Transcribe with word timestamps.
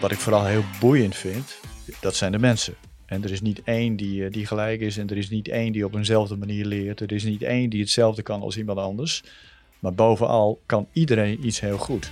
Wat 0.00 0.10
ik 0.10 0.18
vooral 0.18 0.44
heel 0.44 0.64
boeiend 0.80 1.16
vind, 1.16 1.60
dat 2.00 2.16
zijn 2.16 2.32
de 2.32 2.38
mensen. 2.38 2.74
En 3.06 3.24
er 3.24 3.32
is 3.32 3.40
niet 3.40 3.62
één 3.64 3.96
die, 3.96 4.24
eh, 4.24 4.30
die 4.30 4.46
gelijk 4.46 4.80
is 4.80 4.96
en 4.96 5.08
er 5.08 5.16
is 5.16 5.30
niet 5.30 5.48
één 5.48 5.72
die 5.72 5.84
op 5.84 5.94
eenzelfde 5.94 6.36
manier 6.36 6.64
leert. 6.64 7.00
Er 7.00 7.12
is 7.12 7.24
niet 7.24 7.42
één 7.42 7.70
die 7.70 7.80
hetzelfde 7.80 8.22
kan 8.22 8.40
als 8.40 8.56
iemand 8.56 8.78
anders. 8.78 9.22
Maar 9.78 9.94
bovenal 9.94 10.60
kan 10.66 10.88
iedereen 10.92 11.46
iets 11.46 11.60
heel 11.60 11.78
goed. 11.78 12.10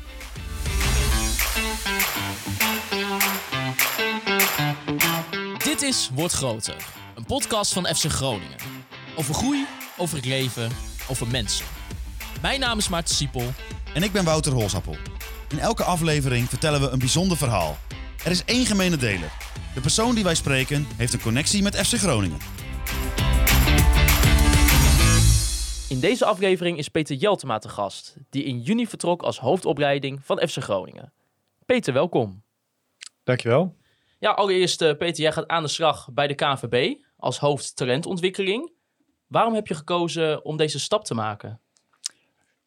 Dit 5.64 5.82
is 5.82 6.10
Word 6.14 6.32
Groter, 6.32 6.76
een 7.14 7.26
podcast 7.26 7.72
van 7.72 7.86
FC 7.86 8.04
Groningen. 8.04 8.58
Over 9.16 9.34
groei, 9.34 9.66
over 10.00 10.16
het 10.16 10.26
leven, 10.26 10.70
over 11.10 11.26
mensen. 11.26 11.66
Mijn 12.42 12.60
naam 12.60 12.78
is 12.78 12.88
Maarten 12.88 13.14
Siepel. 13.14 13.42
En 13.94 14.02
ik 14.02 14.12
ben 14.12 14.24
Wouter 14.24 14.52
Holsappel. 14.52 14.96
In 15.48 15.58
elke 15.58 15.84
aflevering 15.84 16.48
vertellen 16.48 16.80
we 16.80 16.88
een 16.88 16.98
bijzonder 16.98 17.36
verhaal. 17.36 17.76
Er 18.24 18.30
is 18.30 18.44
één 18.44 18.66
gemene 18.66 18.96
deler. 18.96 19.32
De 19.74 19.80
persoon 19.80 20.14
die 20.14 20.24
wij 20.24 20.34
spreken 20.34 20.86
heeft 20.96 21.12
een 21.12 21.20
connectie 21.20 21.62
met 21.62 21.76
FC 21.76 21.94
Groningen. 21.94 22.38
In 25.88 26.00
deze 26.00 26.24
aflevering 26.24 26.78
is 26.78 26.88
Peter 26.88 27.16
Jeltema 27.16 27.58
te 27.58 27.68
gast, 27.68 28.16
die 28.30 28.44
in 28.44 28.60
juni 28.60 28.86
vertrok 28.86 29.22
als 29.22 29.38
hoofdopleiding 29.38 30.20
van 30.24 30.48
FC 30.48 30.62
Groningen. 30.62 31.12
Peter, 31.66 31.92
welkom. 31.92 32.42
Dankjewel. 33.24 33.76
Ja, 34.18 34.30
allereerst 34.30 34.82
uh, 34.82 34.96
Peter, 34.96 35.22
jij 35.22 35.32
gaat 35.32 35.48
aan 35.48 35.62
de 35.62 35.68
slag 35.68 36.08
bij 36.12 36.26
de 36.26 36.34
KNVB 36.34 36.94
als 37.16 37.38
hoofd 37.38 37.76
talentontwikkeling. 37.76 38.78
Waarom 39.30 39.54
heb 39.54 39.66
je 39.66 39.74
gekozen 39.74 40.44
om 40.44 40.56
deze 40.56 40.80
stap 40.80 41.04
te 41.04 41.14
maken? 41.14 41.60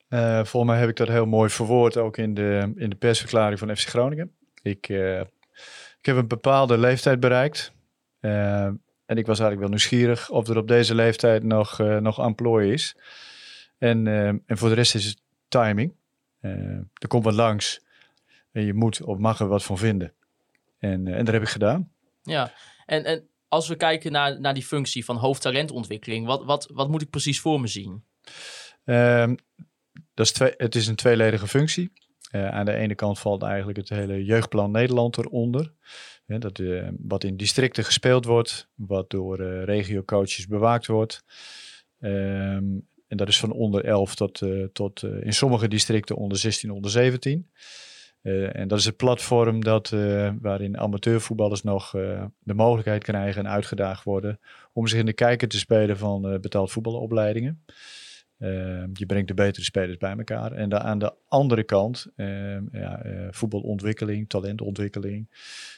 Uh, 0.10 0.36
volgens 0.36 0.72
mij 0.72 0.80
heb 0.80 0.90
ik 0.90 0.96
dat 0.96 1.08
heel 1.08 1.26
mooi 1.26 1.50
verwoord 1.50 1.98
ook 1.98 2.18
in 2.18 2.34
de, 2.34 2.74
in 2.76 2.90
de 2.90 2.96
persverklaring 2.96 3.60
van 3.60 3.76
FC 3.76 3.88
Groningen. 3.88 4.32
Ik, 4.62 4.90
uh, 4.90 5.20
ik 6.00 6.06
heb 6.06 6.16
een 6.16 6.28
bepaalde 6.28 6.78
leeftijd 6.78 7.20
bereikt. 7.20 7.74
Uh, 8.22 8.66
en 9.06 9.18
ik 9.18 9.26
was 9.26 9.40
eigenlijk 9.40 9.60
wel 9.60 9.70
nieuwsgierig 9.70 10.30
of 10.30 10.48
er 10.48 10.58
op 10.58 10.68
deze 10.68 10.96
leeftijd 10.96 11.44
nog, 11.44 11.78
nog 11.78 12.20
amplooi 12.20 12.72
is. 12.72 12.96
En, 13.78 14.08
en 14.46 14.58
voor 14.58 14.70
de 14.70 14.76
rest 14.76 14.96
is 14.96 15.06
het 15.06 15.22
timing. 15.48 15.94
er 16.40 17.08
komt 17.08 17.24
wat 17.24 17.34
langs 17.34 17.82
en 18.52 18.66
je 18.66 18.74
moet 18.74 19.02
of 19.02 19.18
mag 19.18 19.40
er 19.40 19.48
wat 19.48 19.64
van 19.64 19.78
vinden. 19.78 20.14
En, 20.80 21.08
en 21.08 21.26
dat 21.26 21.34
heb 21.34 21.44
ik 21.44 21.50
gedaan. 21.50 21.92
Ja, 22.22 22.54
en, 22.86 23.04
en 23.04 23.28
als 23.54 23.68
we 23.68 23.76
kijken 23.76 24.12
naar, 24.12 24.40
naar 24.40 24.54
die 24.54 24.64
functie 24.64 25.06
van 25.06 25.16
hoofdtalentontwikkeling, 25.16 26.26
wat, 26.26 26.44
wat, 26.44 26.70
wat 26.74 26.90
moet 26.90 27.02
ik 27.02 27.10
precies 27.10 27.40
voor 27.40 27.62
me 27.62 27.68
zien? 27.68 28.04
Ehm, 28.86 29.36
dat 30.14 30.26
is 30.26 30.32
twee, 30.32 30.54
het 30.58 30.76
is 30.76 30.88
een 30.88 30.96
tweeledige 30.96 31.48
functie. 31.48 31.92
Uh, 32.32 32.50
aan 32.50 32.66
de 32.66 32.74
ene 32.74 32.96
kant 32.96 33.20
valt 33.20 33.44
eigenlijk 33.44 33.78
het 33.78 33.90
hele 33.90 34.24
jeugdplan 34.24 34.72
Nederland 34.72 35.18
eronder. 35.18 35.74
Dat, 36.26 36.60
uh, 36.60 36.88
wat 37.00 37.24
in 37.24 37.38
districten 37.38 37.84
gespeeld 37.84 38.26
wordt, 38.26 38.70
wat 38.76 39.10
door 39.10 39.40
uh, 39.40 39.64
regiocoaches 39.64 40.48
bewaakt 40.48 40.88
wordt. 40.88 41.24
Um, 42.00 42.88
en 43.08 43.18
dat 43.18 43.28
is 43.28 43.40
van 43.40 43.52
onder 43.52 43.86
11 43.86 44.16
tot, 44.16 44.42
tot 44.74 45.04
in 45.04 45.34
sommige 45.34 45.68
districten 45.68 46.16
onder 46.16 46.38
16, 46.38 46.72
onder 46.72 46.92
17. 46.92 47.50
En 48.24 48.68
dat 48.68 48.80
is 48.80 48.86
het 48.86 48.98
platform 48.98 49.64
dat, 49.64 49.90
waarin 50.42 50.78
amateurvoetballers 50.78 51.64
nog 51.64 51.92
de 52.40 52.54
mogelijkheid 52.54 53.04
krijgen 53.04 53.46
en 53.46 53.52
uitgedaagd 53.52 54.04
worden 54.04 54.40
om 54.74 54.88
zich 54.88 55.00
in 55.00 55.06
de 55.06 55.14
kijker 55.14 55.48
te 55.48 55.60
spelen 55.60 55.98
van 55.98 56.38
betaald 56.42 56.72
voetbalopleidingen. 56.72 57.64
Uh, 58.44 58.84
je 58.94 59.06
brengt 59.06 59.28
de 59.28 59.34
betere 59.34 59.66
spelers 59.66 59.98
bij 59.98 60.18
elkaar. 60.18 60.52
En 60.52 60.84
aan 60.84 61.00
de 61.00 61.14
andere 61.28 61.64
kant, 61.64 62.08
uh, 62.16 62.58
ja, 62.72 63.02
voetbalontwikkeling, 63.32 64.30
talentontwikkeling, 64.30 65.28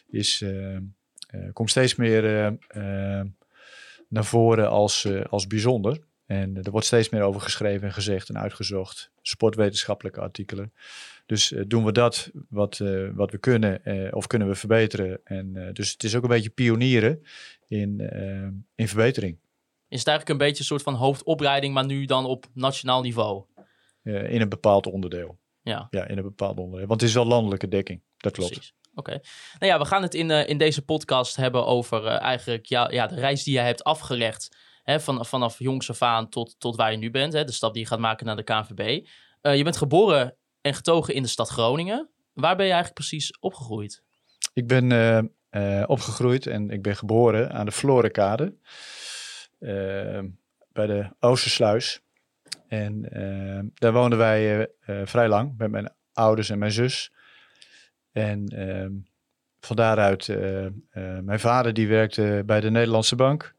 is, 0.07 0.41
ehm, 0.41 0.81
eh, 1.27 1.53
komt 1.53 1.69
steeds 1.69 1.95
meer 1.95 2.57
naar 4.07 4.25
voren 4.25 4.69
als, 4.69 5.07
als 5.29 5.47
bijzonder. 5.47 6.00
En 6.25 6.63
er 6.63 6.72
wordt 6.72 6.85
steeds 6.85 7.09
meer 7.09 7.22
over 7.22 7.41
geschreven 7.41 7.88
en 7.88 7.94
gezegd 7.94 8.29
en 8.29 8.38
uitgezocht. 8.38 9.12
Sportwetenschappelijke 9.22 10.22
artikelen. 10.22 10.73
Dus 11.25 11.53
doen 11.68 11.86
we 11.86 11.91
dat 11.91 12.31
wat, 12.50 12.81
wat 13.13 13.31
we 13.31 13.38
kunnen 13.38 13.81
of 14.13 14.28
kunnen 14.28 14.47
we 14.47 14.56
verbeteren. 14.56 15.19
En, 15.24 15.69
dus 15.74 15.91
het 15.91 16.03
is 16.03 16.16
ook 16.16 16.24
een 16.24 16.30
beetje 16.30 16.50
pionieren 16.50 17.22
in, 17.68 18.00
in 18.75 18.88
verbetering 18.88 19.38
is 19.88 20.00
het 20.00 20.08
eigenlijk 20.08 20.30
een 20.30 20.47
beetje 20.47 20.59
een 20.59 20.66
soort 20.66 20.81
van 20.81 20.94
hoofdopleiding, 20.94 21.74
maar 21.74 21.86
nu 21.86 22.06
dan 22.06 22.25
op 22.25 22.46
nationaal 22.53 23.02
niveau. 23.02 23.44
In 24.03 24.41
een 24.41 24.50
bepaald 24.50 24.88
onderdeel. 24.88 25.38
Ja. 25.62 25.88
ja, 25.90 26.08
in 26.08 26.18
een 26.18 26.24
bepaald 26.24 26.58
onderdeel. 26.58 26.88
Want 26.88 27.02
het 27.02 27.09
is 27.09 27.16
wel 27.16 27.25
landelijke 27.25 27.68
dekking, 27.68 28.02
dat 28.18 28.34
klopt. 28.34 28.52
Precies. 28.52 28.74
Oké. 28.96 29.12
Nou 29.59 29.72
ja, 29.72 29.80
we 29.80 29.86
gaan 29.86 30.02
het 30.02 30.13
in, 30.13 30.30
uh, 30.30 30.47
in 30.47 30.57
deze 30.57 30.81
podcast 30.81 31.36
hebben 31.36 31.66
over 31.66 32.03
uh, 32.03 32.22
eigenlijk 32.22 32.66
ja, 32.66 32.92
ja, 32.92 33.07
de 33.07 33.16
reis 33.16 33.44
die 33.44 33.53
jij 33.53 33.66
hebt 33.66 33.84
afgelegd. 33.84 34.57
Hè, 34.84 35.00
van, 35.00 35.25
vanaf 35.25 35.59
jongs 35.59 35.90
af 35.90 36.02
aan 36.02 36.30
tot, 36.30 36.59
tot 36.59 36.75
waar 36.75 36.92
je 36.92 36.97
nu 36.97 37.12
bent. 37.12 37.34
Hè, 37.34 37.44
de 37.44 37.52
stap 37.52 37.74
die 37.74 37.81
je 37.81 37.88
gaat 37.88 38.00
maken 38.00 38.25
naar 38.25 38.36
de 38.36 38.44
KNVB. 38.44 39.06
je 39.42 39.63
bent 39.63 39.78
geboren 39.78 40.38
en 40.65 40.73
getogen 40.73 41.13
in 41.13 41.21
de 41.21 41.29
stad 41.29 41.49
Groningen. 41.49 42.09
Waar 42.33 42.55
ben 42.55 42.65
je 42.65 42.71
eigenlijk 42.71 42.93
precies 42.93 43.39
opgegroeid? 43.39 44.03
Ik 44.53 44.67
ben 44.67 45.31
opgegroeid 45.87 46.47
en 46.47 46.69
ik 46.69 46.81
ben 46.81 46.95
geboren 46.95 47.51
aan 47.51 47.65
de 47.65 47.71
Florenkade. 47.71 48.55
Ehm, 49.59 50.27
bij 50.71 50.85
de 50.85 51.09
Oostersluis. 51.19 52.01
En 52.67 53.01
daar 53.73 53.93
woonden 53.93 54.17
wij 54.17 54.59
eh, 54.59 55.01
eh, 55.01 55.07
vrij 55.07 55.27
lang 55.27 55.57
met 55.57 55.71
mijn 55.71 55.93
ouders 56.13 56.49
en 56.49 56.59
mijn 56.59 56.71
zus. 56.71 57.11
En 58.11 58.47
ehm, 58.47 58.91
van 59.59 59.75
daaruit, 59.75 60.27
mijn 61.21 61.39
vader 61.39 61.73
die 61.73 61.87
werkte 61.87 62.43
bij 62.45 62.61
de 62.61 62.71
Nederlandse 62.71 63.15
Bank. 63.15 63.55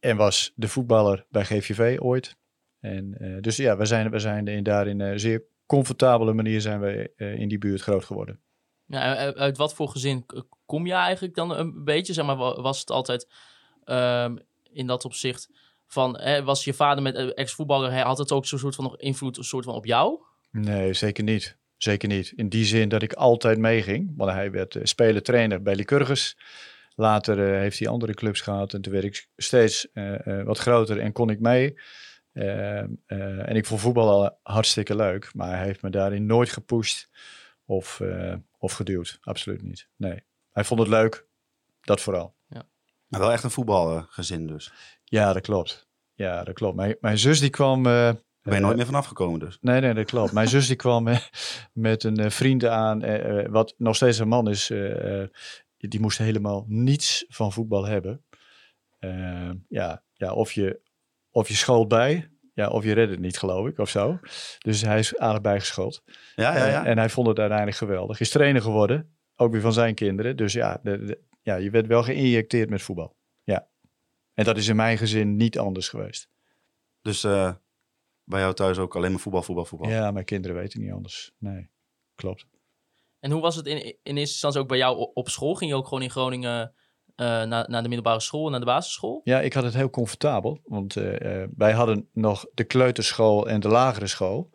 En 0.00 0.16
was 0.16 0.52
de 0.54 0.68
voetballer 0.68 1.26
bij 1.30 1.44
GVV 1.44 1.98
ooit. 2.00 2.36
En 2.80 3.16
dus 3.40 3.56
ja, 3.56 3.76
we 3.76 3.84
zijn, 3.84 4.10
we 4.10 4.18
zijn 4.18 4.46
in, 4.46 4.62
daar 4.62 4.86
in 4.86 5.00
een 5.00 5.20
zeer 5.20 5.42
comfortabele 5.68 6.32
manier 6.32 6.60
zijn 6.60 6.80
we 6.80 7.12
in 7.16 7.48
die 7.48 7.58
buurt 7.58 7.80
groot 7.80 8.04
geworden. 8.04 8.40
Ja, 8.86 9.32
uit 9.32 9.56
wat 9.56 9.74
voor 9.74 9.88
gezin 9.88 10.26
kom 10.66 10.86
je 10.86 10.92
eigenlijk 10.92 11.34
dan 11.34 11.56
een 11.56 11.84
beetje? 11.84 12.12
Zeg 12.12 12.26
maar, 12.26 12.36
was 12.36 12.80
het 12.80 12.90
altijd 12.90 13.28
in 14.72 14.86
dat 14.86 15.04
opzicht 15.04 15.50
van, 15.86 16.18
hè, 16.20 16.42
was 16.42 16.64
je 16.64 16.74
vader 16.74 17.02
met 17.02 17.16
uh, 17.16 17.30
ex-voetballer, 17.34 17.98
had 17.98 18.18
het 18.18 18.32
ook 18.32 18.46
zo'n 18.46 18.58
soort 18.58 18.74
van 18.74 18.84
nog 18.84 18.98
invloed 18.98 19.36
een 19.36 19.44
soort 19.44 19.64
van 19.64 19.74
op 19.74 19.86
jou? 19.86 20.20
Nee, 20.50 20.92
zeker 20.92 21.24
niet. 21.24 21.56
Zeker 21.76 22.08
niet. 22.08 22.32
In 22.36 22.48
die 22.48 22.64
zin 22.64 22.88
dat 22.88 23.02
ik 23.02 23.12
altijd 23.12 23.58
meeging. 23.58 24.12
Want 24.16 24.30
hij 24.30 24.50
werd 24.50 24.74
uh, 24.74 24.84
speler-trainer 24.84 25.62
bij 25.62 25.74
Lycurgus. 25.74 26.36
Later 26.94 27.38
uh, 27.38 27.58
heeft 27.58 27.78
hij 27.78 27.88
andere 27.88 28.14
clubs 28.14 28.40
gehad 28.40 28.74
en 28.74 28.80
toen 28.80 28.92
werd 28.92 29.04
ik 29.04 29.28
steeds 29.36 29.86
wat 30.44 30.58
groter 30.58 30.98
en 30.98 31.12
kon 31.12 31.30
ik 31.30 31.40
mee. 31.40 31.74
En 32.32 33.56
ik 33.56 33.66
vond 33.66 33.80
voetbal 33.80 34.10
al 34.10 34.38
hartstikke 34.42 34.96
leuk, 34.96 35.30
maar 35.34 35.56
hij 35.56 35.64
heeft 35.64 35.82
me 35.82 35.90
daarin 35.90 36.26
nooit 36.26 36.50
gepusht 36.50 37.10
of, 37.64 38.02
of 38.58 38.72
geduwd. 38.72 39.18
Absoluut 39.20 39.62
niet. 39.62 39.88
Nee. 39.96 40.24
Hij 40.52 40.64
vond 40.64 40.80
het 40.80 40.88
leuk, 40.88 41.26
dat 41.80 42.00
vooral. 42.00 42.36
Maar 43.08 43.20
wel 43.20 43.32
echt 43.32 43.44
een 43.44 43.50
voetbalgezin 43.50 44.46
dus. 44.46 44.72
Ja, 45.04 45.32
dat 45.32 45.42
klopt. 45.42 45.88
Ja, 46.14 46.44
dat 46.44 46.54
klopt. 46.54 46.76
Mijn, 46.76 46.96
mijn 47.00 47.18
zus 47.18 47.40
die 47.40 47.50
kwam... 47.50 47.86
Uh, 47.86 48.12
ben 48.42 48.54
je 48.54 48.60
nooit 48.60 48.76
meer 48.76 48.86
vanaf 48.86 49.06
gekomen 49.06 49.40
dus? 49.40 49.58
Nee, 49.60 49.80
nee, 49.80 49.94
dat 49.94 50.04
klopt. 50.04 50.32
Mijn 50.32 50.48
zus 50.48 50.66
die 50.66 50.76
kwam 50.76 51.08
uh, 51.08 51.18
met 51.72 52.04
een 52.04 52.20
uh, 52.20 52.30
vriend 52.30 52.64
aan, 52.64 53.00
wat 53.50 53.74
nog 53.76 53.96
steeds 53.96 54.18
een 54.18 54.28
man 54.28 54.48
is. 54.48 54.66
die 55.76 56.00
moest 56.00 56.18
helemaal 56.18 56.64
niets 56.68 57.24
van 57.28 57.52
voetbal 57.52 57.86
hebben. 57.86 58.24
ja, 59.68 60.02
ja 60.14 60.32
of, 60.32 60.52
je, 60.52 60.80
of 61.38 61.48
je 61.48 61.54
schoolt 61.54 61.88
bij, 61.88 62.30
ja, 62.54 62.68
of 62.68 62.84
je 62.84 62.92
redt 62.92 63.10
het 63.10 63.20
niet, 63.20 63.38
geloof 63.38 63.66
ik, 63.66 63.78
of 63.78 63.88
zo. 63.88 64.18
Dus 64.58 64.82
hij 64.82 64.98
is 64.98 65.16
aardig 65.18 65.40
bijgeschoold. 65.40 66.02
Ja, 66.34 66.56
ja, 66.56 66.66
ja. 66.66 66.84
en 66.84 66.98
hij 66.98 67.08
vond 67.08 67.26
het 67.26 67.38
uiteindelijk 67.38 67.78
geweldig. 67.78 68.20
Is 68.20 68.30
trainer 68.30 68.62
geworden, 68.62 69.16
ook 69.36 69.52
weer 69.52 69.60
van 69.60 69.72
zijn 69.72 69.94
kinderen. 69.94 70.36
Dus 70.36 70.52
ja, 70.52 70.80
de, 70.82 71.20
ja, 71.42 71.56
je 71.56 71.70
werd 71.70 71.86
wel 71.86 72.02
geïnjecteerd 72.02 72.70
met 72.70 72.82
voetbal. 72.82 73.16
Ja. 73.44 73.68
En 74.34 74.44
dat 74.44 74.56
is 74.56 74.68
in 74.68 74.76
mijn 74.76 74.98
gezin 74.98 75.36
niet 75.36 75.58
anders 75.58 75.88
geweest. 75.88 76.28
Dus 77.02 77.24
uh, 77.24 77.52
bij 78.24 78.40
jou 78.40 78.54
thuis 78.54 78.78
ook 78.78 78.96
alleen 78.96 79.10
maar 79.10 79.20
voetbal, 79.20 79.42
voetbal, 79.42 79.64
voetbal? 79.64 79.90
Ja, 79.90 80.10
mijn 80.10 80.24
kinderen 80.24 80.56
weten 80.56 80.80
niet 80.80 80.92
anders. 80.92 81.32
Nee, 81.38 81.70
klopt. 82.14 82.46
En 83.20 83.30
hoe 83.30 83.40
was 83.40 83.56
het 83.56 83.66
in, 83.66 83.76
in 83.84 83.96
eerste 84.02 84.18
instantie 84.18 84.60
ook 84.60 84.68
bij 84.68 84.78
jou 84.78 85.10
op 85.14 85.28
school? 85.28 85.54
Ging 85.54 85.70
je 85.70 85.76
ook 85.76 85.86
gewoon 85.86 86.02
in 86.02 86.10
Groningen 86.10 86.74
uh, 87.20 87.42
naar, 87.42 87.66
de 87.66 87.88
middelbare 87.88 88.20
school 88.20 88.44
en 88.44 88.50
naar 88.50 88.60
de 88.60 88.66
basisschool? 88.66 89.20
Ja, 89.24 89.40
ik 89.40 89.52
had 89.52 89.64
het 89.64 89.74
heel 89.74 89.90
comfortabel. 89.90 90.60
Want 90.64 90.96
uh, 90.96 91.44
wij 91.56 91.72
hadden 91.72 92.08
nog 92.12 92.46
de 92.54 92.64
kleuterschool 92.64 93.48
en 93.48 93.60
de 93.60 93.68
lagere 93.68 94.06
school. 94.06 94.50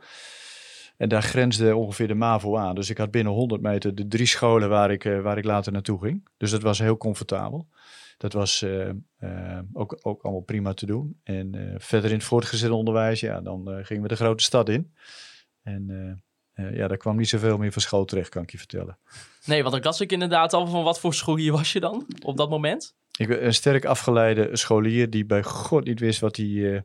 En 0.98 1.10
daar 1.10 1.24
grensde 1.24 1.75
ongeveer 1.75 2.07
de 2.07 2.13
MAVO 2.13 2.57
aan. 2.57 2.75
Dus 2.75 2.89
ik 2.89 2.98
had 2.98 3.12
binnen 3.12 3.33
100 3.33 3.62
meter 3.62 3.95
de 3.95 4.07
drie 4.07 4.25
scholen 4.25 4.69
waar 4.69 4.92
ik, 4.92 5.04
waar 5.04 5.38
ik 5.38 5.45
later 5.45 5.71
naartoe 5.71 6.00
ging. 6.00 6.30
Dus 6.38 6.51
dat 6.51 6.62
was 6.62 6.80
heel 6.80 6.98
comfortabel. 6.98 7.68
Dat 8.18 8.33
was 8.33 8.62
eh, 8.62 8.89
eh, 9.18 9.59
ook, 9.74 10.00
ook 10.01 10.21
allemaal 10.21 10.42
prima 10.42 10.74
te 10.74 10.86
doen. 10.86 11.19
En 11.24 11.56
eh, 11.56 11.80
verder 11.80 12.09
in 12.09 12.16
het 12.16 12.25
voortgezet 12.25 12.69
onderwijs, 12.69 13.19
ja, 13.19 13.42
dan 13.42 13.71
eh, 13.71 13.86
gingen 13.86 14.04
we 14.04 14.07
de 14.07 14.16
grote 14.16 14.44
stad 14.44 14.69
in. 14.69 14.94
En 15.62 16.24
eh, 16.54 16.66
eh, 16.66 16.76
ja, 16.76 16.88
daar 16.88 16.98
kwam 16.98 17.18
niet 17.18 17.30
zoveel 17.30 17.58
meer 17.58 17.72
van 17.72 17.82
school 17.82 18.06
terecht, 18.06 18.30
kan 18.30 18.44
ik 18.44 18.52
je 18.52 18.58
vertellen. 18.58 18.98
Nee, 19.46 19.62
want 19.62 19.74
dan 19.74 19.84
las 19.84 20.02
ik 20.02 20.12
inderdaad 20.12 20.54
al 20.54 20.68
van 20.68 20.84
wat 20.84 21.00
voor 21.00 21.14
scholier 21.14 21.52
was 21.52 21.72
je 21.74 21.80
dan 21.80 22.06
op 22.22 22.38
dat 22.38 22.50
moment? 22.50 22.96
Ik 23.18 23.28
ben 23.28 23.46
een 23.46 23.54
sterk 23.54 23.86
afgeleide 23.86 24.50
scholier 24.58 25.10
die 25.10 25.26
bij 25.26 25.44
God 25.44 25.84
niet 25.84 26.00
wist 26.00 26.20
wat 26.20 26.36
hij, 26.36 26.74
eh, 26.76 26.82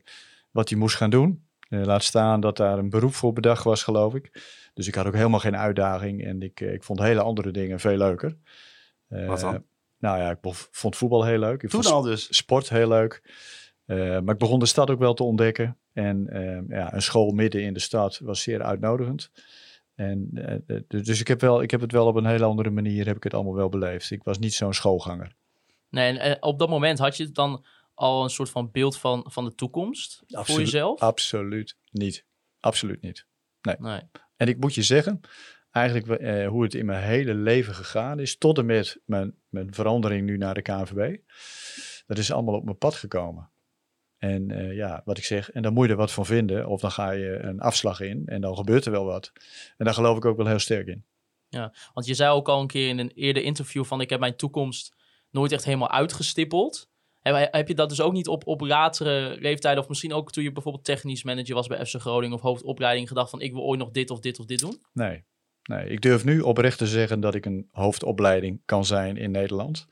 wat 0.51 0.69
hij 0.69 0.77
moest 0.77 0.95
gaan 0.95 1.09
doen. 1.09 1.47
Eh, 1.69 1.83
laat 1.83 2.03
staan 2.03 2.39
dat 2.39 2.57
daar 2.57 2.77
een 2.77 2.89
beroep 2.89 3.13
voor 3.13 3.33
bedacht 3.33 3.63
was, 3.63 3.83
geloof 3.83 4.15
ik. 4.15 4.31
Dus 4.73 4.87
ik 4.87 4.95
had 4.95 5.05
ook 5.05 5.13
helemaal 5.13 5.39
geen 5.39 5.57
uitdaging 5.57 6.23
en 6.25 6.41
ik, 6.41 6.61
eh, 6.61 6.73
ik 6.73 6.83
vond 6.83 6.99
hele 6.99 7.21
andere 7.21 7.51
dingen 7.51 7.79
veel 7.79 7.97
leuker. 7.97 8.37
Eh, 9.07 9.27
Wat 9.27 9.39
dan? 9.39 9.63
Nou 9.99 10.17
ja, 10.19 10.29
ik 10.29 10.37
vond 10.71 10.95
voetbal 10.95 11.25
heel 11.25 11.39
leuk. 11.39 11.63
Ik 11.63 11.69
Toen 11.69 11.83
vond 11.83 11.93
al 11.93 12.01
dus. 12.01 12.27
sport 12.35 12.69
heel 12.69 12.87
leuk. 12.87 13.33
Eh, 13.89 13.97
maar 13.97 14.33
ik 14.33 14.39
begon 14.39 14.59
de 14.59 14.65
stad 14.65 14.89
ook 14.89 14.99
wel 14.99 15.13
te 15.13 15.23
ontdekken. 15.23 15.77
En 15.93 16.27
eh, 16.29 16.77
ja, 16.77 16.93
een 16.93 17.01
school 17.01 17.31
midden 17.31 17.63
in 17.63 17.73
de 17.73 17.79
stad 17.79 18.19
was 18.23 18.41
zeer 18.41 18.63
uitnodigend. 18.63 19.31
En, 19.99 20.29
eh, 20.33 20.53
eh, 20.53 20.83
dus 20.87 21.05
dus 21.05 21.19
ik 21.19 21.27
heb, 21.27 21.41
wel, 21.41 21.61
ik 21.61 21.71
heb 21.71 21.81
het 21.81 21.91
wel 21.91 22.07
op 22.07 22.15
een 22.15 22.25
hele 22.25 22.43
andere 22.43 22.69
manier 22.69 23.05
heb 23.05 23.15
ik 23.15 23.23
het 23.23 23.33
allemaal 23.33 23.55
wel 23.55 23.69
beleefd. 23.69 24.11
Ik 24.11 24.23
was 24.23 24.39
niet 24.39 24.53
zo'n 24.53 24.73
schoolganger. 24.73 25.35
Nee, 25.89 26.19
en 26.19 26.43
op 26.43 26.59
dat 26.59 26.69
moment 26.69 26.99
had 26.99 27.17
je 27.17 27.31
dan 27.31 27.65
al 27.93 28.23
een 28.23 28.29
soort 28.29 28.49
van 28.49 28.71
beeld 28.71 28.97
van, 28.97 29.25
van 29.27 29.45
de 29.45 29.55
toekomst 29.55 30.23
voor 30.27 30.59
jezelf? 30.59 30.99
Absoluut 30.99 31.77
niet. 31.91 32.25
Absoluut 32.59 33.01
niet. 33.01 33.25
Nee. 33.79 34.01
En 34.35 34.47
ik 34.47 34.59
moet 34.59 34.75
je 34.75 34.81
zeggen, 34.81 35.21
eigenlijk 35.71 36.21
eh, 36.21 36.47
hoe 36.47 36.63
het 36.63 36.73
in 36.73 36.85
mijn 36.85 37.03
hele 37.03 37.33
leven 37.33 37.75
gegaan 37.75 38.19
is, 38.19 38.37
tot 38.37 38.57
en 38.57 38.65
met 38.65 39.01
mijn, 39.05 39.35
mijn 39.49 39.73
verandering 39.73 40.25
nu 40.25 40.37
naar 40.37 40.53
de 40.53 40.61
KNVB, 40.61 41.17
dat 42.07 42.17
is 42.17 42.31
allemaal 42.31 42.55
op 42.55 42.63
mijn 42.63 42.77
pad 42.77 42.95
gekomen. 42.95 43.48
En 44.19 44.51
eh, 44.51 44.75
ja, 44.75 45.01
wat 45.05 45.17
ik 45.17 45.23
zeg, 45.23 45.51
en 45.51 45.61
dan 45.61 45.73
moet 45.73 45.85
je 45.85 45.91
er 45.91 45.97
wat 45.97 46.11
van 46.11 46.25
vinden, 46.25 46.67
of 46.67 46.81
dan 46.81 46.91
ga 46.91 47.11
je 47.11 47.39
een 47.41 47.59
afslag 47.59 47.99
in 47.99 48.23
en 48.25 48.41
dan 48.41 48.55
gebeurt 48.55 48.85
er 48.85 48.91
wel 48.91 49.05
wat. 49.05 49.31
En 49.77 49.85
daar 49.85 49.93
geloof 49.93 50.17
ik 50.17 50.25
ook 50.25 50.37
wel 50.37 50.47
heel 50.47 50.59
sterk 50.59 50.87
in. 50.87 51.05
Want 51.93 52.05
je 52.05 52.13
zei 52.13 52.31
ook 52.31 52.49
al 52.49 52.61
een 52.61 52.67
keer 52.67 52.87
in 52.87 52.99
een 52.99 53.11
eerder 53.11 53.43
interview 53.43 53.83
van 53.83 54.01
ik 54.01 54.09
heb 54.09 54.19
mijn 54.19 54.35
toekomst 54.35 54.95
nooit 55.31 55.51
echt 55.51 55.65
helemaal 55.65 55.89
uitgestippeld. 55.89 56.89
Heb, 57.19 57.47
heb 57.51 57.67
je 57.67 57.75
dat 57.75 57.89
dus 57.89 58.01
ook 58.01 58.13
niet 58.13 58.27
op, 58.27 58.47
op 58.47 58.61
latere 58.61 59.37
leeftijden, 59.39 59.83
of 59.83 59.89
misschien 59.89 60.13
ook 60.13 60.31
toen 60.31 60.43
je 60.43 60.51
bijvoorbeeld 60.51 60.85
technisch 60.85 61.23
manager 61.23 61.55
was 61.55 61.67
bij 61.67 61.85
FC 61.85 61.95
Groningen 61.95 62.35
of 62.35 62.41
hoofdopleiding, 62.41 63.07
gedacht 63.07 63.29
van 63.29 63.41
ik 63.41 63.51
wil 63.53 63.61
ooit 63.61 63.79
nog 63.79 63.91
dit 63.91 64.09
of 64.09 64.19
dit 64.19 64.39
of 64.39 64.45
dit 64.45 64.59
doen? 64.59 64.81
Nee. 64.93 65.23
nee, 65.63 65.89
ik 65.89 66.01
durf 66.01 66.25
nu 66.25 66.39
oprecht 66.39 66.77
te 66.77 66.87
zeggen 66.87 67.19
dat 67.19 67.35
ik 67.35 67.45
een 67.45 67.69
hoofdopleiding 67.71 68.61
kan 68.65 68.85
zijn 68.85 69.17
in 69.17 69.31
Nederland. 69.31 69.87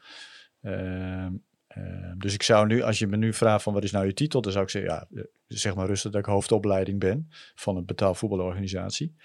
Ehm, 0.62 1.34
ehm, 1.78 2.18
dus 2.18 2.34
ik 2.34 2.44
zou 2.44 2.68
nu, 2.68 2.82
als 2.82 3.00
je 3.00 3.08
me 3.08 3.18
nu 3.18 3.34
vraagt 3.34 3.64
van 3.64 3.74
wat 3.74 3.84
is 3.84 3.92
nou 3.92 4.06
je 4.06 4.14
titel, 4.14 4.42
dan 4.42 4.52
zou 4.52 4.64
ik 4.64 4.70
zeggen, 4.70 4.92
ja, 4.92 5.08
eh, 5.14 5.24
zeg 5.48 5.76
maar 5.76 5.88
rustig 5.88 6.12
dat 6.12 6.20
ik 6.20 6.28
hoofdopleiding 6.28 7.00
ben 7.00 7.28
van 7.56 7.78
een 7.78 7.86
betaald 7.86 8.18
voetbalorganisatie. 8.18 9.16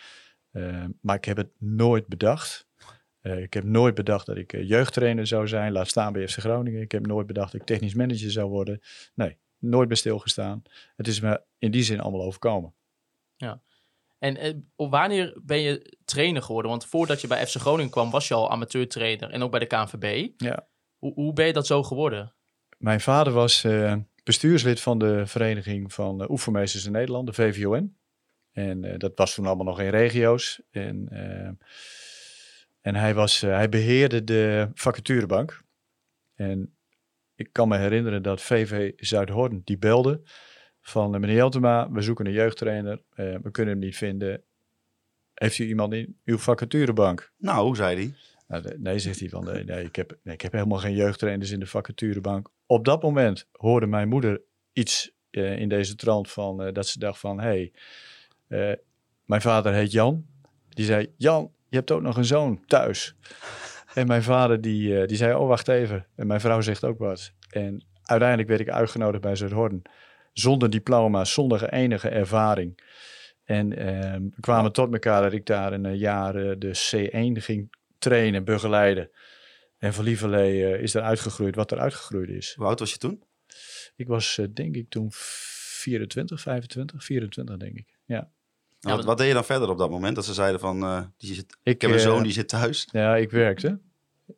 Ehm, 0.52 0.90
maar 1.00 1.16
ik 1.16 1.24
heb 1.24 1.36
het 1.36 1.50
nooit 1.58 2.06
bedacht. 2.06 2.66
Eh, 3.20 3.42
ik 3.42 3.54
heb 3.54 3.64
nooit 3.64 3.94
bedacht 3.94 4.26
dat 4.26 4.36
ik 4.36 4.52
eh, 4.52 4.68
jeugdtrainer 4.68 5.26
zou 5.26 5.48
zijn, 5.48 5.72
laat 5.72 5.88
staan 5.88 6.12
bij 6.12 6.28
FC 6.28 6.38
Groningen. 6.38 6.80
Ik 6.80 6.92
heb 6.92 7.06
nooit 7.06 7.26
bedacht 7.26 7.52
dat 7.52 7.60
ik 7.60 7.66
technisch 7.66 7.94
manager 7.94 8.30
zou 8.30 8.48
worden. 8.50 8.80
Nee, 9.14 9.38
nooit 9.58 9.88
bij 9.88 9.96
stilgestaan. 9.96 10.62
Het 10.96 11.08
is 11.08 11.20
me 11.20 11.42
in 11.58 11.70
die 11.70 11.82
zin 11.82 12.00
allemaal 12.00 12.22
overkomen. 12.22 12.74
En 14.22 14.36
eh, 14.36 14.54
op 14.76 14.90
wanneer 14.90 15.40
ben 15.42 15.60
je 15.60 15.96
trainer 16.04 16.42
geworden? 16.42 16.70
Want 16.70 16.86
voordat 16.86 17.20
je 17.20 17.26
bij 17.26 17.46
FC 17.46 17.56
Groningen 17.56 17.90
kwam, 17.90 18.10
was 18.10 18.28
je 18.28 18.34
al 18.34 18.50
amateurtrainer 18.50 19.30
en 19.30 19.42
ook 19.42 19.50
bij 19.50 19.60
de 19.60 19.66
KNVB. 19.66 20.30
Ja. 20.36 20.68
Hoe, 20.98 21.14
hoe 21.14 21.32
ben 21.32 21.46
je 21.46 21.52
dat 21.52 21.66
zo 21.66 21.82
geworden? 21.82 22.34
Mijn 22.82 23.00
vader 23.00 23.32
was 23.32 23.64
eh, 23.64 23.96
bestuurslid 24.24 24.80
van 24.80 24.98
de 24.98 25.26
Vereniging 25.26 25.92
van 25.92 26.22
eh, 26.22 26.30
Oefenmeesters 26.30 26.84
in 26.84 26.92
Nederland, 26.92 27.26
de 27.26 27.32
VVON. 27.32 27.96
En 28.52 28.84
eh, 28.84 28.98
dat 28.98 29.12
was 29.14 29.34
toen 29.34 29.46
allemaal 29.46 29.66
nog 29.66 29.80
in 29.80 29.88
regio's. 29.88 30.62
En, 30.70 31.08
en 32.80 32.94
hij, 32.94 33.14
was, 33.14 33.40
hij 33.40 33.68
beheerde 33.68 34.24
de 34.24 34.68
vacaturebank. 34.74 35.62
En 36.34 36.74
ik 37.34 37.52
kan 37.52 37.68
me 37.68 37.76
herinneren 37.76 38.22
dat 38.22 38.42
VV 38.42 38.92
Zuidhoorn 38.96 39.60
die 39.64 39.78
belde 39.78 40.22
van 40.80 41.10
meneer 41.10 41.34
Jeltema, 41.34 41.90
we 41.90 42.02
zoeken 42.02 42.26
een 42.26 42.32
jeugdtrainer, 42.32 43.02
we 43.14 43.50
kunnen 43.50 43.74
hem 43.74 43.82
niet 43.82 43.96
vinden. 43.96 44.42
Heeft 45.34 45.58
u 45.58 45.66
iemand 45.66 45.92
in 45.92 46.20
uw 46.24 46.38
vacaturebank? 46.38 47.32
Nou, 47.36 47.76
zei 47.76 47.96
hij. 47.96 48.14
Nou, 48.52 48.78
nee, 48.78 48.98
zegt 48.98 49.20
hij 49.20 49.28
van 49.28 49.44
nee, 49.44 49.64
nee, 49.64 49.84
ik, 49.84 49.96
heb, 49.96 50.18
nee, 50.22 50.34
ik 50.34 50.40
heb 50.40 50.52
helemaal 50.52 50.78
geen 50.78 50.94
jeugdtrainers 50.94 51.50
in 51.50 51.60
de 51.60 51.66
vacaturebank. 51.66 52.50
Op 52.66 52.84
dat 52.84 53.02
moment 53.02 53.48
hoorde 53.52 53.86
mijn 53.86 54.08
moeder 54.08 54.42
iets 54.72 55.12
eh, 55.30 55.58
in 55.58 55.68
deze 55.68 55.94
trant 55.94 56.30
van 56.30 56.62
eh, 56.62 56.72
dat 56.72 56.86
ze 56.86 56.98
dacht 56.98 57.18
van 57.18 57.40
hé, 57.40 57.46
hey, 57.46 57.72
eh, 58.48 58.76
mijn 59.24 59.40
vader 59.40 59.72
heet 59.72 59.92
Jan. 59.92 60.26
Die 60.68 60.84
zei 60.84 61.12
Jan, 61.16 61.52
je 61.68 61.76
hebt 61.76 61.90
ook 61.90 62.02
nog 62.02 62.16
een 62.16 62.24
zoon 62.24 62.64
thuis. 62.66 63.14
En 63.94 64.06
mijn 64.06 64.22
vader 64.22 64.60
die, 64.60 65.06
die 65.06 65.16
zei 65.16 65.34
oh 65.34 65.48
wacht 65.48 65.68
even. 65.68 66.06
En 66.16 66.26
mijn 66.26 66.40
vrouw 66.40 66.60
zegt 66.60 66.84
ook 66.84 66.98
wat. 66.98 67.32
En 67.50 67.84
uiteindelijk 68.02 68.48
werd 68.48 68.60
ik 68.60 68.70
uitgenodigd 68.70 69.22
bij 69.22 69.36
Zuidhorn. 69.36 69.82
Zonder 70.32 70.70
diploma, 70.70 71.24
zonder 71.24 71.68
enige 71.72 72.08
ervaring. 72.08 72.78
En 73.44 73.76
ehm, 73.76 74.22
we 74.22 74.40
kwamen 74.40 74.72
tot 74.72 74.92
elkaar 74.92 75.22
dat 75.22 75.32
ik 75.32 75.46
daar 75.46 75.72
een 75.72 75.96
jaar 75.96 76.32
de 76.58 76.74
C1 76.90 77.42
ging 77.42 77.70
trainen, 78.02 78.44
begeleiden. 78.44 79.10
En 79.78 79.94
van 79.94 80.04
Lieverlee 80.04 80.64
eh, 80.64 80.82
is 80.82 80.94
er 80.94 81.02
uitgegroeid 81.02 81.54
wat 81.54 81.70
er 81.70 81.78
uitgegroeid 81.78 82.28
is. 82.28 82.54
Hoe 82.54 82.66
oud 82.66 82.78
was 82.78 82.90
je 82.90 82.98
toen? 82.98 83.22
Ik 83.96 84.06
was 84.06 84.38
eh, 84.38 84.46
denk 84.52 84.76
ik 84.76 84.88
toen 84.88 85.08
24, 85.10 86.40
25, 86.40 87.04
24 87.04 87.56
denk 87.56 87.78
ik. 87.78 87.88
Ja. 88.04 88.30
Nou, 88.80 88.96
wat, 88.96 89.04
wat 89.04 89.18
deed 89.18 89.28
je 89.28 89.34
dan 89.34 89.44
verder 89.44 89.68
op 89.68 89.78
dat 89.78 89.90
moment? 89.90 90.14
Dat 90.14 90.24
ze 90.24 90.34
zeiden 90.34 90.60
van, 90.60 90.82
eh, 90.82 91.02
die 91.18 91.34
zit, 91.34 91.56
Ik, 91.62 91.74
ik 91.74 91.80
heb 91.80 91.90
een 91.90 92.00
zoon 92.00 92.22
die 92.22 92.32
zit 92.32 92.48
thuis. 92.48 92.88
Ja, 92.92 93.16
ik 93.16 93.30
werkte. 93.30 93.78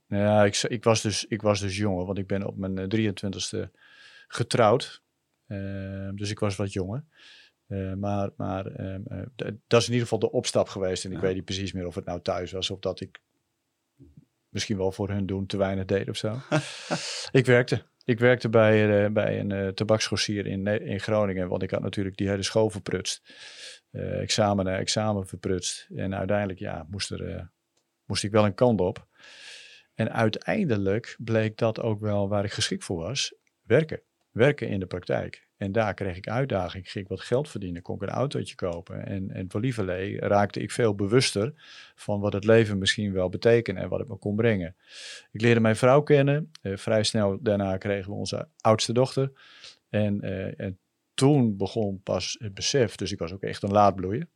Ja, 0.09 0.45
ik, 0.45 0.63
ik, 0.63 0.85
was 0.85 1.03
dus, 1.03 1.25
ik 1.25 1.43
was 1.43 1.61
dus 1.61 1.77
jonger, 1.77 2.07
want 2.07 2.19
ik 2.19 2.27
ben 2.27 2.47
op 2.47 2.57
mijn 2.57 2.79
eh, 2.79 3.13
23ste 3.13 3.71
getrouwd. 4.29 5.03
Eh, 5.47 6.09
dus 6.15 6.31
ik 6.31 6.39
was 6.39 6.57
wat 6.57 6.73
jonger. 6.73 7.05
Maar 7.97 8.31
maar 8.37 8.67
ehm, 8.67 9.01
eh, 9.07 9.23
dat 9.67 9.81
is 9.81 9.87
in 9.87 9.93
ieder 9.93 10.09
geval 10.09 10.19
de 10.19 10.31
opstap 10.31 10.69
geweest. 10.69 11.05
En 11.05 11.13
ik 11.13 11.19
weet 11.19 11.35
niet 11.35 11.45
precies 11.45 11.73
meer 11.73 11.87
of 11.87 11.95
het 11.95 12.05
nou 12.05 12.21
thuis 12.21 12.53
was 12.53 12.71
of 12.71 12.79
dat 12.79 13.01
ik 13.01 13.21
misschien 14.55 14.77
wel 14.77 14.93
voor 14.93 15.09
hun 15.09 15.27
doen 15.27 15.47
te 15.47 15.57
weinig 15.57 15.85
deed 15.85 16.09
of 16.09 16.17
zo. 16.17 16.39
ik 17.39 17.47
werkte. 17.47 17.83
Ik 18.05 18.19
werkte 18.19 18.49
bij, 18.49 19.05
eh, 19.05 19.11
bij 19.11 19.41
een 19.41 19.51
uh, 19.51 20.47
in, 20.47 20.63
Ne- 20.63 20.85
in 20.85 21.01
Groningen, 21.01 21.49
want 21.49 21.63
ik 21.63 21.71
had 21.71 21.83
natuurlijk 21.83 22.17
die 22.17 22.29
hele 22.29 22.43
school 22.43 22.71
verprutst. 22.71 23.23
Eh, 23.95 24.21
examen 24.21 24.65
na 24.65 24.77
examen 24.77 25.27
verprutst. 25.27 25.89
En 25.97 26.15
uiteindelijk 26.15 26.59
ja, 26.59 26.87
moest, 26.91 27.11
er, 27.11 27.35
eh, 27.35 27.43
moest 28.05 28.25
ik 28.25 28.31
wel 28.31 28.45
een 28.45 28.55
kant 28.55 28.81
op. 28.81 29.07
En 29.95 30.13
uiteindelijk 30.13 31.17
bleek 31.19 31.57
dat 31.57 31.81
ook 31.81 32.01
wel 32.01 32.29
waar 32.29 32.45
ik 32.45 32.53
geschikt 32.53 32.85
voor 32.85 32.97
was. 32.97 33.35
Werken. 33.63 34.01
Werken 34.31 34.69
in 34.69 34.81
de 34.81 34.87
praktijk. 34.87 35.49
En 35.65 35.73
daar 35.73 35.95
kreeg 35.95 36.17
ik 36.17 36.29
uitdaging. 36.29 36.91
Ging 36.91 37.05
ik 37.05 37.11
wat 37.11 37.21
geld 37.21 37.49
verdienen. 37.49 37.83
Kon 37.83 37.95
ik 37.95 38.03
een 38.03 38.09
autootje 38.09 38.55
kopen. 38.55 39.07
En, 39.07 39.31
en 39.31 39.51
voor 39.51 39.61
lieverlee 39.61 40.21
raakte 40.21 40.61
ik 40.61 40.71
veel 40.71 40.95
bewuster 40.95 41.53
van 41.95 42.21
wat 42.21 42.33
het 42.33 42.45
leven 42.45 42.79
misschien 42.79 43.13
wel 43.13 43.29
betekende 43.29 43.81
en 43.81 43.89
wat 43.89 43.99
het 43.99 44.09
me 44.09 44.17
kon 44.17 44.37
brengen. 44.37 44.77
Ik 45.33 45.41
leerde 45.41 45.61
mijn 45.61 45.77
vrouw 45.77 46.03
kennen. 46.03 46.51
Eh, 46.63 46.77
vrij 46.77 47.03
snel 47.03 47.39
daarna 47.41 47.77
kregen 47.77 48.11
we 48.11 48.17
onze 48.17 48.49
oudste 48.61 48.93
dochter. 48.93 49.33
En, 49.91 50.21
eh, 50.21 50.61
en 50.61 50.79
toen 51.15 51.57
begon 51.57 52.01
pas 52.03 52.37
het 52.39 52.55
besef. 52.55 52.97
Dus 52.97 53.13
ik 53.13 53.19
was 53.19 53.33
ook 53.33 53.43
echt 53.43 53.63
een 53.63 53.73
laadbloeier. 53.73 54.27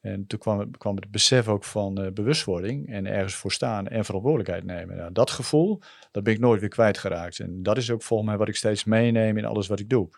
En 0.00 0.26
toen 0.26 0.38
kwam 0.38 0.58
het, 0.58 0.76
kwam 0.76 0.96
het 0.96 1.10
besef 1.10 1.48
ook 1.48 1.64
van 1.64 1.98
eh, 1.98 2.12
bewustwording 2.12 2.88
en 2.88 3.06
ergens 3.06 3.34
voor 3.34 3.52
staan 3.52 3.88
en 3.88 4.04
verantwoordelijkheid 4.04 4.64
nemen. 4.64 4.96
Nou, 4.96 5.12
dat 5.12 5.30
gevoel, 5.30 5.80
dat 6.10 6.22
ben 6.22 6.32
ik 6.32 6.40
nooit 6.40 6.60
weer 6.60 6.68
kwijtgeraakt. 6.68 7.38
En 7.38 7.62
dat 7.62 7.76
is 7.76 7.90
ook 7.90 8.02
volgens 8.02 8.28
mij 8.28 8.38
wat 8.38 8.48
ik 8.48 8.56
steeds 8.56 8.84
meeneem 8.84 9.38
in 9.38 9.44
alles 9.44 9.66
wat 9.66 9.80
ik 9.80 9.88
doe. 9.88 10.08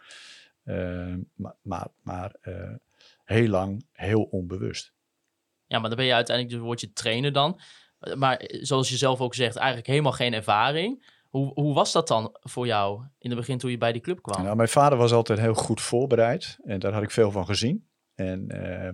Uh, 0.65 1.15
maar 1.35 1.57
maar, 1.63 1.89
maar 2.03 2.35
uh, 2.43 2.75
heel 3.25 3.49
lang 3.49 3.87
heel 3.93 4.23
onbewust. 4.23 4.93
Ja, 5.67 5.79
maar 5.79 5.89
dan 5.89 5.99
ben 5.99 6.07
je 6.07 6.15
uiteindelijk, 6.15 6.57
dus 6.57 6.67
word 6.67 6.81
je 6.81 6.93
trainer 6.93 7.33
dan. 7.33 7.61
Maar 8.15 8.43
zoals 8.47 8.89
je 8.89 8.97
zelf 8.97 9.21
ook 9.21 9.35
zegt, 9.35 9.57
eigenlijk 9.57 9.87
helemaal 9.87 10.13
geen 10.13 10.33
ervaring. 10.33 11.19
Hoe, 11.29 11.53
hoe 11.55 11.75
was 11.75 11.93
dat 11.93 12.09
dan 12.09 12.37
voor 12.41 12.67
jou 12.67 13.05
in 13.19 13.31
het 13.31 13.39
begin 13.39 13.59
toen 13.59 13.71
je 13.71 13.79
bij 13.79 13.93
die 13.93 14.01
club 14.01 14.23
kwam? 14.23 14.43
Nou, 14.43 14.57
mijn 14.57 14.69
vader 14.69 14.99
was 14.99 15.13
altijd 15.13 15.39
heel 15.39 15.55
goed 15.55 15.81
voorbereid 15.81 16.59
en 16.65 16.79
daar 16.79 16.93
had 16.93 17.03
ik 17.03 17.11
veel 17.11 17.31
van 17.31 17.47
gezien. 17.47 17.89
En 18.15 18.45
uh, 18.49 18.85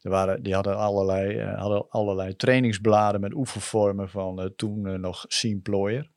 er 0.00 0.10
waren, 0.10 0.42
die 0.42 0.54
hadden 0.54 0.76
allerlei, 0.76 1.42
uh, 1.42 1.58
hadden 1.58 1.88
allerlei 1.88 2.36
trainingsbladen 2.36 3.20
met 3.20 3.34
oefenvormen 3.34 4.08
van 4.08 4.40
uh, 4.40 4.46
toen 4.56 5.00
nog 5.00 5.24
Sien 5.28 5.62
Plooier. 5.62 6.10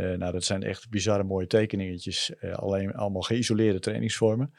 Uh, 0.00 0.16
nou, 0.16 0.32
dat 0.32 0.44
zijn 0.44 0.62
echt 0.62 0.90
bizarre 0.90 1.24
mooie 1.24 1.46
tekeningetjes. 1.46 2.32
Uh, 2.40 2.52
alleen 2.52 2.94
allemaal 2.94 3.22
geïsoleerde 3.22 3.78
trainingsvormen. 3.78 4.54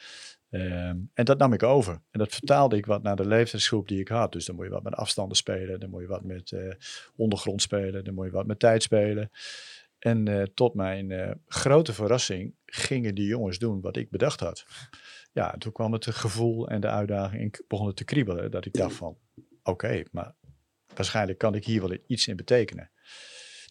Uh, 0.50 0.88
en 0.88 1.10
dat 1.13 1.38
nam 1.38 1.53
ik 1.53 1.63
over. 1.63 1.93
En 1.93 2.19
dat 2.19 2.33
vertaalde 2.33 2.77
ik 2.77 2.86
wat 2.86 3.03
naar 3.03 3.15
de 3.15 3.27
leeftijdsgroep 3.27 3.88
die 3.88 4.00
ik 4.00 4.07
had. 4.07 4.31
Dus 4.31 4.45
dan 4.45 4.55
moet 4.55 4.65
je 4.65 4.71
wat 4.71 4.83
met 4.83 4.95
afstanden 4.95 5.38
spelen. 5.38 5.79
Dan 5.79 5.89
moet 5.89 6.01
je 6.01 6.07
wat 6.07 6.24
met 6.24 6.51
uh, 6.51 6.74
ondergrond 7.15 7.62
spelen. 7.62 8.03
Dan 8.03 8.13
moet 8.13 8.25
je 8.25 8.31
wat 8.31 8.45
met 8.45 8.60
tijd 8.60 8.83
spelen. 8.83 9.31
En 10.01 10.27
eh, 10.27 10.43
tot 10.53 10.74
mijn 10.74 11.12
eh, 11.12 11.31
grote 11.48 11.93
verrassing 11.93 12.55
gingen 12.65 13.15
die 13.15 13.27
jongens 13.27 13.60
doen 13.60 13.81
wat 13.81 13.98
ik 13.98 14.10
bedacht 14.10 14.39
had. 14.39 14.65
Ja, 15.31 15.55
toen 15.57 15.71
kwam 15.71 15.93
het 15.93 16.05
gevoel 16.05 16.69
en 16.69 16.81
de 16.81 16.88
uitdaging 16.88 17.41
en 17.41 17.65
begon 17.67 17.88
het 17.88 17.95
te 17.95 18.03
kriebelen. 18.03 18.51
Dat 18.51 18.65
ik 18.65 18.74
dacht 18.74 18.95
van, 18.95 19.17
oké, 19.63 20.03
maar 20.12 20.36
waarschijnlijk 20.95 21.38
kan 21.38 21.55
ik 21.55 21.65
hier 21.65 21.81
wel 21.81 21.98
iets 22.07 22.27
in 22.27 22.36
betekenen. 22.36 22.90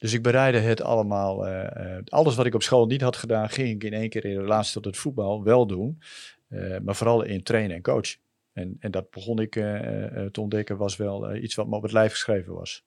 Dus 0.00 0.12
ik 0.12 0.22
bereidde 0.22 0.58
het 0.58 0.82
allemaal, 0.82 1.46
eh, 1.46 1.96
eh, 1.96 2.02
alles 2.04 2.34
wat 2.34 2.46
ik 2.46 2.54
op 2.54 2.62
school 2.62 2.86
niet 2.86 3.00
had 3.00 3.16
gedaan, 3.16 3.48
ging 3.48 3.68
ik 3.68 3.84
in 3.84 3.92
één 3.92 4.08
keer 4.08 4.24
in 4.24 4.38
relatie 4.38 4.72
tot 4.72 4.84
het 4.84 4.96
voetbal 4.96 5.42
wel 5.42 5.66
doen. 5.66 6.02
Eh, 6.48 6.78
maar 6.78 6.96
vooral 6.96 7.22
in 7.22 7.42
trainen 7.42 7.76
en 7.76 7.82
coachen. 7.82 8.20
En, 8.52 8.76
en 8.78 8.90
dat 8.90 9.10
begon 9.10 9.38
ik 9.38 9.52
te 9.52 10.40
ontdekken, 10.40 10.76
was 10.76 10.96
wel 10.96 11.34
iets 11.34 11.54
wat 11.54 11.66
me 11.66 11.76
op 11.76 11.82
het 11.82 11.92
lijf 11.92 12.10
geschreven 12.10 12.54
was. 12.54 12.84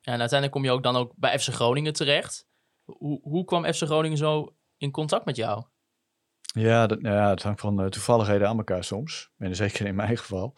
Ja, 0.00 0.12
en 0.12 0.18
uiteindelijk 0.20 0.52
kom 0.52 0.64
je 0.64 0.70
ook 0.70 0.82
dan 0.82 0.96
ook 0.96 1.12
bij 1.16 1.38
FC 1.38 1.48
Groningen 1.48 1.92
terecht. 1.92 2.46
Hoe, 2.84 3.20
hoe 3.22 3.44
kwam 3.44 3.64
FC 3.64 3.82
Groningen 3.82 4.18
zo 4.18 4.54
in 4.76 4.90
contact 4.90 5.24
met 5.24 5.36
jou? 5.36 5.64
Ja, 6.40 6.86
dat, 6.86 7.00
nou 7.00 7.16
ja 7.16 7.30
het 7.30 7.42
hangt 7.42 7.60
van 7.60 7.90
toevalligheden 7.90 8.48
aan 8.48 8.58
elkaar 8.58 8.84
soms. 8.84 9.30
En 9.38 9.56
zeker 9.56 9.86
in 9.86 9.94
mijn 9.94 10.18
geval. 10.18 10.54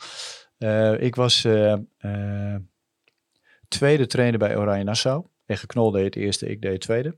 Ik 0.99 1.15
was 1.15 1.47
tweede 3.69 4.07
trainer 4.07 4.39
bij 4.39 4.57
Oranje 4.57 4.85
Nassau. 4.85 5.27
En 5.49 5.59
Geknol 5.59 5.91
deed 5.91 6.05
het 6.05 6.17
eerste, 6.17 6.49
ik 6.49 6.63
deed 6.63 6.73
het 6.73 6.81
tweede. 6.81 7.17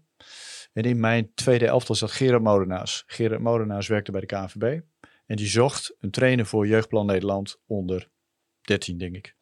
En 0.72 0.82
in 0.82 1.00
mijn 1.00 1.34
tweede 1.34 1.66
elftal 1.66 1.94
zat 1.94 2.10
Gerard 2.10 2.42
Molenaars. 2.42 3.04
Gerard 3.06 3.40
Molenaars 3.40 3.88
werkte 3.88 4.12
bij 4.12 4.20
de 4.20 4.26
KNVB. 4.26 4.80
En 5.26 5.36
die 5.36 5.46
zocht 5.46 5.94
een 5.98 6.10
trainer 6.10 6.46
voor 6.46 6.66
Jeugdplan 6.66 7.06
Nederland 7.06 7.60
onder 7.66 8.10
13, 8.60 8.98
denk 8.98 9.16
ik. 9.16 9.36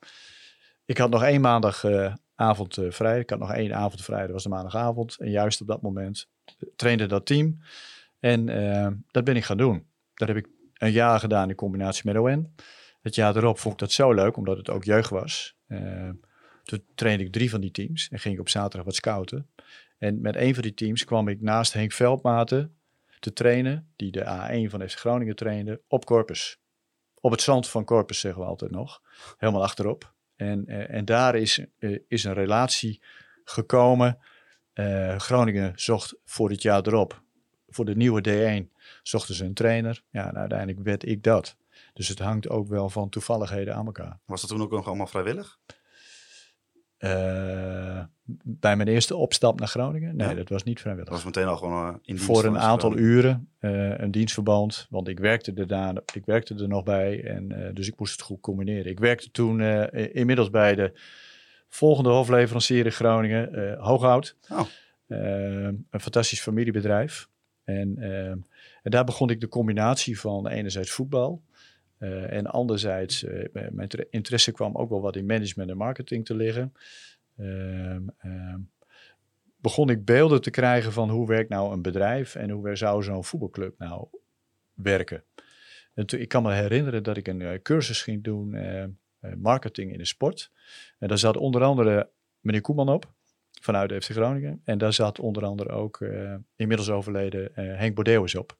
Ik 0.84 0.98
had 0.98 1.10
nog 1.10 1.22
één 1.22 1.40
maandagavond 1.40 2.76
eh, 2.76 2.90
vrij. 2.90 3.18
Ik 3.18 3.30
had 3.30 3.38
nog 3.38 3.52
één 3.52 3.74
avond 3.74 4.04
vrij, 4.04 4.22
dat 4.22 4.30
was 4.30 4.42
de 4.42 4.48
maandagavond. 4.48 5.16
En 5.18 5.30
juist 5.30 5.60
op 5.60 5.66
dat 5.66 5.82
moment 5.82 6.28
eh, 6.44 6.68
trainde 6.76 7.06
dat 7.06 7.26
team. 7.26 7.58
En 8.20 8.48
eh, 8.48 8.88
dat 9.10 9.24
ben 9.24 9.36
ik 9.36 9.44
gaan 9.44 9.56
doen. 9.56 9.86
Dat 10.14 10.28
heb 10.28 10.36
ik 10.36 10.48
een 10.74 10.92
jaar 10.92 11.20
gedaan 11.20 11.48
in 11.48 11.54
combinatie 11.54 12.02
met 12.04 12.16
ON. 12.16 12.54
Het 13.00 13.14
jaar 13.14 13.36
erop 13.36 13.58
vond 13.58 13.74
ik 13.74 13.80
dat 13.80 13.92
zo 13.92 14.12
leuk, 14.12 14.36
omdat 14.36 14.56
het 14.56 14.70
ook 14.70 14.84
jeugd 14.84 15.10
was. 15.10 15.56
Eh, 15.66 16.10
toen 16.68 16.84
trainde 16.94 17.24
ik 17.24 17.32
drie 17.32 17.50
van 17.50 17.60
die 17.60 17.70
teams 17.70 18.08
en 18.08 18.18
ging 18.18 18.34
ik 18.34 18.40
op 18.40 18.48
zaterdag 18.48 18.84
wat 18.84 18.94
scouten. 18.94 19.50
En 19.98 20.20
met 20.20 20.36
een 20.36 20.54
van 20.54 20.62
die 20.62 20.74
teams 20.74 21.04
kwam 21.04 21.28
ik 21.28 21.40
naast 21.40 21.72
Henk 21.72 21.92
Veldmaten 21.92 22.76
te 23.18 23.32
trainen, 23.32 23.92
die 23.96 24.10
de 24.10 24.24
A1 24.24 24.70
van 24.70 24.88
FC 24.88 24.98
Groningen 24.98 25.36
trainde, 25.36 25.80
op 25.86 26.04
Corpus. 26.04 26.60
Op 27.20 27.30
het 27.30 27.40
zand 27.40 27.68
van 27.68 27.84
Corpus 27.84 28.20
zeggen 28.20 28.42
we 28.42 28.48
altijd 28.48 28.70
nog, 28.70 29.02
helemaal 29.36 29.62
achterop. 29.62 30.12
En, 30.36 30.66
eh, 30.66 30.94
en 30.94 31.04
daar 31.04 31.34
is, 31.34 31.64
eh, 31.78 31.98
is 32.08 32.24
een 32.24 32.34
relatie 32.34 33.02
gekomen. 33.44 34.18
Eh, 34.72 35.16
Groningen 35.16 35.72
zocht 35.74 36.14
voor 36.24 36.50
het 36.50 36.62
jaar 36.62 36.86
erop, 36.86 37.22
voor 37.68 37.84
de 37.84 37.96
nieuwe 37.96 38.20
D1, 38.20 38.72
zochten 39.02 39.34
ze 39.34 39.44
een 39.44 39.54
trainer. 39.54 40.02
Ja, 40.10 40.28
en 40.28 40.36
uiteindelijk 40.36 40.80
werd 40.80 41.06
ik 41.06 41.22
dat. 41.22 41.56
Dus 41.92 42.08
het 42.08 42.18
hangt 42.18 42.48
ook 42.48 42.68
wel 42.68 42.88
van 42.88 43.08
toevalligheden 43.08 43.74
aan 43.74 43.86
elkaar. 43.86 44.18
Was 44.24 44.40
dat 44.40 44.50
toen 44.50 44.62
ook 44.62 44.70
nog 44.70 44.86
allemaal 44.86 45.06
vrijwillig? 45.06 45.58
Eh, 46.98 48.00
bij 48.42 48.76
mijn 48.76 48.88
eerste 48.88 49.16
opstap 49.16 49.58
naar 49.58 49.68
Groningen? 49.68 50.16
Nee, 50.16 50.28
Ja. 50.28 50.34
dat 50.34 50.48
was 50.48 50.62
niet 50.62 50.74
Dat 50.74 50.82
vrijwillig. 50.82 51.10
was 51.10 51.24
meteen 51.24 51.46
al 51.46 51.56
gewoon 51.56 51.88
eh, 51.88 51.94
in 51.94 52.00
dienst 52.04 52.24
Voor 52.24 52.44
een 52.44 52.58
aantal 52.58 52.96
uren, 52.96 53.48
eh, 53.58 53.98
een 53.98 54.10
dienstverband, 54.10 54.86
want 54.90 55.08
ik 55.08 55.18
werkte 55.18 55.52
er, 55.56 55.66
daar, 55.66 55.94
ik 56.14 56.24
werkte 56.24 56.54
er 56.54 56.68
nog 56.68 56.82
bij 56.82 57.24
en 57.24 57.70
dus 57.74 57.88
ik 57.88 57.98
moest 57.98 58.12
het 58.12 58.20
goed 58.22 58.40
combineren. 58.40 58.90
Ik 58.90 58.98
werkte 58.98 59.30
toen 59.30 59.60
inmiddels 60.12 60.50
bij 60.50 60.74
de 60.74 60.92
volgende 61.68 62.10
hofleverancier 62.10 62.84
in 62.84 62.92
Groningen, 62.92 63.76
Hooghout. 63.78 64.36
Oh. 64.52 64.60
Een 65.08 65.86
fantastisch 65.90 66.40
familiebedrijf. 66.40 67.28
En, 67.64 67.96
en 68.82 68.90
daar 68.90 69.04
begon 69.04 69.30
ik 69.30 69.40
de 69.40 69.48
combinatie 69.48 70.20
van 70.20 70.48
enerzijds 70.48 70.90
voetbal 70.90 71.42
eh, 71.98 72.32
en 72.32 72.46
anderzijds, 72.46 73.24
eh, 73.24 73.48
mijn 73.52 73.78
inter- 73.78 74.06
interesse 74.10 74.52
kwam 74.52 74.76
ook 74.76 74.88
wel 74.88 75.00
wat 75.00 75.16
in 75.16 75.26
management 75.26 75.70
en 75.70 75.76
marketing 75.76 76.24
te 76.24 76.34
liggen. 76.34 76.72
Ehm, 77.36 78.02
ehm, 78.18 78.58
begon 79.56 79.90
ik 79.90 80.04
beelden 80.04 80.40
te 80.40 80.50
krijgen 80.50 80.92
van 80.92 81.10
hoe 81.10 81.26
werkt 81.26 81.48
nou 81.48 81.72
een 81.72 81.82
bedrijf 81.82 82.34
en 82.34 82.50
hoe 82.50 82.76
zou 82.76 83.02
zo'n 83.02 83.24
voetbalclub 83.24 83.78
nou 83.78 84.06
werken. 84.74 85.24
Ik 85.94 86.28
kan 86.28 86.42
me 86.42 86.52
herinneren 86.52 87.02
dat 87.02 87.16
ik 87.16 87.28
een 87.28 87.42
eh, 87.42 87.62
cursus 87.62 88.02
ging 88.02 88.24
doen, 88.24 88.56
marketing 89.36 89.92
in 89.92 89.98
de 89.98 90.04
sport. 90.04 90.50
En 90.98 91.08
daar 91.08 91.18
zat 91.18 91.36
onder 91.36 91.62
andere 91.62 92.10
meneer 92.40 92.60
Koeman 92.60 92.88
op, 92.88 93.12
vanuit 93.60 93.88
de 93.88 94.00
FC 94.00 94.10
Groningen. 94.10 94.60
En 94.64 94.78
daar 94.78 94.92
zat 94.92 95.18
onder 95.18 95.44
andere 95.44 95.68
ook 95.68 96.04
inmiddels 96.56 96.90
overleden 96.90 97.50
Henk 97.54 97.94
Bordeaux 97.94 98.34
op. 98.34 98.56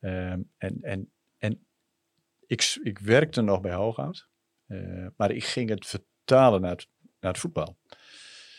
Ehm, 0.00 0.40
en, 0.58 0.78
en, 0.82 1.10
en 1.38 1.64
ik, 2.54 2.78
ik 2.82 2.98
werkte 2.98 3.40
nog 3.42 3.60
bij 3.60 3.74
Hooghout, 3.74 4.28
eh, 4.66 5.06
maar 5.16 5.30
ik 5.30 5.44
ging 5.44 5.68
het 5.68 5.86
vertalen 5.86 6.60
naar 6.60 6.70
het, 6.70 6.86
naar 7.20 7.32
het 7.32 7.40
voetbal. 7.40 7.76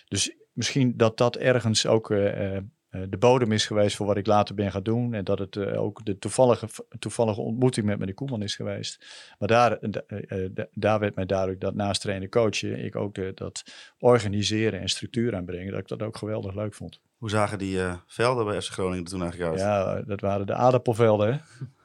Dus 0.08 0.36
misschien 0.54 0.98
dat 0.98 1.18
dat 1.18 1.36
ergens 1.36 1.86
ook 1.86 2.12
eh, 2.12 2.56
eh, 2.56 2.64
de 3.10 3.18
bodem 3.18 3.52
is 3.52 3.66
geweest 3.66 3.96
voor 3.96 4.06
wat 4.06 4.18
ik 4.18 4.25
later 4.25 4.56
ben 4.56 4.72
gaan 4.72 4.84
doen. 4.84 5.14
En 5.14 5.24
dat 5.24 5.40
het 5.40 5.58
ook 5.58 6.06
de 6.06 6.18
toevallige, 6.18 6.68
toevallige 7.00 7.42
ontmoeting 7.42 7.86
met 7.86 8.00
meneer 8.00 8.14
Koeman 8.14 8.42
is 8.42 8.56
geweest. 8.56 9.06
Maar 9.40 9.48
daar, 9.48 9.78
da- 9.90 10.04
da- 10.52 10.68
daar 10.72 11.00
werd 11.00 11.16
mij 11.16 11.25
duidelijk 11.25 11.60
dat 11.62 11.75
naast 11.75 12.02
trainen 12.02 12.30
coachen, 12.30 12.84
ik 12.86 12.96
ook 12.96 13.16
de, 13.16 13.32
dat 13.36 13.64
organiseren 14.00 14.80
en 14.80 14.90
structuur 14.90 15.36
aanbrengen, 15.36 15.72
dat 15.72 15.80
ik 15.82 15.88
dat 15.88 16.02
ook 16.04 16.18
geweldig 16.18 16.56
leuk 16.56 16.74
vond. 16.74 17.00
Hoe 17.18 17.30
zagen 17.30 17.58
die 17.58 17.80
velden 18.08 18.46
bij 18.46 18.62
FC 18.62 18.72
Groningen 18.72 19.04
er 19.04 19.10
toen 19.10 19.22
eigenlijk 19.22 19.52
uit? 19.52 19.60
Ja, 19.62 20.02
dat 20.02 20.22
waren 20.22 20.46
de 20.46 20.54
aardappelvelden. 20.54 21.34
hè. 21.34 21.40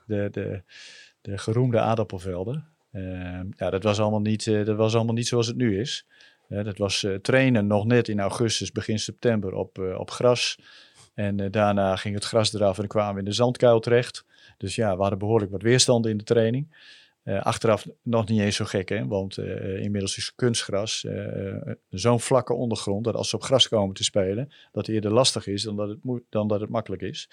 De, 0.06 0.28
de, 0.30 0.62
de 1.20 1.38
geroemde 1.38 1.80
aardappelvelden. 1.80 2.68
Ehm, 2.92 3.46
ja, 3.56 3.70
dat 3.70 3.82
was, 3.82 4.00
allemaal 4.00 4.20
niet, 4.20 4.46
eh, 4.46 4.64
dat 4.64 4.76
was 4.76 4.94
allemaal 4.94 5.14
niet 5.14 5.28
zoals 5.28 5.46
het 5.46 5.56
nu 5.56 5.80
is. 5.80 6.06
Eh, 6.48 6.64
dat 6.64 6.78
was 6.78 7.04
eh, 7.04 7.14
trainen 7.14 7.66
nog 7.66 7.84
net 7.84 8.08
in 8.08 8.20
augustus, 8.20 8.72
begin 8.72 8.98
september 8.98 9.54
op, 9.54 9.78
op 9.78 10.10
gras. 10.10 10.58
En 11.14 11.50
daarna 11.50 11.96
ging 11.96 12.14
het 12.14 12.24
gras 12.24 12.54
eraf 12.54 12.78
en 12.78 12.86
kwamen 12.86 13.12
we 13.14 13.18
in 13.18 13.24
de 13.24 13.32
zandkuil 13.32 13.80
terecht. 13.80 14.24
Dus 14.58 14.74
ja, 14.74 14.94
we 14.94 15.00
hadden 15.00 15.18
behoorlijk 15.18 15.50
wat 15.50 15.62
weerstanden 15.62 16.10
in 16.10 16.16
de 16.16 16.24
training. 16.24 16.88
Achteraf 17.24 17.86
nog 18.02 18.28
niet 18.28 18.40
eens 18.40 18.56
zo 18.56 18.64
gek, 18.64 18.88
hè? 18.88 19.06
want 19.06 19.38
inmiddels 19.38 20.16
is 20.16 20.34
kunstgras 20.34 21.06
zo'n 21.88 22.20
vlakke 22.20 22.52
ondergrond 22.54 23.04
dat 23.04 23.14
als 23.14 23.28
ze 23.28 23.36
op 23.36 23.42
gras 23.42 23.68
komen 23.68 23.94
te 23.94 24.04
spelen, 24.04 24.48
dat 24.72 24.86
het 24.86 24.94
eerder 24.94 25.12
lastig 25.12 25.46
is 25.46 25.62
dan 25.62 25.76
dat 25.76 25.88
het, 25.88 25.98
dan 26.28 26.48
dat 26.48 26.60
het 26.60 26.70
makkelijk 26.70 27.02
is. 27.02 27.28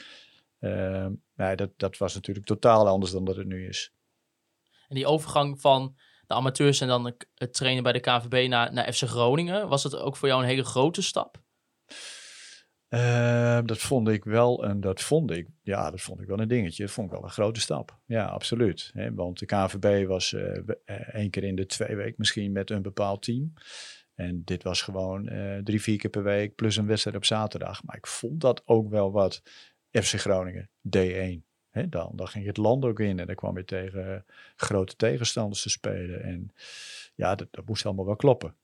Ehm, 0.60 1.14
nee, 1.36 1.56
dat, 1.56 1.72
dat 1.78 1.98
was 1.98 2.14
natuurlijk 2.14 2.46
totaal 2.46 2.88
anders 2.88 3.12
dan 3.12 3.26
dat 3.26 3.36
het 3.36 3.48
nu 3.48 3.68
is. 3.68 3.94
En 4.88 4.96
die 4.96 5.06
overgang 5.08 5.62
van 5.62 5.96
de 6.28 6.34
amateurs 6.34 6.82
en 6.82 6.88
dan 6.88 7.06
het- 7.36 7.54
trainen 7.54 7.84
bij 7.84 7.92
de 7.94 8.00
KVB 8.00 8.48
naar, 8.50 8.74
naar 8.74 8.94
FC 8.94 9.04
Groningen, 9.04 9.68
was 9.68 9.84
het 9.84 9.96
ook 9.96 10.16
voor 10.18 10.28
jou 10.28 10.42
een 10.42 10.48
hele 10.48 10.64
grote 10.64 11.02
stap? 11.02 11.42
Ehm, 12.88 13.66
dat 13.66 13.78
vond 13.78 14.08
ik 14.08 14.24
wel 14.24 14.64
een, 14.64 14.80
dat 14.82 15.02
vond 15.02 15.32
ik, 15.32 15.48
ja, 15.62 15.92
dat 15.92 16.02
vond 16.02 16.22
ik 16.22 16.28
wel 16.28 16.40
een 16.40 16.48
dingetje. 16.48 16.84
Dat 16.84 16.92
vond 16.94 17.08
ik 17.08 17.14
wel 17.14 17.24
een 17.24 17.30
grote 17.30 17.60
stap. 17.60 17.98
Ja, 18.06 18.26
absoluut. 18.26 18.92
Want 19.16 19.40
de 19.40 19.46
KVB 19.46 20.08
was 20.08 20.34
eh, 20.34 20.58
één 21.14 21.30
keer 21.30 21.44
in 21.44 21.56
de 21.56 21.66
twee 21.66 21.96
weken 21.96 22.16
misschien 22.18 22.52
met 22.52 22.70
een 22.70 22.82
bepaald 22.82 23.22
team. 23.22 23.54
En 24.16 24.42
dit 24.46 24.64
was 24.64 24.82
gewoon 24.82 25.28
eh, 25.28 25.58
drie, 25.58 25.82
vier 25.82 25.98
keer 25.98 26.10
per 26.10 26.24
week 26.24 26.56
plus 26.56 26.76
een 26.78 26.88
wedstrijd 26.88 27.16
op 27.18 27.26
zaterdag. 27.26 27.84
Maar 27.84 27.96
ik 27.96 28.08
vond 28.08 28.42
dat 28.42 28.62
ook 28.66 28.90
wel 28.90 29.12
wat 29.12 29.42
FC 29.92 30.20
Groningen, 30.20 30.70
D1. 30.98 31.46
Hè, 31.70 31.90
dan, 31.90 32.12
dan 32.14 32.28
ging 32.28 32.46
het 32.46 32.58
land 32.58 32.86
ook 32.86 33.00
in 33.00 33.20
en 33.20 33.26
dan 33.26 33.36
kwam 33.36 33.58
je 33.58 33.66
tegen 33.66 34.14
eh, 34.14 34.22
grote 34.56 34.96
tegenstanders 34.96 35.62
te 35.62 35.70
spelen. 35.70 36.24
En 36.24 36.54
ja, 37.16 37.36
dat, 37.36 37.48
dat 37.52 37.66
moest 37.66 37.86
allemaal 37.86 38.06
wel 38.06 38.16
kloppen. 38.16 38.56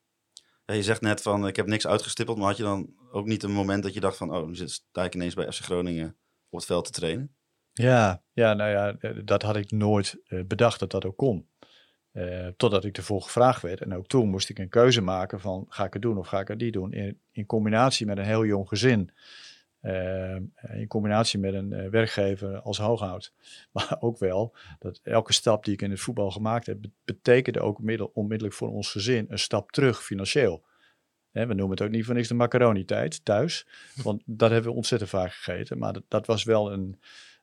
Ja, 0.65 0.73
je 0.73 0.83
zegt 0.83 1.01
net 1.01 1.21
van, 1.21 1.47
ik 1.47 1.55
heb 1.55 1.67
niks 1.67 1.87
uitgestippeld, 1.87 2.37
maar 2.37 2.47
had 2.47 2.57
je 2.57 2.63
dan 2.63 2.93
ook 3.11 3.25
niet 3.25 3.43
een 3.43 3.51
moment 3.51 3.83
dat 3.83 3.93
je 3.93 3.99
dacht 3.99 4.17
van, 4.17 4.35
oh, 4.35 4.47
nu 4.47 4.55
zit- 4.55 4.71
sta 4.71 5.03
ik 5.03 5.15
ineens 5.15 5.33
bij 5.33 5.51
FC 5.51 5.63
Groningen 5.63 6.15
op 6.49 6.59
het 6.59 6.67
veld 6.67 6.85
te 6.85 6.91
trainen? 6.91 7.35
Ja, 7.73 8.23
ja, 8.33 8.53
nou 8.53 8.69
ja, 8.69 8.95
eh, 8.99 9.11
dat 9.25 9.41
had 9.41 9.55
ik 9.55 9.71
nooit 9.71 10.21
eh, 10.27 10.39
bedacht 10.47 10.79
dat 10.79 10.91
dat 10.91 11.05
ook 11.05 11.17
kon. 11.17 11.47
Totdat 12.57 12.85
ik 12.85 12.97
ervoor 12.97 13.21
gevraagd 13.21 13.61
werd. 13.61 13.81
En 13.81 13.93
ook 13.95 14.07
toen 14.07 14.29
moest 14.29 14.49
ik 14.49 14.59
een 14.59 14.69
keuze 14.69 15.01
maken 15.01 15.39
van 15.39 15.65
ga 15.69 15.85
ik 15.85 15.93
het 15.93 16.01
doen 16.01 16.17
of 16.17 16.27
ga 16.27 16.39
ik 16.39 16.47
het 16.47 16.57
niet 16.61 16.73
doen. 16.73 16.93
In, 16.93 17.19
in 17.31 17.45
combinatie 17.45 18.05
met 18.05 18.17
een 18.17 18.23
heel 18.25 18.45
jong 18.45 18.67
gezin. 18.67 19.11
Eh, 19.83 20.35
in 20.73 20.87
combinatie 20.87 21.39
met 21.39 21.53
een 21.53 21.73
eh, 21.73 21.89
werkgever 21.89 22.59
als 22.61 22.77
hooghoud. 22.77 23.33
Maar 23.73 23.97
ook 23.99 24.17
wel 24.17 24.55
dat 24.79 24.99
elke 25.03 25.33
stap 25.33 25.65
die 25.65 25.73
ik 25.73 25.81
in 25.81 25.91
het 25.91 25.99
voetbal 25.99 26.31
gemaakt 26.31 26.65
heb, 26.65 26.81
be- 26.81 26.91
betekende 27.05 27.59
ook 27.59 27.79
middel, 27.79 28.11
onmiddellijk 28.13 28.55
voor 28.55 28.69
ons 28.69 28.91
gezin 28.91 29.25
een 29.29 29.39
stap 29.39 29.71
terug 29.71 30.03
financieel. 30.03 30.65
We 31.31 31.45
noemen 31.45 31.69
het 31.69 31.81
ook 31.81 31.89
niet 31.89 32.05
voor 32.05 32.13
niks 32.13 32.27
de 32.27 32.33
macaroni-tijd 32.33 33.25
thuis. 33.25 33.67
Want 34.03 34.23
dat 34.25 34.51
hebben 34.51 34.69
we 34.71 34.77
ontzettend 34.77 35.09
vaak 35.11 35.31
gegeten. 35.33 35.77
Maar 35.77 35.93
dat, 35.93 36.03
dat 36.07 36.25
was 36.25 36.43
wel 36.43 36.71
een, 36.71 36.99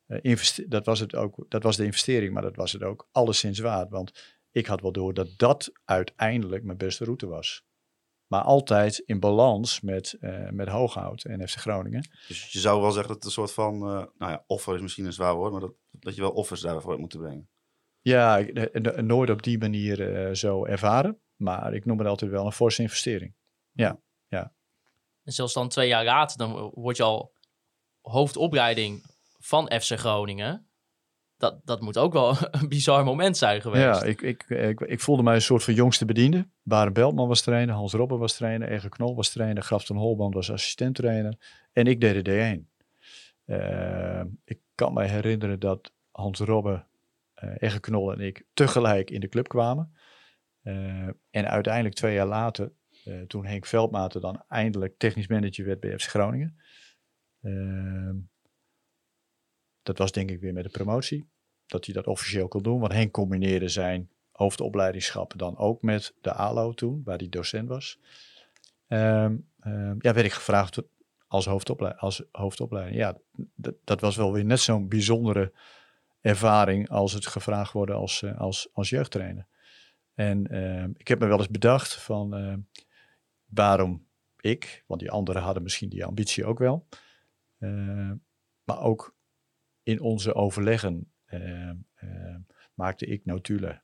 eh, 0.07 0.37
dat, 0.67 0.87
was 0.87 1.01
het 1.01 1.15
ook, 1.15 1.45
dat 1.49 1.63
was 1.63 1.77
de 1.77 1.85
investering, 1.85 2.33
maar 2.33 2.43
dat 2.43 2.57
was 2.57 2.73
het 2.73 2.83
ook 2.83 3.09
alleszins 3.13 3.59
waard. 3.59 3.91
Want 3.91 4.39
ik 4.51 4.67
had 4.67 4.81
wel 4.81 4.93
door 4.93 5.15
dat 5.15 5.29
dat 5.37 5.73
uiteindelijk 5.85 6.65
mijn 6.65 6.79
beste 6.79 7.05
route 7.05 7.27
was. 7.27 7.65
Maar 8.31 8.43
altijd 8.43 8.99
in 8.99 9.21
balans 9.21 9.81
met, 9.81 10.17
uh, 10.21 10.49
met 10.51 10.69
Hooghout 10.69 11.25
en 11.25 11.49
FC 11.49 11.57
Groningen. 11.57 12.09
Dus 12.29 12.53
je 12.53 12.59
zou 12.59 12.81
wel 12.81 12.91
zeggen 12.91 13.09
dat 13.09 13.17
het 13.17 13.25
een 13.25 13.31
soort 13.31 13.53
van, 13.53 13.75
uh, 13.75 13.81
nou 14.19 14.33
ja, 14.33 14.45
offer 14.47 14.75
is 14.75 14.81
misschien 14.81 15.05
een 15.05 15.13
zwaar 15.13 15.35
woord, 15.35 15.53
maar 15.53 15.61
dat, 15.61 15.75
dat 15.91 16.15
je 16.15 16.21
wel 16.21 16.31
offers 16.31 16.61
daarvoor 16.61 16.99
moet 16.99 17.19
brengen. 17.19 17.49
Ja, 18.01 18.45
nooit 19.03 19.31
op 19.31 19.43
die 19.43 19.59
manier 19.59 20.29
uh, 20.29 20.35
zo 20.35 20.65
ervaren. 20.65 21.21
Maar 21.37 21.75
ik 21.75 21.85
noem 21.85 21.99
het 21.99 22.07
altijd 22.07 22.31
wel 22.31 22.47
een 22.47 22.53
forse 22.53 22.83
investering. 22.83 23.35
Ja, 23.73 24.01
ja. 24.29 24.55
En 25.23 25.33
zelfs 25.33 25.53
dan 25.53 25.69
twee 25.69 25.89
jaar 25.89 26.05
later, 26.05 26.39
dan 26.39 26.71
word 26.75 26.97
je 26.97 27.03
al 27.03 27.33
hoofdopleiding 28.01 29.05
van 29.39 29.73
FC 29.81 29.99
Groningen. 29.99 30.70
Dat, 31.41 31.61
dat 31.65 31.81
moet 31.81 31.99
ook 31.99 32.13
wel 32.13 32.37
een 32.51 32.69
bizar 32.69 33.05
moment 33.05 33.37
zijn 33.37 33.61
geweest. 33.61 34.01
Ja, 34.01 34.03
ik, 34.03 34.23
ik, 34.23 34.45
ik, 34.49 34.81
ik 34.81 35.01
voelde 35.01 35.23
mij 35.23 35.35
een 35.35 35.43
soort 35.43 35.65
van 35.65 35.75
jongste 35.75 36.05
bediende. 36.05 36.49
Baren 36.63 36.93
Beltman 36.93 37.29
was 37.29 37.43
trainer, 37.43 37.75
Hans 37.75 37.93
Robben 37.93 38.19
was 38.19 38.35
trainer, 38.37 38.69
Ege 38.69 38.89
Knol 38.89 39.15
was 39.15 39.31
trainer, 39.31 39.63
Grafton 39.63 39.97
Holband 39.97 40.35
was 40.35 40.51
assistent 40.51 40.95
trainer. 40.95 41.35
En 41.73 41.87
ik 41.87 42.01
deed 42.01 42.25
de 42.25 42.59
D1. 42.59 42.69
Uh, 43.47 44.23
ik 44.45 44.59
kan 44.75 44.93
me 44.93 45.05
herinneren 45.05 45.61
dat 45.61 45.93
Hans 46.11 46.39
Robben, 46.41 46.87
uh, 47.45 47.51
Ege 47.59 47.81
Knol 47.81 48.13
en 48.13 48.21
ik 48.21 48.45
tegelijk 48.55 49.11
in 49.11 49.21
de 49.21 49.29
club 49.29 49.49
kwamen. 49.49 49.95
Uh, 50.63 51.09
en 51.31 51.49
uiteindelijk 51.51 51.95
twee 51.95 52.15
jaar 52.15 52.27
later, 52.27 52.73
toen 53.27 53.47
Henk 53.47 53.67
Veldmaten 53.67 54.21
dan 54.21 54.43
eindelijk 54.49 54.99
technisch 54.99 55.29
manager 55.29 55.65
werd 55.65 55.81
bij 55.81 55.99
FC 55.99 56.09
Groningen. 56.09 56.59
Dat 59.91 59.99
was 59.99 60.13
denk 60.13 60.31
ik 60.31 60.41
weer 60.41 60.53
met 60.53 60.65
de 60.65 60.71
promotie. 60.71 61.29
Dat 61.67 61.85
hij 61.85 61.95
dat 61.95 62.07
officieel 62.07 62.49
kon 62.49 62.63
doen. 62.63 62.81
Want 62.81 62.93
Henk 62.93 63.13
combineerde 63.13 63.69
zijn 63.69 64.11
hoofdopleidingschap 64.33 65.33
dan 65.37 65.57
ook 65.57 65.83
met 65.83 66.15
de 66.21 66.33
ALO 66.33 66.73
toen, 66.73 67.03
waar 67.05 67.19
hij 67.19 67.29
docent 67.29 67.69
was. 67.69 67.99
Um, 68.89 69.49
um, 69.67 69.97
ja, 69.99 70.13
werd 70.13 70.25
ik 70.25 70.33
gevraagd 70.33 70.83
als, 71.27 71.47
hoofdopleiding. 71.47 72.03
Als 72.03 72.23
hoofdopleiding. 72.33 72.97
Ja, 72.97 73.19
dat 73.85 74.01
was 74.01 74.17
wel 74.17 74.33
weer 74.33 74.45
net 74.45 74.61
zo'n 74.61 74.89
bijzondere 74.89 75.53
ervaring 76.21 76.89
als 76.89 77.13
het 77.13 77.27
gevraagd 77.27 77.73
worden 77.73 77.97
als, 77.97 78.23
uh, 78.23 78.41
als, 78.41 78.69
als 78.73 78.89
jeugdtrainer. 78.89 79.47
En 80.15 80.55
uh, 80.55 80.85
ik 80.97 81.09
heb 81.09 81.19
me 81.19 81.27
wel 81.27 81.39
eens 81.39 81.51
bedacht 81.51 81.95
van 81.95 82.67
waarom 83.47 84.07
ik, 84.41 84.85
want 84.87 85.01
die 85.01 85.11
anderen 85.11 85.43
hadden 85.43 85.63
misschien 85.63 85.89
die 85.89 86.05
ambitie 86.05 86.45
ook 86.45 86.59
wel. 86.59 86.87
Maar 88.65 88.81
ook 88.81 89.19
in 89.83 90.01
onze 90.01 90.35
overleggen 90.35 91.13
maakte 92.75 93.07
ik 93.07 93.25
notulen. 93.25 93.83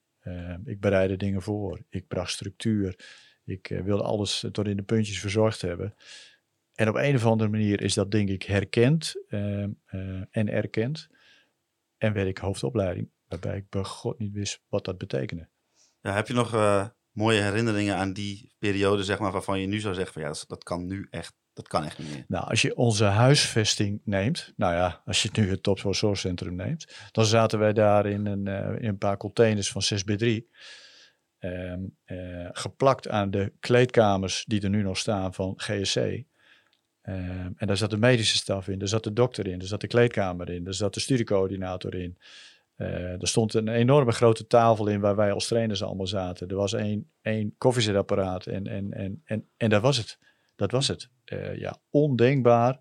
ik 0.65 0.81
bereidde 0.81 1.17
dingen 1.17 1.43
voor. 1.43 1.83
Ik 1.88 2.07
bracht 2.07 2.33
structuur. 2.33 2.99
Ik 3.45 3.81
wilde 3.85 4.03
alles 4.03 4.47
tot 4.53 4.67
in 4.67 4.76
de 4.76 4.83
puntjes 4.83 5.21
verzorgd 5.21 5.61
hebben. 5.61 5.95
En 6.75 6.88
op 6.88 6.95
een 6.95 7.15
of 7.15 7.25
andere 7.26 7.50
manier 7.50 7.81
is 7.81 7.95
dat 7.95 8.11
denk 8.11 8.29
ik 8.29 8.43
herkend 8.43 9.15
en 10.31 10.49
erkend. 10.49 11.09
En 11.99 12.12
werd 12.12 12.29
ik 12.29 12.38
hoofdopleiding, 12.38 13.11
waarbij 13.29 13.57
ik 13.57 13.69
bij 13.69 13.85
God 13.85 14.19
niet 14.19 14.33
wist 14.33 14.62
wat 14.69 14.85
dat 14.85 14.99
betekende. 14.99 15.49
Ja, 16.00 16.15
heb 16.15 16.29
je 16.29 16.35
nog 16.35 16.53
mooie 17.11 17.41
herinneringen 17.41 17.97
aan 17.97 18.12
die 18.12 18.55
periode, 18.59 19.05
zeg 19.05 19.19
maar, 19.19 19.33
waarvan 19.33 19.61
je 19.61 19.67
nu 19.67 19.81
zou 19.81 19.95
zeggen 19.95 20.12
van 20.12 20.23
ja, 20.23 20.35
dat, 20.47 20.65
kan 20.65 20.87
nu 20.87 21.07
echt, 21.11 21.35
dat 21.57 21.69
kan 21.69 21.85
echt 21.85 21.99
niet? 21.99 22.29
Nou, 22.29 22.49
als 22.49 22.63
je 22.63 22.77
onze 22.77 23.05
huisvesting 23.05 24.01
neemt, 24.05 24.53
nou 24.57 24.75
ja, 24.75 25.03
als 25.05 25.23
je 25.23 25.29
nu 25.33 25.51
het 25.51 25.63
topzorgcentrum 25.63 26.55
neemt, 26.55 26.87
dan 27.13 27.25
zaten 27.25 27.59
wij 27.59 27.73
daar 27.73 28.07
in 28.07 28.27
een, 28.27 28.47
uh, 28.47 28.83
in 28.83 28.89
een 28.89 28.99
paar 28.99 29.17
containers 29.17 29.71
van 29.71 29.83
6 29.83 30.05
bij 30.05 30.17
3. 30.17 30.51
Um, 31.41 31.97
uh, 32.07 32.49
geplakt 32.53 33.09
aan 33.09 33.31
de 33.31 33.53
kleedkamers 33.61 34.45
die 34.47 34.63
er 34.63 34.69
nu 34.69 34.83
nog 34.83 34.99
staan 34.99 35.35
van 35.35 35.53
GSC. 35.57 35.97
Um, 35.97 36.25
en 37.57 37.67
daar 37.67 37.77
zat 37.77 37.91
de 37.91 37.97
medische 37.97 38.37
staf 38.37 38.69
in, 38.69 38.79
daar 38.79 38.89
zat 38.89 39.05
de 39.05 39.13
dokter 39.13 39.47
in, 39.47 39.59
daar 39.59 39.69
zat 39.69 39.81
de 39.81 39.87
kleedkamer 39.87 40.51
in, 40.51 40.65
daar 40.65 40.75
zat 40.75 40.95
de 40.95 41.01
studiecoördinator 41.01 41.95
in. 41.95 42.19
Uh, 42.77 43.21
er 43.21 43.29
stond 43.29 43.55
een 43.55 43.69
enorme 43.69 44.13
grote 44.13 44.47
tafel 44.47 44.87
in 44.87 45.01
waar 45.01 45.17
wij 45.17 45.33
als 45.33 45.47
trainers 45.47 45.83
allemaal 45.83 46.07
zaten. 46.07 46.49
Er 46.49 46.57
was 46.57 46.73
één, 46.73 47.11
één 47.23 47.55
koffiezetapparaat 47.59 48.47
en, 48.47 48.67
en, 48.67 48.92
en, 48.92 49.23
en, 49.25 49.49
en 49.57 49.69
dat 49.71 49.83
was 49.83 49.97
het. 49.97 50.19
Dat 50.57 50.71
was 50.71 50.88
het. 50.88 51.09
Uh, 51.25 51.59
ja, 51.59 51.77
ondenkbaar 51.90 52.81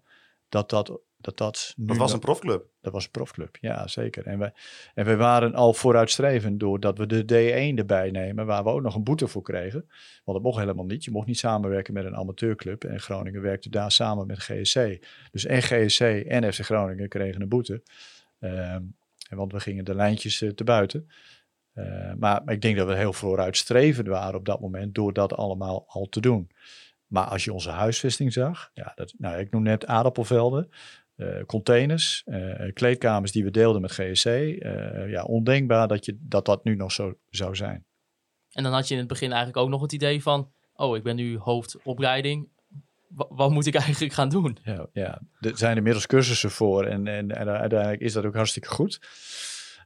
dat 0.50 0.70
dat... 0.70 1.00
Dat, 1.18 1.38
dat, 1.38 1.74
nu 1.76 1.86
dat 1.86 1.98
was 1.98 2.14
een 2.14 2.20
profclub. 2.20 2.66
Dat 2.82 2.94
was 2.94 3.04
een 3.04 3.12
profclub, 3.12 3.58
ja 3.62 3.88
zeker. 3.88 4.26
En 4.26 4.40
we, 4.40 4.52
en 4.94 5.06
we 5.06 5.16
waren 5.16 5.54
al 5.54 5.74
vooruitstrevend 5.74 6.60
doordat 6.60 6.98
we 6.98 7.06
de 7.06 7.24
D1 7.24 7.78
erbij 7.78 8.12
nemen, 8.12 8.46
waar 8.46 8.64
we 8.64 8.70
ook 8.70 8.82
nog 8.82 8.96
een 8.96 9.04
boete 9.04 9.28
voor 9.28 9.42
kregen. 9.42 9.86
Want 10.24 10.38
dat 10.38 10.42
mocht 10.42 10.60
helemaal 10.60 10.86
niet. 10.86 11.04
Je 11.04 11.12
mocht 11.12 11.28
niet 11.28 11.38
samenwerken 11.38 11.94
met 11.94 12.06
een 12.06 12.16
amateurclub. 12.16 12.84
En 12.84 13.00
Groningen 13.00 13.42
werkte 13.42 13.70
daar 13.70 13.92
samen 13.92 14.28
met 14.28 14.40
GSC. 14.40 15.06
Dus 15.32 15.46
en 15.46 15.62
GSC 15.62 16.02
en 16.02 16.54
FC 16.54 16.60
Groningen 16.60 17.10
kregen 17.10 17.42
een 17.42 17.50
boete. 17.50 17.84
Uh, 18.40 18.76
want 19.30 19.52
we 19.52 19.60
gingen 19.60 19.86
de 19.86 19.96
lijntjes 19.96 20.42
uh, 20.42 20.50
te 20.50 20.64
buiten. 20.64 21.10
Uh, 21.74 22.14
maar, 22.18 22.42
maar, 22.44 22.54
ik 22.54 22.62
denk 22.62 22.78
dat 22.78 22.88
we 22.88 22.96
heel 22.96 23.14
vooruitstrevend 23.14 24.08
waren 24.08 24.40
op 24.40 24.46
dat 24.46 24.60
moment 24.60 24.96
door 24.96 25.14
dat 25.14 25.34
allemaal 25.34 25.86
al 25.88 26.06
te 26.06 26.20
doen. 26.20 26.50
Maar 27.08 27.26
als 27.26 27.44
je 27.44 27.54
onze 27.54 27.70
huisvesting 27.70 28.34
zag, 28.34 28.70
ja, 28.74 28.92
dat, 28.96 29.14
nou, 29.18 29.40
ik 29.40 29.52
noem 29.52 29.64
net 29.64 29.86
aardappelvelden, 29.86 30.70
uh, 31.18 31.44
containers, 31.46 32.24
kleedkamers 32.74 33.32
die 33.32 33.44
we 33.44 33.52
deelden 33.52 33.82
met 33.82 33.92
GSC. 33.92 34.26
ja, 35.08 35.24
ondenkbaar 35.24 35.88
dat, 35.88 36.06
je, 36.06 36.18
dat 36.20 36.46
dat 36.46 36.64
nu 36.64 36.76
nog 36.76 36.92
zo 36.92 37.18
zou 37.30 37.56
zijn. 37.56 37.86
En 38.52 38.64
dan 38.64 38.74
had 38.74 38.88
je 38.88 38.94
in 38.94 39.00
het 39.00 39.10
begin 39.10 39.30
eigenlijk 39.30 39.58
ook 39.58 39.70
nog 39.70 39.82
het 39.82 39.92
idee 39.92 40.22
van, 40.22 40.52
oh, 40.74 40.96
ik 40.96 41.04
ben 41.04 41.16
nu 41.16 41.38
hoofdopleiding 41.38 42.48
wat 43.16 43.52
moet 43.52 43.66
ik 43.66 43.76
eigenlijk 43.86 44.14
gaan 44.14 44.30
doen? 44.30 44.58
Ja, 44.64 44.88
ja, 44.94 45.22
er 45.40 45.58
zijn 45.58 45.78
inmiddels 45.78 46.08
cursussen 46.08 46.52
voor 46.52 46.86
en, 46.86 47.08
en, 47.08 47.32
en 47.32 47.48
uiteindelijk 47.48 48.02
is 48.02 48.14
dat 48.14 48.26
ook 48.26 48.36
hartstikke 48.36 48.70
goed. 48.70 49.00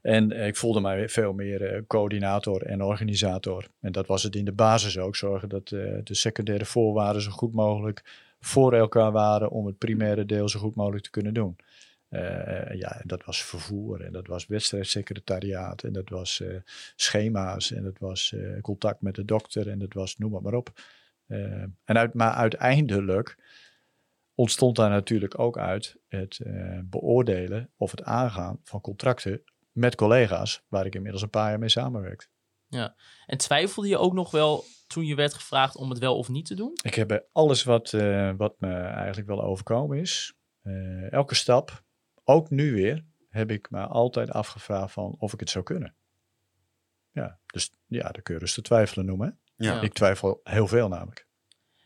En 0.02 0.32
ik 0.32 0.56
voelde 0.56 0.82
mij 0.82 1.10
veel 1.10 1.34
meer 1.34 1.74
uh, 1.74 1.82
coördinator 1.88 2.62
en 2.66 2.84
organisator. 2.84 3.68
En 3.80 3.92
dat 3.92 4.08
was 4.08 4.24
het 4.24 4.36
in 4.36 4.46
de 4.46 4.52
basis 4.52 4.98
ook. 4.98 5.16
Zorgen 5.16 5.50
dat 5.50 5.72
uh, 5.72 5.98
de 6.04 6.16
secundaire 6.16 6.66
voorwaarden 6.66 7.22
zo 7.22 7.32
goed 7.32 7.54
mogelijk 7.54 8.04
voor 8.40 8.74
elkaar 8.74 9.12
waren 9.12 9.50
om 9.50 9.66
het 9.66 9.78
primaire 9.78 10.26
deel 10.26 10.50
zo 10.50 10.60
goed 10.60 10.76
mogelijk 10.76 11.04
te 11.04 11.10
kunnen 11.10 11.34
doen. 11.34 11.56
Uh, 12.10 12.74
ja, 12.74 13.02
dat 13.04 13.26
was 13.26 13.44
vervoer 13.44 14.02
en 14.02 14.12
dat 14.12 14.28
was 14.28 14.48
wedstrijdsecretariaat 14.48 15.84
en 15.84 15.94
dat 15.94 16.10
was 16.10 16.44
schema's 16.96 17.72
en 17.72 17.84
dat 17.84 18.00
was 18.00 18.36
contact 18.62 19.02
met 19.02 19.16
de 19.16 19.26
dokter 19.26 19.70
en 19.70 19.80
dat 19.80 19.94
was 19.94 20.18
noem 20.18 20.32
maar, 20.32 20.42
maar 20.42 20.54
op. 20.54 20.70
En 21.28 22.12
maar 22.14 22.34
uiteindelijk 22.34 23.38
ontstond 24.36 24.76
daar 24.76 24.90
natuurlijk 24.90 25.40
ook 25.40 25.58
uit 25.58 25.96
het 26.08 26.40
beoordelen 26.84 27.70
of 27.78 27.92
het 27.92 28.04
aangaan 28.04 28.60
van 28.64 28.82
contracten 28.82 29.42
met 29.80 29.96
collega's, 29.96 30.62
waar 30.68 30.86
ik 30.86 30.96
inmiddels 30.96 31.24
een 31.24 31.30
paar 31.30 31.50
jaar 31.50 31.60
mee 31.60 31.70
samenwerkte. 31.70 32.28
Ja, 32.68 32.96
en 33.26 33.38
twijfelde 33.38 33.90
je 33.90 33.98
ook 33.98 34.14
nog 34.14 34.32
wel 34.32 34.64
toen 34.88 35.06
je 35.06 35.16
werd 35.16 35.34
gevraagd 35.34 35.76
om 35.76 35.90
het 35.90 36.00
wel 36.00 36.18
of 36.18 36.30
niet 36.30 36.46
te 36.46 36.56
doen? 36.56 36.72
Ik 36.84 36.96
heb 36.96 37.08
bij 37.08 37.26
alles 37.32 37.64
wat, 37.64 37.92
uh, 37.92 38.32
wat 38.38 38.60
me 38.60 38.74
eigenlijk 38.74 39.28
wel 39.28 39.44
overkomen 39.44 39.98
is, 39.98 40.34
elke 41.10 41.36
stap, 41.36 41.84
ook 42.24 42.50
nu 42.50 42.74
weer, 42.74 43.06
heb 43.30 43.52
ik 43.52 43.70
me 43.70 43.88
altijd 43.88 44.32
afgevraagd 44.32 44.94
van 44.94 45.16
of 45.20 45.34
ik 45.34 45.40
het 45.40 45.50
zou 45.50 45.64
kunnen. 45.64 45.96
Ja, 47.12 47.40
dus 47.46 47.72
ja, 47.86 48.10
de 48.10 48.22
kun 48.22 48.40
je 48.40 48.52
te 48.52 48.62
twijfelen 48.62 49.06
noemen. 49.06 49.40
Ja. 49.56 49.82
Ik 49.82 49.94
twijfel 49.94 50.40
heel 50.44 50.68
veel 50.68 50.88
namelijk. 50.88 51.28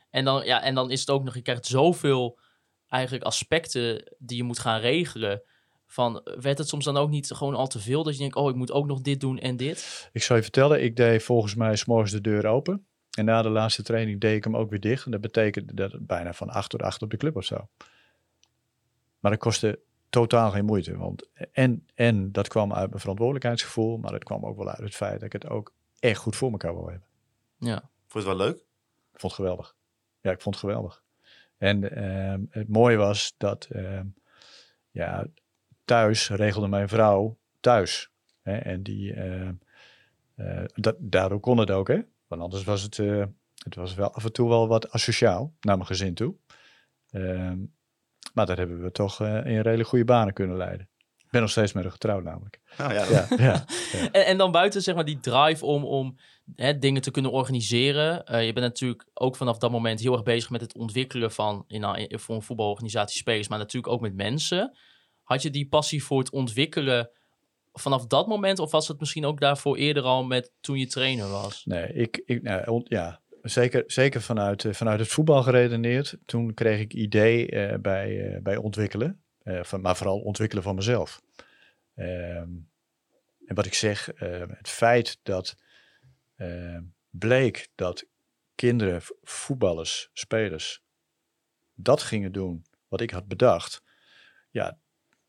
En 0.10 0.26
dan, 0.26 0.46
ja, 0.46 0.62
en 0.62 0.76
dan 0.76 0.92
is 0.92 1.00
het 1.00 1.10
ook 1.10 1.24
nog, 1.24 1.36
je 1.36 1.42
krijgt 1.42 1.66
zoveel 1.66 2.40
eigenlijk 2.88 3.24
aspecten 3.24 4.16
die 4.18 4.38
je 4.38 4.44
moet 4.44 4.60
gaan 4.60 4.80
regelen. 4.80 5.44
Van, 5.94 6.22
werd 6.40 6.58
het 6.58 6.68
soms 6.68 6.86
dan 6.86 6.98
ook 6.98 7.10
niet 7.10 7.32
gewoon 7.32 7.56
al 7.56 7.68
te 7.68 7.80
veel 7.80 8.04
dat 8.04 8.14
je 8.14 8.20
denkt, 8.20 8.36
oh, 8.36 8.50
ik 8.50 8.56
moet 8.56 8.72
ook 8.72 8.86
nog 8.86 9.02
dit 9.02 9.20
doen 9.20 9.40
en 9.40 9.58
dit? 9.58 10.10
Ik 10.14 10.24
zal 10.24 10.36
je 10.36 10.42
vertellen, 10.42 10.84
ik 10.84 10.96
deed 10.96 11.24
volgens 11.24 11.56
mij 11.56 11.76
s'morgens 11.76 12.12
de 12.12 12.22
deur 12.22 12.46
open. 12.46 12.86
En 13.18 13.26
na 13.26 13.42
de 13.42 13.50
laatste 13.50 13.84
training 13.84 14.22
deed 14.22 14.36
ik 14.36 14.44
hem 14.44 14.58
ook 14.58 14.70
weer 14.70 14.80
dicht. 14.80 15.06
En 15.06 15.12
dat 15.12 15.22
betekent 15.22 15.78
dat 15.78 15.92
het 15.92 16.08
bijna 16.08 16.34
van 16.34 16.50
acht 16.50 16.70
tot 16.70 16.82
acht 16.82 17.02
op 17.02 17.10
de 17.10 17.18
club 17.18 17.36
of 17.36 17.44
zo. 17.44 17.68
Maar 19.20 19.32
dat 19.32 19.40
kostte 19.40 19.80
totaal 20.10 20.52
geen 20.52 20.66
moeite. 20.66 20.98
Want 20.98 21.28
en, 21.52 21.88
en 21.96 22.32
dat 22.32 22.48
kwam 22.48 22.74
uit 22.74 22.90
mijn 22.90 23.02
verantwoordelijkheidsgevoel, 23.02 23.98
maar 23.98 24.14
het 24.14 24.24
kwam 24.24 24.46
ook 24.46 24.58
wel 24.58 24.70
uit 24.70 24.84
het 24.84 24.96
feit 24.96 25.14
dat 25.14 25.24
ik 25.24 25.34
het 25.34 25.50
ook 25.50 25.74
echt 26.00 26.20
goed 26.20 26.36
voor 26.36 26.52
elkaar 26.52 26.74
wil 26.74 26.88
hebben. 26.90 27.08
Ja. 27.58 27.90
Vond 28.08 28.24
je 28.24 28.30
het 28.30 28.38
wel 28.38 28.48
leuk? 28.48 28.56
Ik 29.14 29.20
vond 29.20 29.34
het 29.34 29.42
geweldig. 29.42 29.76
Ja, 30.22 30.32
ik 30.32 30.42
vond 30.42 30.56
het 30.56 30.64
geweldig. 30.64 31.04
En 31.58 32.00
uh, 32.00 32.36
het 32.50 32.70
mooie 32.70 32.98
was 32.98 33.34
dat 33.38 33.68
uh, 33.72 34.00
ja, 34.92 35.28
thuis 35.86 36.30
regelde 36.30 36.68
mijn 36.68 36.90
vrouw 36.90 37.38
thuis. 37.60 38.12
Hè, 38.42 38.58
en 38.58 38.84
die, 38.84 39.14
uh, 39.16 39.50
dat, 40.74 40.96
daardoor 41.00 41.40
kon 41.40 41.58
het 41.58 41.72
ook, 41.72 41.88
hè? 41.88 42.00
Want 42.28 42.42
anders 42.42 42.64
was 42.64 42.82
het, 42.82 42.98
het 43.64 43.76
was 43.76 43.94
wel 43.94 44.14
af 44.14 44.24
en 44.24 44.34
toe 44.34 44.50
wel 44.50 44.68
wat 44.68 44.92
asociaal 44.92 45.54
naar 45.60 45.76
mijn 45.76 45.88
gezin 45.88 46.14
toe. 46.14 46.36
Ehm, 47.12 47.58
maar 48.34 48.46
daar 48.46 48.58
hebben 48.58 48.82
we 48.82 48.92
toch 48.92 49.20
in 49.22 49.60
redelijk 49.60 49.90
goede 49.90 50.06
banen 50.06 50.34
kunnen 50.34 50.58
leiden. 50.58 50.90
ben 51.30 51.42
nog 51.42 51.50
steeds 51.50 51.74
met 51.74 51.84
haar 51.84 51.92
getrouwd 51.92 52.24
namelijk. 52.24 52.60
Oh, 52.72 52.92
ja, 52.92 53.06
Ja, 53.10 53.28
ja, 53.38 53.66
En, 54.12 54.26
en 54.26 54.38
dan 54.38 54.52
buiten 54.52 54.82
zeg 54.82 54.96
maar 54.96 55.06
die 55.06 55.20
drive 55.20 55.66
om, 55.66 55.84
om 55.84 56.18
hè, 56.56 56.80
dingen 56.80 57.02
te 57.02 57.12
kunnen 57.12 57.32
organiseren. 57.32 58.26
Eh, 58.26 58.46
je 58.46 58.54
bent 58.54 58.66
natuurlijk 58.66 59.06
ook 59.14 59.36
vanaf 59.36 59.58
dat 59.58 59.72
moment 59.72 60.00
heel 60.00 60.14
erg 60.14 60.24
bezig 60.24 60.50
met 60.50 60.62
het 60.62 60.76
ontwikkelen 60.76 61.32
van 61.32 61.64
in, 61.68 61.84
in, 61.84 62.20
voor 62.20 62.36
een 62.36 62.42
voetbalorganisatie 62.42 63.18
spelers, 63.18 63.48
maar 63.48 63.58
natuurlijk 63.58 63.94
ook 63.94 64.02
met 64.02 64.16
mensen. 64.16 64.78
Had 65.24 65.42
je 65.42 65.50
die 65.50 65.68
passie 65.68 66.04
voor 66.04 66.20
het 66.20 66.32
ontwikkelen 66.32 67.10
vanaf 67.74 68.08
dat 68.08 68.28
moment, 68.28 68.60
of 68.60 68.72
was 68.72 68.88
het 68.88 69.00
misschien 69.00 69.26
ook 69.26 69.40
daarvoor 69.40 69.78
eerder 69.78 70.04
al 70.04 70.24
met 70.24 70.52
toen 70.60 70.78
je 70.78 70.88
trainer 70.88 71.30
was? 71.30 71.66
Nee, 71.66 71.94
ik, 71.94 72.22
ik 72.26 72.42
nou, 72.42 72.82
ja, 72.88 73.22
zeker, 73.42 73.84
zeker 73.88 74.22
vanuit, 74.22 74.66
eh, 74.66 74.74
vanuit 74.74 75.00
het 75.00 75.08
voetbal 75.08 75.44
geredeneerd. 75.44 76.18
Toen 76.26 76.54
kreeg 76.54 76.80
ik 76.80 76.94
idee 76.94 77.50
eh, 77.50 77.80
bij, 77.80 78.34
eh, 78.34 78.42
bij 78.42 78.58
ontwikkelen, 78.58 79.22
van, 79.46 79.82
maar 79.82 79.96
vooral 79.96 80.20
ontwikkelen 80.20 80.64
van 80.64 80.76
mezelf. 80.76 81.22
Ehm, 81.96 82.50
en 83.46 83.56
wat 83.56 83.66
ik 83.66 83.74
zeg, 83.74 84.14
eh, 84.14 84.44
het 84.48 84.70
feit 84.70 85.20
dat 85.24 85.56
eh, 86.36 86.80
bleek 87.10 87.68
dat 87.76 88.06
kinderen, 88.56 89.02
voetballers, 89.22 90.10
spelers, 90.14 90.84
dat 91.74 92.02
gingen 92.02 92.32
doen 92.32 92.66
wat 92.88 93.02
ik 93.02 93.10
had 93.10 93.28
bedacht. 93.28 93.82
Ja, 94.52 94.80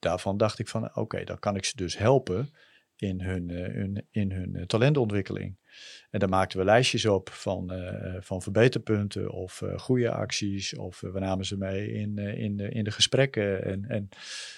daarvan 0.05 0.37
dacht 0.37 0.59
ik 0.59 0.69
van 0.69 0.97
oké, 0.97 1.25
dan 1.25 1.38
kan 1.38 1.57
ik 1.57 1.64
ze 1.64 1.77
dus 1.77 1.99
helpen 1.99 2.51
in 2.97 3.21
hun, 3.21 3.51
eh, 3.51 3.75
hun, 3.75 4.07
in 4.11 4.33
hun 4.33 4.57
eh, 4.57 4.64
talentontwikkeling. 4.64 5.59
En 6.11 6.19
daar 6.19 6.29
maakten 6.29 6.59
we 6.59 6.64
lijstjes 6.64 7.07
op 7.07 7.31
van, 7.31 7.73
eh, 7.73 8.21
van 8.21 8.43
verbeterpunten 8.43 9.31
of 9.31 9.62
eh, 9.62 9.79
goede 9.79 10.11
acties. 10.11 10.77
Of 10.77 11.01
we 11.01 11.19
namen 11.19 11.45
ze 11.45 11.57
mee 11.57 11.93
in, 11.93 12.19
in, 12.19 12.57
de, 12.57 12.69
in 12.69 12.85
de 12.85 12.90
gesprekken. 12.90 13.64
En, 13.64 13.85
en 13.88 14.09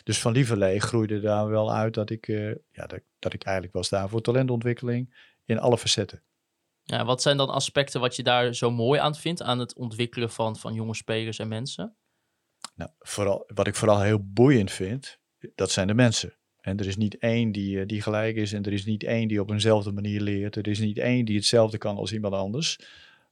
dus 0.05 0.21
van 0.21 0.33
lieverlee 0.33 0.81
groeide 0.81 1.21
daar 1.21 1.49
wel 1.49 1.75
uit 1.75 1.95
dat 1.95 2.11
ik, 2.11 2.27
ja, 2.71 2.87
dat, 2.87 3.01
dat 3.19 3.33
ik 3.33 3.43
eigenlijk 3.43 3.75
wel 3.75 3.85
sta 3.85 4.09
voor 4.09 4.21
talentontwikkeling 4.21 5.15
in 5.45 5.59
alle 5.59 5.79
facetten. 5.79 6.23
Ja, 6.83 7.05
wat 7.05 7.23
zijn 7.23 7.37
dan 7.37 7.49
aspecten 7.49 8.01
wat 8.01 8.17
je 8.17 8.23
daar 8.23 8.55
zo 8.55 8.71
mooi 8.71 9.01
aan 9.01 9.15
vindt 9.15 9.43
aan 9.43 9.59
het 9.59 9.75
ontwikkelen 9.75 10.31
van, 10.31 10.57
van 10.57 10.75
jonge 10.75 10.95
spelers 10.95 11.39
en 11.39 11.49
mensen? 11.49 11.97
Nou, 12.75 12.91
vooral, 12.99 13.45
wat 13.55 13.67
ik 13.67 13.75
vooral 13.75 14.01
heel 14.01 14.33
boeiend 14.33 14.71
vind, 14.71 15.21
dat 15.55 15.71
zijn 15.71 15.87
de 15.87 15.95
mensen. 15.95 16.35
En 16.61 16.79
er 16.79 16.87
is 16.87 16.97
niet 16.97 17.19
één 17.19 17.53
die, 17.53 17.81
eh, 17.81 17.87
die 17.87 18.03
gelijk 18.03 18.37
is 18.37 18.53
en 18.53 18.63
er 18.63 18.73
is 18.73 18.85
niet 18.85 19.03
één 19.03 19.29
die 19.29 19.41
op 19.41 19.51
eenzelfde 19.51 19.93
manier 19.93 20.21
leert. 20.21 20.57
Er 20.57 20.69
is 20.69 20.79
niet 20.79 20.99
één 20.99 21.25
die 21.25 21.37
hetzelfde 21.37 21.79
kan 21.79 21.97
als 21.97 22.13
iemand 22.13 22.35
anders. 22.35 22.79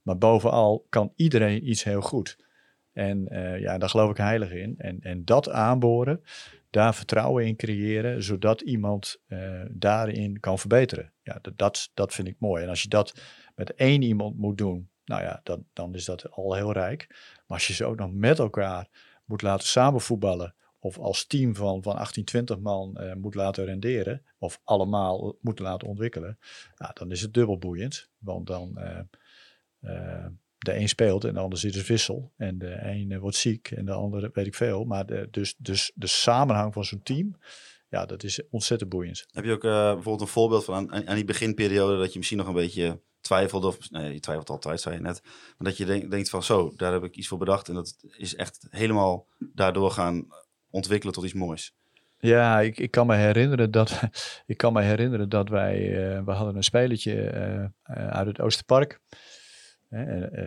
Maar 0.03 0.19
bovenal 0.19 0.87
kan 0.89 1.13
iedereen 1.17 1.69
iets 1.69 1.85
heel 1.85 2.01
goed. 2.01 2.37
En 2.93 3.29
eh, 3.29 3.61
ja, 3.61 3.79
daar 3.79 3.89
geloof 3.89 4.11
ik 4.11 4.17
heilig 4.17 4.51
in. 4.51 4.75
En, 4.79 5.01
en 5.01 5.25
dat 5.25 5.51
aanboren, 5.51 6.23
daar 6.71 6.95
vertrouwen 6.95 7.47
in 7.47 7.57
creëren, 7.57 8.23
zodat 8.23 8.61
iemand 8.61 9.21
eh, 9.27 9.63
daarin 9.71 10.41
kan 10.41 10.59
verbeteren. 10.59 11.13
Ja, 11.23 11.39
dat, 11.57 11.91
dat, 11.95 12.15
vind 12.15 12.29
ik 12.29 12.37
mooi. 12.39 12.63
En 12.63 12.69
als 12.69 12.83
je 12.83 12.89
dat 12.89 13.21
met 13.55 13.75
één 13.75 14.03
iemand 14.03 14.37
moet 14.37 14.59
doen, 14.59 14.89
nou 15.05 15.23
ja, 15.23 15.41
dan, 15.43 15.65
dan 15.73 15.95
is 15.95 16.05
dat 16.05 16.31
al 16.31 16.55
heel 16.55 16.73
rijk. 16.73 17.07
Maar 17.09 17.57
als 17.57 17.67
je 17.67 17.73
ze 17.73 17.85
ook 17.85 17.99
nog 17.99 18.13
met 18.13 18.39
elkaar 18.39 18.89
moet 19.25 19.43
laten 19.43 19.67
samenvoetballen, 19.67 20.55
of 20.85 20.99
als 20.99 21.27
team 21.27 21.55
van, 21.55 21.83
van 21.83 21.97
18, 21.97 22.25
20 22.25 22.59
man 22.59 22.97
eh, 22.97 23.15
moet 23.15 23.35
laten 23.35 23.65
renderen, 23.65 24.23
of 24.39 24.61
allemaal 24.65 25.37
moet 25.41 25.59
laten 25.59 25.89
ontwikkelen, 25.89 26.39
dan 26.93 27.11
is 27.11 27.21
het 27.21 27.35
dubbel 27.35 27.59
boeiend. 27.59 28.09
Want 28.19 28.47
dan 28.47 28.79
eh, 28.79 28.99
eh, 29.81 30.27
de 30.59 30.77
een 30.77 30.89
speelt 30.89 31.25
en 31.25 31.35
de 31.35 31.41
ander 31.41 31.59
zit 31.59 31.73
dus 31.73 31.87
wissel. 31.87 32.33
En 32.37 32.59
de 32.59 32.79
een 32.83 33.19
wordt 33.19 33.37
ziek 33.37 33.71
en 33.71 33.85
de 33.85 33.93
andere 33.93 34.31
weet 34.33 34.47
ik 34.47 34.55
veel. 34.55 34.85
Maar 34.85 35.07
de, 35.07 35.29
dus, 35.31 35.55
dus 35.59 35.93
de 35.95 36.07
samenhang 36.07 36.73
van 36.73 36.85
zo'n 36.85 37.03
team, 37.03 37.37
ja, 37.89 38.07
dat 38.07 38.23
is 38.23 38.41
ontzettend 38.51 38.91
boeiend. 38.91 39.27
Heb 39.31 39.45
je 39.45 39.53
ook 39.53 39.63
bijvoorbeeld 39.63 40.21
een 40.21 40.27
voorbeeld 40.27 40.65
van 40.65 40.93
aan, 40.93 41.09
aan 41.09 41.15
die 41.15 41.25
beginperiode 41.25 41.99
dat 41.99 42.13
je 42.13 42.19
misschien 42.19 42.39
nog 42.39 42.49
een 42.49 42.55
beetje 42.55 43.01
twijfelde? 43.21 43.67
Of, 43.67 43.91
nee, 43.91 44.13
je 44.13 44.21
twijfelt 44.21 44.51
altijd, 44.51 44.81
zei 44.81 44.95
je 44.95 45.01
net. 45.01 45.21
Maar 45.23 45.69
dat 45.69 45.77
je 45.77 45.85
denk- 45.85 46.11
denkt 46.11 46.31
van 46.31 46.43
zo, 46.43 46.73
daar 46.77 46.93
heb 46.93 47.05
ik 47.05 47.17
iets 47.17 47.29
voor 47.29 47.39
bedacht. 47.39 47.69
En 47.69 47.75
dat 47.75 47.97
is 48.17 48.35
echt 48.35 48.67
helemaal 48.71 49.27
daardoor 49.39 49.91
gaan 49.91 50.27
ontwikkelen 50.75 51.15
tot 51.15 51.25
iets 51.25 51.33
moois. 51.33 51.75
Ja, 52.19 52.61
ik, 52.61 52.79
ik 52.79 52.91
kan 52.91 53.07
me 53.07 53.17
herinneren 53.17 53.71
dat 53.71 54.01
ik 54.47 54.57
kan 54.57 54.73
me 54.73 54.83
herinneren 54.83 55.29
dat 55.29 55.49
wij 55.49 55.77
eh, 55.77 56.25
we 56.25 56.31
hadden 56.33 56.57
een 56.57 56.65
spelletje 56.65 57.31
eh, 57.31 57.65
eh, 57.65 57.71
uit 58.09 58.27
het 58.27 58.41
Oosterpark. 58.41 59.01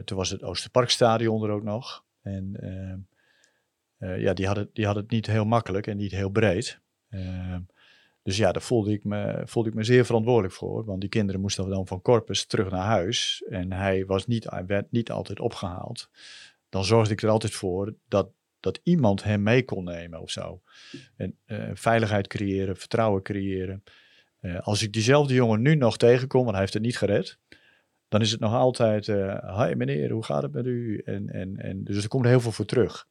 Toen 0.06 0.18
was 0.18 0.30
het 0.30 0.44
Oosterparkstadion 0.44 1.44
er 1.44 1.50
ook 1.50 1.64
nog. 1.64 2.04
En 2.22 2.58
ja, 3.98 4.34
die 4.34 4.46
hadden, 4.46 4.70
die 4.74 4.86
hadden 4.86 5.04
het 5.04 5.12
niet 5.12 5.26
heel 5.26 5.46
makkelijk 5.46 5.88
en 5.88 5.98
niet 5.98 6.12
heel 6.12 6.30
breed. 6.30 6.80
Dus 8.24 8.38
ja, 8.38 8.52
daar 8.52 8.62
voelde 8.62 8.92
ik, 8.92 9.04
me, 9.04 9.42
voelde 9.46 9.70
ik 9.70 9.76
me 9.76 9.84
zeer 9.84 10.06
verantwoordelijk 10.06 10.54
voor. 10.54 10.86
Want 10.86 11.02
die 11.02 11.10
kinderen 11.10 11.42
moesten 11.42 11.70
dan 11.70 11.88
van 11.88 12.02
Corpus 12.02 12.46
terug 12.46 12.70
naar 12.70 12.86
huis. 12.86 13.44
En 13.50 13.72
hij, 13.72 14.06
was 14.06 14.28
niet, 14.28 14.50
werd 14.66 14.92
niet 14.92 15.12
altijd 15.12 15.40
opgehaald. 15.40 16.10
Dan 16.70 16.86
zorgde 16.86 17.14
ik 17.14 17.22
er 17.22 17.30
altijd 17.30 17.54
voor 17.54 17.94
dat, 18.08 18.30
dat 18.68 18.80
iemand 18.84 19.24
hem 19.24 19.44
mee 19.44 19.64
kon 19.64 19.84
nemen 19.84 20.22
of 20.22 20.32
zo. 20.32 20.62
En 21.16 21.38
eh, 21.46 21.70
veiligheid 21.74 22.28
creëren, 22.28 22.78
vertrouwen 22.78 23.22
creëren. 23.22 23.84
Eh, 24.40 24.60
als 24.60 24.84
ik 24.84 24.94
diezelfde 24.94 25.34
jongen 25.34 25.62
nu 25.62 25.76
nog 25.76 25.98
tegenkom, 25.98 26.40
want 26.40 26.52
hij 26.52 26.62
heeft 26.62 26.74
het 26.74 26.84
niet 26.84 26.98
gered, 26.98 27.38
dan 28.08 28.22
is 28.22 28.32
het 28.32 28.40
nog 28.40 28.54
altijd, 28.54 29.08
eh 29.08 29.66
hi 29.66 29.76
meneer, 29.76 30.12
hoe 30.12 30.24
gaat 30.24 30.42
het 30.42 30.52
met 30.52 30.66
u? 30.66 31.02
En, 31.06 31.30
en, 31.30 31.58
en, 31.58 31.84
dus 31.84 32.04
er 32.04 32.10
komt 32.10 32.26
heel 32.26 32.40
veel 32.40 32.52
voor 32.52 32.66
terug. 32.66 33.08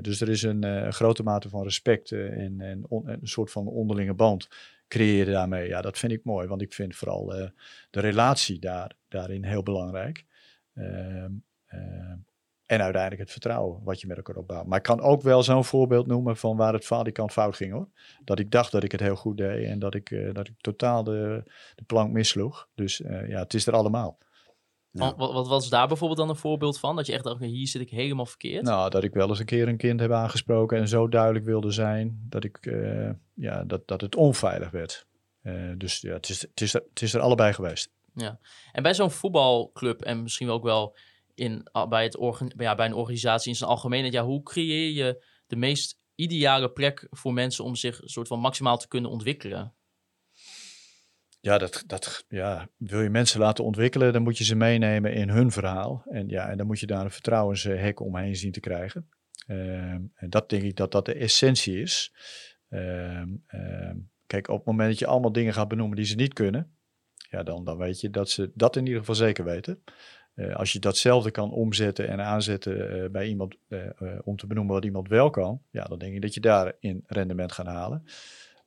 Dus 0.00 0.20
er 0.20 0.28
is 0.28 0.42
een 0.42 0.92
grote 0.92 1.22
mate 1.22 1.48
van 1.48 1.62
respect 1.62 2.12
en, 2.12 2.60
en 2.60 2.84
een 2.88 3.18
soort 3.22 3.50
van 3.50 3.66
onderlinge 3.66 4.14
band 4.14 4.48
creëren 4.88 5.32
daarmee. 5.32 5.68
Ja, 5.68 5.80
dat 5.80 5.98
vind 5.98 6.12
ik 6.12 6.24
mooi, 6.24 6.48
want 6.48 6.62
ik 6.62 6.72
vind 6.72 6.96
vooral 6.96 7.26
de 7.90 8.00
relatie 8.00 8.58
daar, 8.58 8.96
daarin 9.08 9.44
heel 9.44 9.62
belangrijk. 9.62 10.24
En 12.74 12.82
uiteindelijk 12.82 13.22
het 13.22 13.30
vertrouwen 13.30 13.80
wat 13.84 14.00
je 14.00 14.06
met 14.06 14.16
elkaar 14.16 14.36
opbouwt. 14.36 14.66
Maar 14.66 14.78
ik 14.78 14.84
kan 14.84 15.00
ook 15.00 15.22
wel 15.22 15.42
zo'n 15.42 15.64
voorbeeld 15.64 16.06
noemen 16.06 16.36
van 16.36 16.56
waar 16.56 16.72
het 16.72 16.84
falikant 16.84 17.32
fout 17.32 17.56
ging 17.56 17.72
hoor. 17.72 17.88
Dat 18.24 18.38
ik 18.38 18.50
dacht 18.50 18.72
dat 18.72 18.82
ik 18.82 18.92
het 18.92 19.00
heel 19.00 19.16
goed 19.16 19.36
deed 19.36 19.66
en 19.66 19.78
dat 19.78 19.94
ik, 19.94 20.10
eh, 20.10 20.32
dat 20.34 20.48
ik 20.48 20.54
totaal 20.60 21.04
de, 21.04 21.42
de 21.74 21.84
plank 21.84 22.12
missloeg. 22.12 22.68
Dus 22.74 23.02
eh, 23.02 23.28
ja, 23.28 23.38
het 23.38 23.54
is 23.54 23.66
er 23.66 23.74
allemaal. 23.74 24.18
Ja. 24.94 25.14
Wat, 25.16 25.32
wat 25.32 25.48
was 25.48 25.68
daar 25.68 25.88
bijvoorbeeld 25.88 26.18
dan 26.18 26.28
een 26.28 26.36
voorbeeld 26.36 26.78
van? 26.78 26.96
Dat 26.96 27.06
je 27.06 27.12
echt 27.12 27.24
dacht, 27.24 27.40
hier 27.40 27.68
zit 27.68 27.80
ik 27.80 27.90
helemaal 27.90 28.26
verkeerd. 28.26 28.62
Nou, 28.62 28.90
dat 28.90 29.04
ik 29.04 29.12
wel 29.12 29.28
eens 29.28 29.38
een 29.38 29.44
keer 29.44 29.68
een 29.68 29.76
kind 29.76 30.00
heb 30.00 30.10
aangesproken 30.10 30.78
en 30.78 30.88
zo 30.88 31.08
duidelijk 31.08 31.44
wilde 31.44 31.70
zijn 31.70 32.26
dat, 32.28 32.44
ik, 32.44 32.56
eh, 32.56 33.10
ja, 33.34 33.64
dat, 33.64 33.88
dat 33.88 34.00
het 34.00 34.16
onveilig 34.16 34.70
werd. 34.70 35.06
Eh, 35.42 35.70
dus 35.76 36.00
ja, 36.00 36.12
het 36.12 36.28
is, 36.28 36.40
het, 36.40 36.60
is 36.60 36.74
er, 36.74 36.82
het 36.88 37.02
is 37.02 37.14
er 37.14 37.20
allebei 37.20 37.52
geweest. 37.52 37.90
En 38.72 38.82
bij 38.82 38.94
zo'n 38.94 39.10
voetbalclub 39.10 40.02
en 40.02 40.22
misschien 40.22 40.50
ook 40.50 40.62
wel 40.62 40.96
in, 41.34 41.68
ah, 41.70 41.88
bij, 41.88 42.02
het 42.02 42.56
bij 42.56 42.86
een 42.86 42.94
organisatie 42.94 43.50
in 43.50 43.56
zijn 43.56 43.70
algemeenheid, 43.70 44.12
ja, 44.12 44.24
hoe 44.24 44.42
creëer 44.42 44.90
je 44.90 45.24
de 45.46 45.56
meest 45.56 45.98
ideale 46.14 46.70
plek 46.70 47.06
voor 47.10 47.32
mensen 47.32 47.64
om 47.64 47.74
zich 47.74 48.00
soort 48.04 48.28
van 48.28 48.40
maximaal 48.40 48.78
te 48.78 48.88
kunnen 48.88 49.10
ontwikkelen? 49.10 49.74
Ja, 51.40 51.58
dat, 51.58 51.82
dat, 51.86 52.24
ja, 52.28 52.68
wil 52.76 53.00
je 53.00 53.10
mensen 53.10 53.40
laten 53.40 53.64
ontwikkelen, 53.64 54.12
dan 54.12 54.22
moet 54.22 54.38
je 54.38 54.44
ze 54.44 54.54
meenemen 54.54 55.12
in 55.12 55.28
hun 55.28 55.50
verhaal. 55.50 56.02
En, 56.10 56.28
ja, 56.28 56.48
en 56.48 56.56
dan 56.56 56.66
moet 56.66 56.80
je 56.80 56.86
daar 56.86 57.04
een 57.04 57.10
vertrouwenshek 57.10 58.00
omheen 58.00 58.36
zien 58.36 58.52
te 58.52 58.60
krijgen. 58.60 59.08
Ehm, 59.46 60.02
en 60.14 60.30
dat 60.30 60.48
denk 60.48 60.62
ik 60.62 60.76
dat 60.76 60.92
dat 60.92 61.04
de 61.04 61.14
essentie 61.14 61.80
is. 61.80 62.12
Ehm, 62.68 63.28
ehm, 63.46 63.96
kijk, 64.26 64.48
op 64.48 64.56
het 64.56 64.66
moment 64.66 64.88
dat 64.88 64.98
je 64.98 65.06
allemaal 65.06 65.32
dingen 65.32 65.52
gaat 65.52 65.68
benoemen 65.68 65.96
die 65.96 66.06
ze 66.06 66.14
niet 66.14 66.32
kunnen, 66.32 66.76
ja, 67.30 67.42
dan, 67.42 67.64
dan 67.64 67.76
weet 67.76 68.00
je 68.00 68.10
dat 68.10 68.30
ze 68.30 68.50
dat 68.54 68.76
in 68.76 68.84
ieder 68.84 69.00
geval 69.00 69.14
zeker 69.14 69.44
weten. 69.44 69.82
Eh, 70.34 70.56
als 70.56 70.72
je 70.72 70.78
datzelfde 70.78 71.30
kan 71.30 71.50
omzetten 71.50 72.08
en 72.08 72.20
aanzetten 72.20 73.02
eh, 73.02 73.10
bij 73.10 73.26
iemand 73.26 73.56
eh, 73.68 73.80
om 74.24 74.36
te 74.36 74.46
benoemen 74.46 74.74
wat 74.74 74.84
iemand 74.84 75.08
wel 75.08 75.30
kan, 75.30 75.62
ja, 75.70 75.84
dan 75.84 75.98
denk 75.98 76.14
ik 76.14 76.22
dat 76.22 76.34
je 76.34 76.40
daarin 76.40 77.04
rendement 77.06 77.52
gaat 77.52 77.66
halen. 77.66 78.04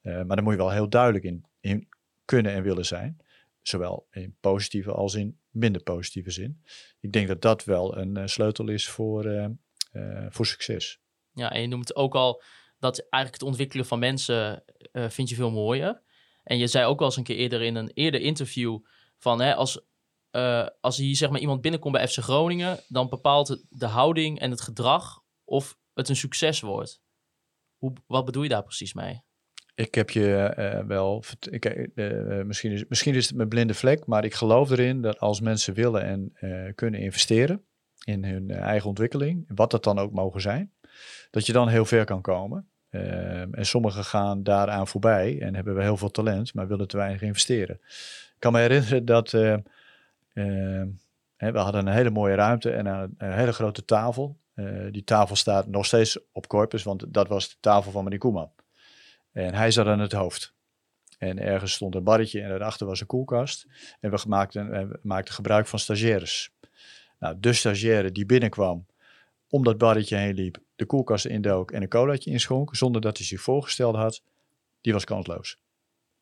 Maar 0.01 0.36
dan 0.36 0.43
moet 0.43 0.53
je 0.53 0.60
wel 0.60 0.71
heel 0.71 0.89
duidelijk 0.89 1.23
in, 1.23 1.45
in 1.60 1.88
kunnen 2.25 2.51
en 2.51 2.63
willen 2.63 2.86
zijn. 2.86 3.21
Zowel 3.62 4.08
in 4.12 4.36
positieve 4.39 4.91
als 4.91 5.15
in 5.15 5.38
minder 5.49 5.84
positieve 5.84 6.32
zin. 6.32 6.62
Ik 6.99 7.12
denk 7.12 7.27
dat 7.27 7.41
dat 7.41 7.63
wel 7.63 7.97
een 7.97 8.30
sleutel 8.30 8.67
is 8.67 8.89
voor, 8.89 9.51
voor 10.30 10.45
succes. 10.45 10.99
Ja, 11.34 11.51
en 11.51 11.62
je 11.62 11.67
noemt 11.67 11.95
ook 11.95 12.15
al 12.15 12.43
dat 12.80 12.99
eigenlijk 12.99 13.34
het 13.34 13.51
ontwikkelen 13.51 13.86
van 13.86 13.99
mensen 13.99 14.63
vind 14.91 15.30
je 15.30 15.36
veel 15.36 15.51
mooier. 15.51 16.01
En 16.43 16.58
je 16.58 16.67
zei 16.67 16.86
ook 16.86 16.99
wel 16.99 17.08
eens 17.08 17.17
een 17.17 17.23
keer 17.23 17.38
eerder 17.38 17.62
in 17.62 17.75
een 17.75 17.91
eerder 17.93 18.21
interview 18.21 18.80
van 19.17 19.41
hè, 19.41 19.56
als, 19.56 19.80
eh, 20.38 20.67
als 20.82 20.97
hier 20.97 21.15
zeg 21.15 21.30
maar 21.30 21.39
iemand 21.39 21.62
binnenkomt 21.62 21.93
bij 21.93 22.08
FC 22.08 22.17
Groningen, 22.17 22.80
dan 22.88 23.10
bepaalt 23.10 23.65
de 23.69 23.86
houding 23.86 24.39
en 24.39 24.52
het 24.52 24.62
gedrag 24.62 25.23
of 25.43 25.78
het 25.93 26.10
een 26.10 26.15
succes 26.15 26.62
wordt. 26.62 27.02
Hoe, 27.78 27.93
wat 28.08 28.26
bedoel 28.26 28.43
je 28.43 28.50
daar 28.50 28.63
precies 28.63 28.93
mee? 28.93 29.21
Ik 29.76 29.95
heb 29.95 30.10
je 30.10 30.36
eh, 30.36 30.86
wel, 30.86 31.23
ik, 31.50 31.65
eh, 31.65 32.43
misschien, 32.43 32.71
is, 32.71 32.86
misschien 32.88 33.15
is 33.15 33.28
het 33.28 33.36
mijn 33.36 33.50
blinde 33.50 33.73
vlek, 33.73 34.06
maar 34.06 34.26
ik 34.26 34.34
geloof 34.34 34.69
erin 34.69 35.02
dat 35.02 35.19
als 35.19 35.41
mensen 35.41 35.73
willen 35.73 36.04
en 36.04 36.34
kunnen 36.76 37.00
investeren 37.00 37.65
in 38.04 38.23
hun 38.23 38.52
eigen 38.52 38.89
ontwikkeling, 38.89 39.45
wat 39.56 39.71
dat 39.71 39.84
dan 39.84 40.00
ook 40.00 40.12
mogen 40.12 40.41
zijn, 40.41 40.73
dat 41.30 41.45
je 41.45 41.54
dan 41.54 41.67
heel 41.67 41.86
ver 41.86 42.06
kan 42.06 42.21
komen. 42.21 42.69
Ehm, 42.89 43.54
en 43.54 43.65
sommigen 43.65 44.04
gaan 44.04 44.43
daaraan 44.43 44.88
voorbij 44.88 45.41
en 45.41 45.56
hebben 45.56 45.76
we 45.76 45.82
heel 45.82 45.97
veel 45.97 46.12
talent, 46.12 46.54
maar 46.54 46.67
willen 46.67 46.88
te 46.88 46.97
weinig 46.97 47.21
investeren. 47.21 47.80
Ik 48.34 48.39
kan 48.39 48.52
me 48.52 48.60
herinneren 48.60 49.06
dat 49.06 49.34
hè, 51.36 51.52
we 51.52 51.58
hadden 51.58 51.88
een 51.88 51.93
hele 51.93 52.10
mooie 52.10 52.36
ruimte 52.36 52.71
en 52.71 52.86
een, 52.86 53.15
hele 53.17 53.54
grote 53.54 53.86
tafel. 53.86 54.39
Eh, 54.54 54.65
die 54.91 55.04
tafel 55.04 55.36
staat 55.36 55.67
nog 55.67 55.86
steeds 55.86 56.19
op 56.32 56.47
Corpus, 56.47 56.84
want 56.84 57.13
dat 57.13 57.28
was 57.28 57.50
de 57.50 57.56
tafel 57.60 57.91
van 57.91 58.04
meneer 58.04 58.19
Koeman. 58.19 58.52
En 59.32 59.54
hij 59.54 59.71
zat 59.71 59.88
aan 59.88 60.00
het 60.00 60.12
hoofd. 60.12 60.56
En 61.17 61.39
ergens 61.39 61.73
stond 61.73 61.95
een 61.95 62.04
barretje 62.04 62.41
en 62.41 62.50
daarachter 62.50 62.88
was 62.88 63.02
een 63.02 63.08
koelkast. 63.08 63.67
En 64.00 64.12
we 64.12 64.23
maakten, 64.28 64.89
we 64.89 65.00
maakten 65.02 65.34
gebruik 65.34 65.67
van 65.67 65.80
stagiaires. 65.80 66.52
Nou, 67.19 67.36
de 67.39 67.54
stagiaire 67.54 68.12
die 68.12 68.26
binnenkwam, 68.26 68.86
om 69.50 69.63
dat 69.63 69.78
barretje 69.78 70.15
heen 70.15 70.34
liep, 70.34 70.58
de 70.76 70.86
koelkast 70.86 71.26
indook 71.26 71.71
en 71.71 71.82
een 71.82 71.88
colaatje 71.88 72.32
inschonk, 72.32 72.76
zonder 72.76 73.02
dat 73.02 73.17
hij 73.17 73.26
zich 73.26 73.41
voorgesteld 73.41 73.95
had, 73.95 74.21
die 74.82 74.93
was 74.93 75.04
kansloos. 75.04 75.60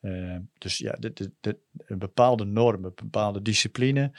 Uh, 0.05 0.37
dus 0.57 0.77
ja, 0.77 0.91
de, 0.91 1.13
de, 1.13 1.31
de, 1.39 1.59
een 1.71 1.99
bepaalde 1.99 2.45
norm, 2.45 2.85
een 2.85 2.93
bepaalde 2.95 3.41
discipline 3.41 4.17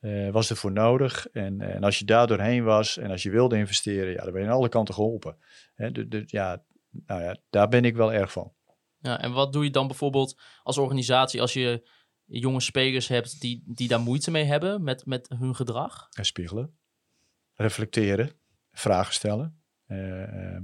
uh, 0.00 0.30
was 0.30 0.50
ervoor 0.50 0.72
nodig. 0.72 1.28
En, 1.28 1.60
en 1.60 1.84
als 1.84 1.98
je 1.98 2.04
daar 2.04 2.26
doorheen 2.26 2.64
was 2.64 2.96
en 2.96 3.10
als 3.10 3.22
je 3.22 3.30
wilde 3.30 3.56
investeren, 3.56 4.12
ja, 4.12 4.22
dan 4.22 4.32
ben 4.32 4.42
je 4.42 4.48
aan 4.48 4.54
alle 4.54 4.68
kanten 4.68 4.94
geholpen. 4.94 5.36
Hè, 5.74 5.92
de, 5.92 6.08
de, 6.08 6.22
ja, 6.26 6.64
nou 6.90 7.22
ja, 7.22 7.36
daar 7.50 7.68
ben 7.68 7.84
ik 7.84 7.96
wel 7.96 8.12
erg 8.12 8.32
van. 8.32 8.52
Ja, 8.98 9.20
en 9.20 9.32
wat 9.32 9.52
doe 9.52 9.64
je 9.64 9.70
dan 9.70 9.86
bijvoorbeeld 9.86 10.40
als 10.62 10.78
organisatie 10.78 11.40
als 11.40 11.52
je 11.52 11.88
jonge 12.24 12.60
spelers 12.60 13.08
hebt 13.08 13.40
die, 13.40 13.62
die 13.66 13.88
daar 13.88 14.00
moeite 14.00 14.30
mee 14.30 14.44
hebben 14.44 14.82
met, 14.82 15.06
met 15.06 15.28
hun 15.38 15.54
gedrag? 15.54 16.08
En 16.10 16.24
spiegelen, 16.24 16.78
reflecteren, 17.54 18.30
vragen 18.70 19.14
stellen. 19.14 19.62
Uh, 19.86 20.58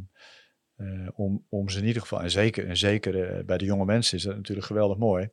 uh, 0.83 1.09
om, 1.14 1.45
om 1.49 1.68
ze 1.68 1.79
in 1.79 1.87
ieder 1.87 2.03
geval, 2.03 2.23
en 2.23 2.31
zeker, 2.31 2.68
en 2.68 2.77
zeker 2.77 3.38
uh, 3.38 3.45
bij 3.45 3.59
de 3.59 3.64
jonge 3.64 3.85
mensen 3.85 4.16
is 4.16 4.23
dat 4.23 4.37
natuurlijk 4.37 4.66
geweldig 4.66 4.99
mooi. 4.99 5.31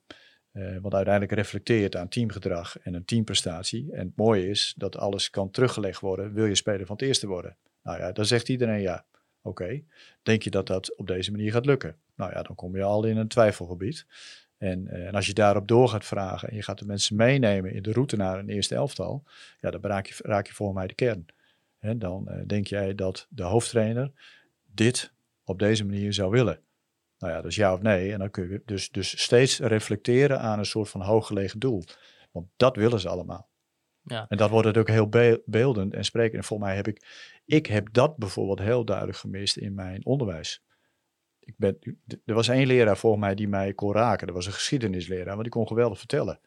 want 0.82 0.94
uiteindelijk 0.94 1.34
reflecteert 1.34 1.96
aan 1.96 2.08
teamgedrag 2.08 2.80
en 2.80 2.94
een 2.94 3.06
teamprestatie. 3.06 3.92
En 3.92 4.06
het 4.06 4.16
mooie 4.16 4.50
is 4.50 4.74
dat 4.78 4.98
alles 4.98 5.30
kan 5.30 5.52
teruggelegd 5.52 6.02
worden. 6.02 6.34
Wil 6.34 6.46
je 6.46 6.56
speler 6.56 6.86
van 6.86 6.96
het 6.96 7.06
eerste 7.06 7.28
worden? 7.28 7.58
Nou 7.84 8.00
ja, 8.00 8.12
dan 8.12 8.26
zegt 8.26 8.50
iedereen 8.50 8.82
ja. 8.82 9.06
Oké, 9.42 9.82
denk 10.24 10.42
je 10.42 10.50
dat 10.50 10.68
dat 10.68 10.96
op 10.96 11.08
deze 11.08 11.32
manier 11.32 11.52
gaat 11.52 11.66
lukken? 11.66 11.96
Nou 12.16 12.32
ja, 12.32 12.42
dan 12.42 12.56
kom 12.56 12.76
je 12.76 12.84
al 12.84 13.06
in 13.06 13.18
een 13.18 13.28
twijfelgebied. 13.28 14.06
En, 14.58 14.88
en, 14.88 15.16
als 15.16 15.26
je 15.26 15.34
daarop 15.34 15.68
door 15.68 15.90
gaat 15.90 16.06
vragen 16.06 16.50
en 16.50 16.56
je 16.56 16.62
gaat 16.62 16.80
de 16.80 16.86
mensen 16.86 17.16
meenemen 17.16 17.74
in 17.74 17.82
de 17.82 17.92
route 17.92 18.16
naar 18.16 18.40
een 18.40 18.50
eerste 18.50 18.76
elftal, 18.76 19.24
ja, 19.60 19.72
dan 19.72 19.82
raak 19.82 20.06
je, 20.06 20.16
raak 20.18 20.48
je 20.48 20.54
voor 20.54 20.74
mij 20.74 20.88
de 20.88 20.94
kern. 20.94 21.26
En 21.80 22.00
dan 22.00 22.44
denk 22.48 22.68
jij 22.68 22.96
dat 22.96 23.28
de 23.30 23.44
hoofdtrainer 23.44 24.12
dit 24.74 25.14
op 25.50 25.60
deze 25.60 25.86
manier 25.86 26.14
zou 26.14 26.30
willen. 26.30 26.60
Nou 27.18 27.34
ja, 27.34 27.42
dus 27.42 27.56
ja 27.56 27.74
of 27.74 27.82
nee. 27.82 28.14
En 28.14 28.20
dan 28.20 28.32
kun 28.32 28.50
je 28.50 28.62
dus, 28.66 28.90
dus 28.90 29.22
steeds 29.22 29.60
reflecteren 29.60 30.40
aan 30.40 30.60
een 30.60 30.66
soort 30.66 30.90
van 30.90 31.02
hooggelegen 31.02 31.60
doel. 31.60 31.84
Want 32.32 32.48
dat 32.56 32.76
willen 32.76 33.00
ze 33.00 33.10
allemaal. 33.10 33.50
Ja. 34.02 34.26
En 34.30 34.38
dat 34.38 34.50
wordt 34.50 34.68
het 34.68 34.78
ook 34.78 34.88
heel 34.88 35.10
beeldend 35.46 35.94
en 35.94 36.06
sprekend. 36.06 36.36
En 36.36 36.44
volgens 36.44 36.70
mij 36.70 36.78
heb 36.78 36.88
ik, 36.88 37.06
ik 37.46 37.66
heb 37.66 37.88
dat 37.92 38.18
bijvoorbeeld 38.18 38.60
heel 38.60 38.86
duidelijk 38.86 39.18
gemist 39.18 39.58
in 39.58 39.74
mijn 39.74 40.06
onderwijs. 40.06 40.64
Ik 41.40 41.54
ben, 41.58 41.80
er 42.26 42.34
was 42.34 42.48
één 42.48 42.68
leraar 42.68 42.98
volgens 42.98 43.22
mij 43.22 43.36
die 43.36 43.48
mij 43.48 43.74
kon 43.74 43.94
raken. 43.94 44.28
Dat 44.28 44.36
was 44.36 44.46
een 44.46 44.54
geschiedenisleraar, 44.54 45.34
maar 45.34 45.44
die 45.44 45.54
kon 45.54 45.68
geweldig 45.68 45.98
vertellen. 45.98 46.40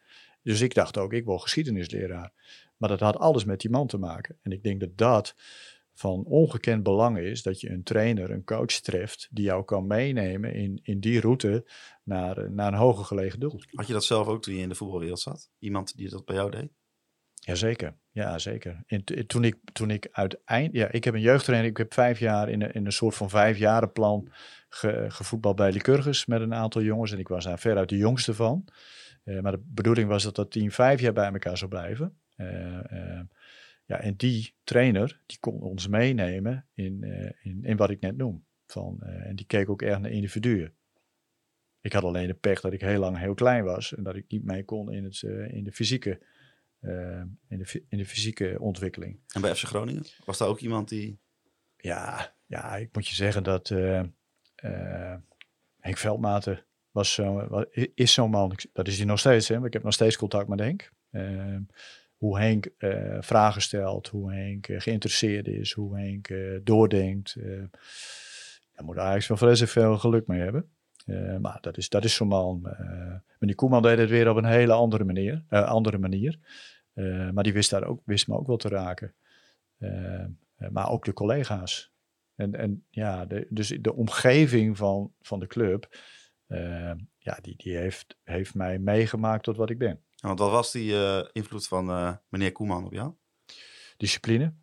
Dus 0.42 0.60
ik 0.60 0.74
dacht 0.74 0.98
ook, 0.98 1.12
ik 1.12 1.24
wil 1.24 1.38
geschiedenisleraar. 1.38 2.32
Maar 2.76 2.88
dat 2.88 3.00
had 3.00 3.16
alles 3.16 3.44
met 3.44 3.60
die 3.60 3.70
man 3.70 3.86
te 3.86 3.98
maken. 3.98 4.38
En 4.42 4.52
ik 4.52 4.62
denk 4.62 4.80
dat 4.80 4.96
dat 4.96 5.34
van 5.94 6.24
ongekend 6.24 6.82
belang 6.82 7.18
is 7.18 7.42
dat 7.42 7.60
je 7.60 7.70
een 7.70 7.82
trainer, 7.82 8.30
een 8.30 8.44
coach 8.44 8.66
treft 8.66 9.28
die 9.30 9.44
jou 9.44 9.64
kan 9.64 9.86
meenemen 9.86 10.54
in, 10.54 10.80
in 10.82 11.00
die 11.00 11.20
route 11.20 11.64
naar, 12.04 12.50
naar 12.52 12.72
een 12.72 12.78
hoger 12.78 13.04
gelegen 13.04 13.40
doel. 13.40 13.60
Had 13.70 13.86
je 13.86 13.92
dat 13.92 14.04
zelf 14.04 14.26
ook 14.26 14.42
toen 14.42 14.54
je 14.54 14.62
in 14.62 14.68
de 14.68 14.74
voetbalwereld 14.74 15.20
zat? 15.20 15.50
Iemand 15.58 15.96
die 15.96 16.10
dat 16.10 16.24
bij 16.24 16.34
jou 16.34 16.50
deed? 16.50 16.70
Jazeker, 17.34 17.96
ja 18.10 18.38
zeker. 18.38 18.82
In, 18.86 19.04
toen 19.26 19.44
ik, 19.44 19.56
toen 19.72 19.90
ik 19.90 20.08
uiteindelijk, 20.10 20.76
ja, 20.76 20.90
ik 20.90 21.04
heb 21.04 21.14
een 21.14 21.20
jeugdtrainer, 21.20 21.70
ik 21.70 21.76
heb 21.76 21.94
vijf 21.94 22.18
jaar 22.18 22.48
in 22.48 22.62
een, 22.62 22.72
in 22.72 22.86
een 22.86 22.92
soort 22.92 23.14
van 23.14 23.30
vijfjarenplan 23.30 24.28
ge, 24.68 25.04
gevoetbald 25.08 25.56
bij 25.56 25.72
Lycurgus 25.72 26.26
met 26.26 26.40
een 26.40 26.54
aantal 26.54 26.82
jongens 26.82 27.12
en 27.12 27.18
ik 27.18 27.28
was 27.28 27.44
daar 27.44 27.58
veruit 27.58 27.88
de 27.88 27.96
jongste 27.96 28.34
van. 28.34 28.64
Uh, 29.24 29.40
maar 29.40 29.52
de 29.52 29.62
bedoeling 29.64 30.08
was 30.08 30.22
dat 30.22 30.34
dat 30.34 30.50
team 30.50 30.70
vijf 30.70 31.00
jaar 31.00 31.12
bij 31.12 31.32
elkaar 31.32 31.58
zou 31.58 31.70
blijven. 31.70 32.16
Uh, 32.36 32.78
uh, 32.92 33.20
ja, 33.84 34.00
en 34.00 34.16
die 34.16 34.54
trainer, 34.64 35.20
die 35.26 35.38
kon 35.40 35.60
ons 35.60 35.88
meenemen 35.88 36.66
in, 36.74 37.02
in, 37.42 37.64
in 37.64 37.76
wat 37.76 37.90
ik 37.90 38.00
net 38.00 38.16
noem. 38.16 38.44
Van, 38.66 39.02
en 39.02 39.36
die 39.36 39.46
keek 39.46 39.68
ook 39.68 39.82
erg 39.82 39.98
naar 39.98 40.10
individuen. 40.10 40.74
Ik 41.80 41.92
had 41.92 42.04
alleen 42.04 42.26
de 42.26 42.34
pech 42.34 42.60
dat 42.60 42.72
ik 42.72 42.80
heel 42.80 43.00
lang 43.00 43.18
heel 43.18 43.34
klein 43.34 43.64
was 43.64 43.94
en 43.94 44.02
dat 44.02 44.16
ik 44.16 44.24
niet 44.28 44.44
mee 44.44 44.64
kon 44.64 44.92
in, 44.92 45.04
het, 45.04 45.22
in 45.48 45.64
de 45.64 45.72
fysieke 45.72 46.20
uh, 46.82 47.22
in, 47.48 47.58
de, 47.58 47.84
in 47.88 47.98
de 47.98 48.06
fysieke 48.06 48.56
ontwikkeling. 48.60 49.20
En 49.28 49.40
bij 49.40 49.54
FC 49.54 49.64
Groningen? 49.64 50.04
Was 50.24 50.38
daar 50.38 50.48
ook 50.48 50.60
iemand 50.60 50.88
die... 50.88 51.20
Ja, 51.76 52.34
ja 52.46 52.76
ik 52.76 52.88
moet 52.92 53.08
je 53.08 53.14
zeggen 53.14 53.42
dat 53.42 53.70
uh, 53.70 54.02
uh, 54.64 55.14
Henk 55.78 55.96
Veldmaten 55.96 56.64
was 56.90 57.12
zo, 57.12 57.48
is 57.94 58.12
zo'n 58.12 58.30
man. 58.30 58.56
Dat 58.72 58.88
is 58.88 58.96
hij 58.96 59.06
nog 59.06 59.18
steeds. 59.18 59.48
Hè? 59.48 59.64
Ik 59.64 59.72
heb 59.72 59.82
nog 59.82 59.92
steeds 59.92 60.16
contact 60.16 60.48
met 60.48 60.58
Henk. 60.58 60.92
Hoe 62.22 62.38
Henk 62.38 62.68
vragen 63.20 63.62
stelt, 63.62 64.08
hoe 64.08 64.32
Henk 64.32 64.66
geïnteresseerd 64.70 65.46
is, 65.46 65.72
hoe 65.72 65.98
Henk 65.98 66.28
doordenkt. 66.64 67.34
daar 68.72 68.84
moet 68.84 68.96
eigenlijk 68.96 69.28
wel 69.28 69.36
vreselijk 69.36 69.72
veel 69.72 69.98
geluk 69.98 70.26
mee 70.26 70.40
hebben. 70.40 70.70
Uh, 71.06 71.36
maar 71.36 71.58
dat 71.60 71.76
is, 71.76 71.88
dat 71.88 72.04
is 72.04 72.14
zo'n 72.14 72.28
man. 72.28 72.62
Uh, 72.64 73.14
meneer 73.38 73.54
Koeman 73.54 73.82
deed 73.82 73.98
het 73.98 74.10
weer 74.10 74.30
op 74.30 74.36
een 74.36 74.44
hele 74.44 74.72
andere 74.72 75.04
manier. 75.04 75.44
Uh, 75.50 75.64
andere 75.64 75.98
manier. 75.98 76.38
Uh, 76.94 77.30
maar 77.30 77.44
die 77.44 77.52
wist, 77.52 77.70
daar 77.70 77.84
ook, 77.84 78.00
wist 78.04 78.28
me 78.28 78.36
ook 78.36 78.46
wel 78.46 78.56
te 78.56 78.68
raken. 78.68 79.14
Uh, 79.78 80.24
maar 80.70 80.90
ook 80.90 81.04
de 81.04 81.12
collega's. 81.12 81.92
En, 82.34 82.54
en 82.54 82.84
ja, 82.90 83.26
dus 83.48 83.68
de 83.80 83.94
omgeving 83.94 84.76
van, 84.76 85.12
van 85.20 85.40
de 85.40 85.46
club, 85.46 85.96
uh, 86.48 86.92
ja, 87.18 87.38
die, 87.40 87.54
die 87.56 87.76
heeft, 87.76 88.16
heeft 88.22 88.54
mij 88.54 88.78
meegemaakt 88.78 89.44
tot 89.44 89.56
wat 89.56 89.70
ik 89.70 89.78
ben. 89.78 90.00
Want 90.22 90.38
wat 90.38 90.50
was 90.50 90.72
die 90.72 90.94
invloed 91.32 91.66
van 91.66 92.18
meneer 92.28 92.52
Koeman 92.52 92.84
op 92.84 92.92
jou? 92.92 93.12
Discipline, 93.96 94.54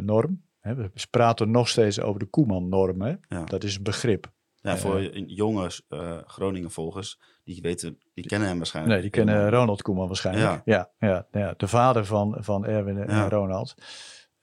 norm. 0.00 0.44
Hè, 0.60 0.74
we 0.74 0.90
praten 1.10 1.50
nog 1.50 1.68
steeds 1.68 2.00
over 2.00 2.20
de 2.20 2.26
Koeman-norm. 2.26 3.06
Ja. 3.28 3.44
Dat 3.44 3.64
is 3.64 3.76
een 3.76 3.82
begrip. 3.82 4.34
Ja, 4.54 4.76
voor 4.76 5.02
jonge 5.26 5.70
uh, 5.88 6.18
Groningen-volgers, 6.26 7.20
die 7.44 7.60
weten, 7.62 7.98
die 8.14 8.26
kennen 8.26 8.48
hem 8.48 8.56
waarschijnlijk. 8.56 8.94
Nee, 8.94 9.10
die 9.10 9.24
kennen 9.24 9.50
Ronald 9.50 9.82
Koeman 9.82 10.06
waarschijnlijk. 10.06 10.62
Ja, 10.64 10.90
ja, 10.98 11.08
ja, 11.08 11.40
ja 11.40 11.54
de 11.56 11.68
vader 11.68 12.04
van, 12.04 12.36
van 12.38 12.66
Erwin 12.66 12.98
en 12.98 13.28
Ronald. 13.28 13.74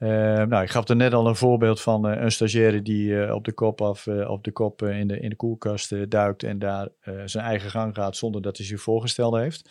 Uh, 0.04 0.10
nou, 0.44 0.64
ik 0.64 0.70
gaf 0.70 0.88
er 0.88 0.96
net 0.96 1.14
al 1.14 1.28
een 1.28 1.36
voorbeeld 1.36 1.82
van 1.82 2.12
uh, 2.12 2.22
een 2.22 2.32
stagiaire 2.32 2.82
die 2.82 3.34
op 3.34 3.46
de 3.46 3.52
kop 3.52 3.82
af, 3.82 4.08
op 4.08 4.44
de 4.44 4.52
kop 4.52 4.82
in, 4.82 5.08
de, 5.08 5.20
in 5.20 5.30
de 5.30 5.36
koelkast 5.36 6.10
duikt 6.10 6.44
en 6.44 6.60
daar 6.60 6.88
zijn 7.26 7.46
eigen 7.46 7.70
gang 7.70 7.96
gaat 7.96 8.18
zonder 8.18 8.42
dat 8.42 8.58
hij 8.58 8.66
zich 8.66 8.82
voorgesteld 8.82 9.36
heeft. 9.36 9.70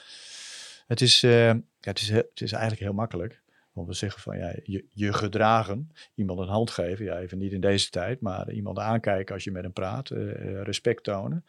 Het 0.86 1.00
is, 1.00 1.20
ja, 1.20 1.60
het 1.80 2.00
is, 2.00 2.08
het 2.08 2.40
is 2.40 2.52
eigenlijk 2.52 2.82
heel 2.82 2.92
makkelijk. 2.92 3.40
Om 3.74 3.86
te 3.86 3.92
zeggen 3.92 4.22
van 4.22 4.38
ja, 4.38 4.54
je, 4.62 4.84
je 4.88 5.12
gedragen, 5.12 5.90
iemand 6.14 6.38
een 6.38 6.48
hand 6.48 6.70
geven, 6.70 7.04
ja, 7.04 7.18
even 7.18 7.38
niet 7.38 7.52
in 7.52 7.60
deze 7.60 7.90
tijd, 7.90 8.20
maar 8.20 8.50
iemand 8.50 8.78
aankijken 8.78 9.34
als 9.34 9.44
je 9.44 9.50
met 9.50 9.62
hem 9.62 9.72
praat, 9.72 10.08
respect 10.62 11.04
tonen. 11.04 11.44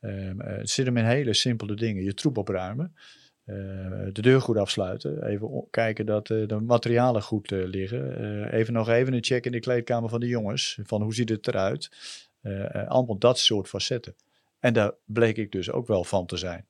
Uh, 0.00 0.32
het 0.36 0.70
zit 0.70 0.86
hem 0.86 0.96
in 0.96 1.04
hele 1.04 1.34
simpele 1.34 1.74
dingen. 1.74 2.04
Je 2.04 2.14
troep 2.14 2.38
opruimen, 2.38 2.94
de 3.44 4.22
deur 4.22 4.40
goed 4.40 4.56
afsluiten, 4.56 5.26
even 5.26 5.66
kijken 5.70 6.06
dat 6.06 6.26
de 6.26 6.60
materialen 6.66 7.22
goed 7.22 7.50
liggen. 7.50 8.52
even 8.52 8.72
nog 8.72 8.88
even 8.88 9.12
een 9.12 9.24
check 9.24 9.46
in 9.46 9.52
de 9.52 9.60
kleedkamer 9.60 10.08
van 10.08 10.20
de 10.20 10.26
jongens, 10.26 10.78
van 10.82 11.02
hoe 11.02 11.14
ziet 11.14 11.28
het 11.28 11.48
eruit. 11.48 11.90
allemaal 12.88 13.18
dat 13.18 13.38
soort 13.38 13.68
facetten. 13.68 14.14
En 14.58 14.72
daar 14.72 14.94
bleek 15.04 15.36
ik 15.36 15.52
dus 15.52 15.70
ook 15.70 15.86
wel 15.86 16.04
van 16.04 16.26
te 16.26 16.36
zijn. 16.36 16.66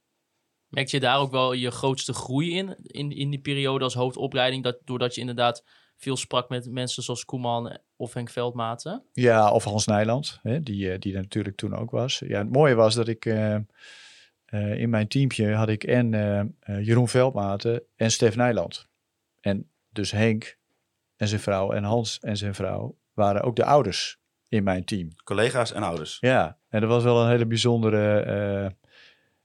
Merk 0.68 0.88
je 0.88 1.00
daar 1.00 1.18
ook 1.18 1.30
wel 1.30 1.52
je 1.52 1.70
grootste 1.70 2.12
groei 2.12 2.56
in, 2.56 2.76
in, 2.82 3.11
in 3.11 3.30
die 3.30 3.40
periode 3.40 3.85
als 3.85 3.94
hoofdopleiding? 3.94 4.62
Dat, 4.62 4.78
doordat 4.85 5.14
je 5.14 5.20
inderdaad 5.20 5.64
veel 5.96 6.16
sprak 6.16 6.48
met 6.48 6.70
mensen 6.70 7.02
zoals 7.02 7.24
Koeman 7.24 7.78
of 7.96 8.14
Henk 8.14 8.30
Veldmaten? 8.30 9.04
Ja, 9.12 9.50
of 9.50 9.64
Hans 9.64 9.87
Nijland, 9.87 10.38
hè, 10.42 10.62
die, 10.62 10.92
eh, 10.92 10.98
die 10.98 11.14
er 11.14 11.20
natuurlijk 11.20 11.56
toen 11.56 11.76
ook 11.76 11.90
was. 11.90 12.22
Ja, 12.26 12.38
het 12.38 12.52
mooie 12.52 12.74
was 12.74 12.94
dat 12.94 13.08
ik 13.08 13.24
uh, 13.24 13.56
uh, 14.55 14.81
in 14.81 14.91
mijn 14.91 15.09
teampje 15.09 15.55
had 15.55 15.69
ik 15.69 15.85
en 15.85 16.12
uh, 16.12 16.85
Jeroen 16.85 17.09
Veldmaten 17.09 17.83
en 17.97 18.11
Stef 18.11 18.37
Nijland. 18.37 18.88
En 19.41 19.71
dus 19.88 20.11
Henk 20.11 20.59
en 21.17 21.29
zijn 21.29 21.41
vrouw 21.41 21.73
en 21.73 21.85
Hans 21.85 22.19
en 22.21 22.37
zijn 22.37 22.55
vrouw 22.55 22.99
waren 23.12 23.43
ook 23.43 23.57
de 23.57 23.65
ouders 23.65 24.21
in 24.49 24.65
mijn 24.65 24.85
team. 24.85 25.09
Collega's 25.25 25.73
en 25.73 25.83
ouders. 25.83 26.17
Ja, 26.21 26.59
en 26.69 26.81
dat 26.81 26.91
was 26.91 27.03
wel 27.03 27.23
een 27.23 27.29
hele 27.29 27.47
bijzondere 27.47 28.75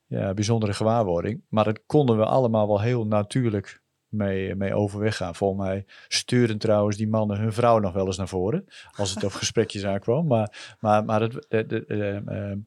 ja, 0.07 0.33
bijzondere 0.33 0.73
gewaarwording. 0.73 1.41
Maar 1.49 1.63
dat 1.63 1.85
konden 1.85 2.17
we 2.17 2.25
allemaal 2.25 2.67
wel 2.67 2.81
heel 2.81 3.07
natuurlijk 3.07 3.81
mee, 4.07 4.55
mee 4.55 4.73
overweg 4.73 5.15
gaan. 5.15 5.35
Volgens 5.35 5.67
mij 5.67 5.85
sturen 6.07 6.57
trouwens 6.57 6.97
die 6.97 7.07
mannen 7.07 7.39
hun 7.39 7.53
vrouw 7.53 7.79
nog 7.79 7.93
wel 7.93 8.05
eens 8.05 8.17
naar 8.17 8.27
voren. 8.27 8.65
Als 8.91 9.13
het 9.13 9.23
op 9.23 9.31
gesprekjes 9.41 9.85
aankwam. 9.85 10.27
Maar, 10.27 10.75
maar, 10.79 11.05
maar 11.05 11.21
het, 11.21 11.45
de, 11.49 11.65
de, 11.65 12.63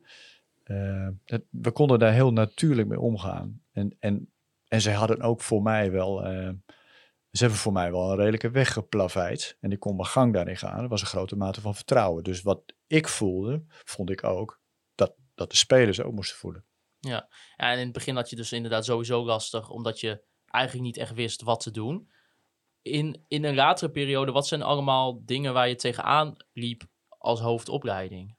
eh, 0.71 1.39
we 1.51 1.71
konden 1.71 1.99
daar 1.99 2.13
heel 2.13 2.33
natuurlijk 2.33 2.89
mee 2.89 3.01
omgaan. 3.01 3.63
En, 3.73 3.97
en, 3.99 4.33
en 4.69 4.81
ze 4.81 4.91
hadden 4.91 5.21
ook 5.21 5.41
voor 5.41 5.63
mij 5.63 5.91
wel... 5.91 6.25
ehm, 6.25 6.55
ze 7.31 7.43
hebben 7.43 7.59
voor 7.59 7.73
mij 7.73 7.91
wel 7.91 8.11
een 8.11 8.17
redelijke 8.17 8.51
weg 8.51 8.73
geplaveid. 8.73 9.57
En 9.61 9.73
ik 9.73 9.81
kon 9.81 9.97
mijn 9.97 10.09
gang 10.09 10.33
daarin 10.33 10.57
gaan. 10.57 10.83
Er 10.83 10.89
was 10.89 11.01
een 11.01 11.07
grote 11.07 11.37
mate 11.37 11.61
van 11.61 11.75
vertrouwen. 11.75 12.25
Dus 12.25 12.43
wat 12.43 12.63
ik 12.87 13.09
voelde, 13.09 13.65
vond 13.69 14.11
ik 14.11 14.25
ook 14.25 14.61
dat, 14.95 15.15
dat 15.35 15.51
de 15.51 15.57
spelers 15.57 16.01
ook 16.01 16.13
moesten 16.13 16.39
voelen. 16.39 16.65
Ja, 16.99 17.29
en 17.57 17.79
in 17.79 17.85
het 17.85 17.93
begin 17.93 18.17
had 18.17 18.31
je 18.31 18.37
dus 18.37 18.53
inderdaad 18.53 18.85
sowieso 18.85 19.25
lastig, 19.25 19.71
omdat 19.71 20.01
je 20.01 20.23
eigenlijk 20.45 20.87
niet 20.87 20.97
echt 20.97 21.15
wist 21.15 21.43
wat 21.43 21.61
te 21.61 21.71
doen. 21.71 22.11
In, 22.83 23.25
in 23.29 23.45
een 23.45 23.55
latere 23.55 23.91
periode, 23.91 24.33
wat 24.33 24.47
zijn 24.47 24.63
allemaal 24.63 25.25
dingen 25.25 25.53
waar 25.53 25.69
je 25.69 25.75
tegenaan 25.75 26.37
liep 26.53 26.83
als 27.09 27.41
hoofdopleiding? 27.41 28.39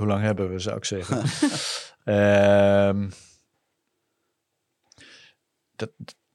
Hoe 0.00 0.08
lang 0.08 0.22
hebben 0.22 0.50
we, 0.50 0.58
zou 0.58 0.76
ik 0.76 0.84
zeggen? 0.84 1.22
Ehm, 2.04 3.10
dat, 5.76 5.90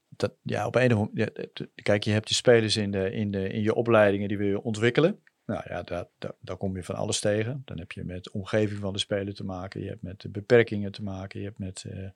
dat, 0.08 0.32
ja, 0.42 0.66
op 0.66 0.74
een 0.74 0.94
of 0.94 0.98
andere 0.98 1.32
ja, 1.34 1.66
Kijk, 1.74 2.04
je 2.04 2.10
hebt 2.10 2.26
die 2.26 2.36
spelers 2.36 2.76
in, 2.76 2.90
de, 2.90 3.12
in, 3.12 3.30
de, 3.30 3.48
in 3.48 3.62
je 3.62 3.74
opleidingen 3.74 4.28
die 4.28 4.38
wil 4.38 4.46
je 4.46 4.62
ontwikkelen. 4.62 5.20
Nou 5.46 5.62
ja, 5.68 5.82
daar, 5.82 6.06
daar, 6.18 6.32
daar 6.40 6.56
kom 6.56 6.76
je 6.76 6.82
van 6.82 6.94
alles 6.94 7.20
tegen. 7.20 7.62
Dan 7.64 7.78
heb 7.78 7.92
je 7.92 8.04
met 8.04 8.24
de 8.24 8.32
omgeving 8.32 8.80
van 8.80 8.92
de 8.92 8.98
speler 8.98 9.34
te 9.34 9.44
maken. 9.44 9.82
Je 9.82 9.88
hebt 9.88 10.02
met 10.02 10.20
de 10.20 10.28
beperkingen 10.28 10.92
te 10.92 11.02
maken. 11.02 11.40
Je 11.40 11.46
hebt 11.46 11.58
met 11.58 11.84
eh, 11.88 12.08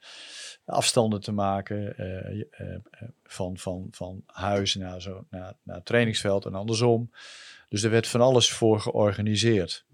afstanden 0.64 1.20
te 1.20 1.32
maken. 1.32 1.96
eh, 1.96 2.40
eh, 2.40 2.78
van, 3.24 3.58
van, 3.58 3.88
van 3.90 4.22
huis 4.26 4.74
naar, 4.74 5.02
zo, 5.02 5.26
naar, 5.30 5.54
naar 5.62 5.76
het 5.76 5.84
trainingsveld 5.84 6.44
en 6.44 6.54
andersom. 6.54 7.10
Dus 7.68 7.82
er 7.82 7.90
werd 7.90 8.08
van 8.08 8.20
alles 8.20 8.52
voor 8.52 8.80
georganiseerd. 8.80 9.84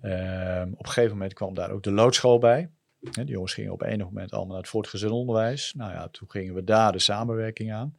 Ehm, 0.00 0.72
op 0.72 0.86
een 0.86 0.92
gegeven 0.92 1.12
moment 1.12 1.32
kwam 1.34 1.54
daar 1.54 1.70
ook 1.70 1.82
de 1.82 1.92
loodschool 1.92 2.38
bij. 2.38 2.70
Die 2.98 3.24
jongens 3.24 3.54
gingen 3.54 3.72
op 3.72 3.82
enig 3.82 4.06
moment 4.06 4.30
allemaal 4.30 4.52
naar 4.52 4.62
het 4.62 4.68
voortgezet 4.68 5.10
onderwijs. 5.10 5.74
Nou 5.76 5.92
ja, 5.92 6.08
toen 6.08 6.30
gingen 6.30 6.54
we 6.54 6.64
daar 6.64 6.92
de 6.92 6.98
samenwerking 6.98 7.72
aan. 7.72 7.96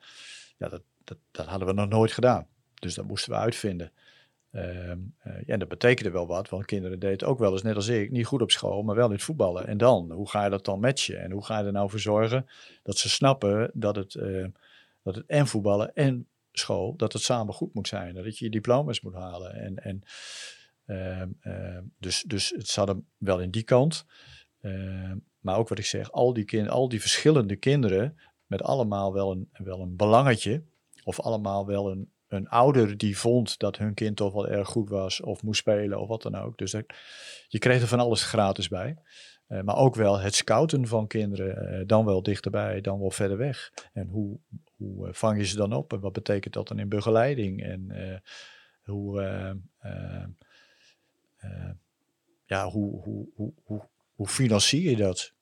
Ja, 0.57 0.69
dat, 0.69 0.81
dat, 1.03 1.17
dat 1.31 1.45
hadden 1.45 1.67
we 1.67 1.73
nog 1.73 1.89
nooit 1.89 2.11
gedaan. 2.11 2.47
Dus 2.73 2.93
dat 2.93 3.05
moesten 3.05 3.31
we 3.31 3.37
uitvinden. 3.37 3.91
Ehm, 4.51 4.99
eh, 5.17 5.33
ja, 5.45 5.53
en 5.53 5.59
dat 5.59 5.67
betekende 5.67 6.11
wel 6.11 6.27
wat, 6.27 6.49
want 6.49 6.65
kinderen 6.65 6.99
deden 6.99 7.27
ook 7.27 7.39
wel 7.39 7.51
eens, 7.51 7.61
net 7.61 7.75
als 7.75 7.87
ik, 7.87 8.11
niet 8.11 8.25
goed 8.25 8.41
op 8.41 8.51
school, 8.51 8.83
maar 8.83 8.95
wel 8.95 9.05
in 9.05 9.11
het 9.11 9.23
voetballen. 9.23 9.67
En 9.67 9.77
dan, 9.77 10.11
hoe 10.11 10.29
ga 10.29 10.43
je 10.43 10.49
dat 10.49 10.65
dan 10.65 10.79
matchen? 10.79 11.21
En 11.21 11.31
hoe 11.31 11.45
ga 11.45 11.59
je 11.59 11.65
er 11.65 11.71
nou 11.71 11.89
voor 11.89 11.99
zorgen 11.99 12.47
dat 12.83 12.97
ze 12.97 13.09
snappen 13.09 13.71
dat 13.73 13.95
het, 13.95 14.15
eh, 14.15 14.45
dat 15.03 15.15
het 15.15 15.25
en 15.25 15.47
voetballen 15.47 15.93
en 15.95 16.27
school, 16.51 16.95
dat 16.95 17.13
het 17.13 17.21
samen 17.21 17.53
goed 17.53 17.73
moet 17.73 17.87
zijn. 17.87 18.15
Dat 18.15 18.37
je 18.37 18.45
je 18.45 18.51
diploma's 18.51 19.01
moet 19.01 19.13
halen. 19.13 19.53
En, 19.53 19.75
en, 19.83 20.03
dus, 21.99 22.23
dus 22.27 22.49
het 22.49 22.67
zat 22.67 22.87
hem 22.87 23.07
wel 23.17 23.39
in 23.39 23.51
die 23.51 23.63
kant. 23.63 24.05
Ehm, 24.61 25.17
maar 25.39 25.57
ook 25.57 25.69
wat 25.69 25.79
ik 25.79 25.85
zeg, 25.85 26.11
al 26.11 26.33
die, 26.33 26.45
kind, 26.45 26.69
al 26.69 26.89
die 26.89 27.01
verschillende 27.01 27.55
kinderen 27.55 28.17
met 28.45 28.61
allemaal 28.61 29.13
wel 29.13 29.31
een, 29.31 29.49
wel 29.51 29.81
een 29.81 29.95
belangetje. 29.95 30.63
Of 31.03 31.19
allemaal 31.19 31.65
wel 31.65 31.91
een, 31.91 32.11
een 32.27 32.47
ouder 32.47 32.97
die 32.97 33.17
vond 33.17 33.59
dat 33.59 33.77
hun 33.77 33.93
kind 33.93 34.15
toch 34.15 34.33
wel 34.33 34.47
erg 34.47 34.67
goed 34.67 34.89
was 34.89 35.21
of 35.21 35.43
moest 35.43 35.59
spelen 35.59 35.99
of 35.99 36.07
wat 36.07 36.21
dan 36.21 36.35
ook. 36.35 36.57
Dus 36.57 36.71
je 37.47 37.59
kreeg 37.59 37.81
er 37.81 37.87
van 37.87 37.99
alles 37.99 38.23
gratis 38.23 38.67
bij. 38.67 38.97
Eh, 39.47 39.61
maar 39.61 39.75
ook 39.75 39.95
wel 39.95 40.19
het 40.19 40.35
scouten 40.35 40.87
van 40.87 41.07
kinderen, 41.07 41.67
eh, 41.67 41.85
dan 41.85 42.05
wel 42.05 42.23
dichterbij, 42.23 42.81
dan 42.81 42.99
wel 42.99 43.11
verder 43.11 43.37
weg. 43.37 43.71
En 43.93 44.07
hoe, 44.07 44.39
hoe 44.75 45.07
eh, 45.07 45.13
vang 45.13 45.37
je 45.37 45.45
ze 45.45 45.55
dan 45.55 45.73
op 45.73 45.93
en 45.93 45.99
wat 45.99 46.13
betekent 46.13 46.53
dat 46.53 46.67
dan 46.67 46.79
in 46.79 46.89
begeleiding? 46.89 47.63
En 47.63 48.21
hoe, 48.83 49.21
ja, 52.45 52.69
hoe, 52.69 53.01
hoe, 53.01 53.27
hoe, 53.35 53.53
hoe, 53.63 53.81
hoe 54.15 54.27
financier 54.27 54.89
je 54.89 54.95
dat? 54.95 55.33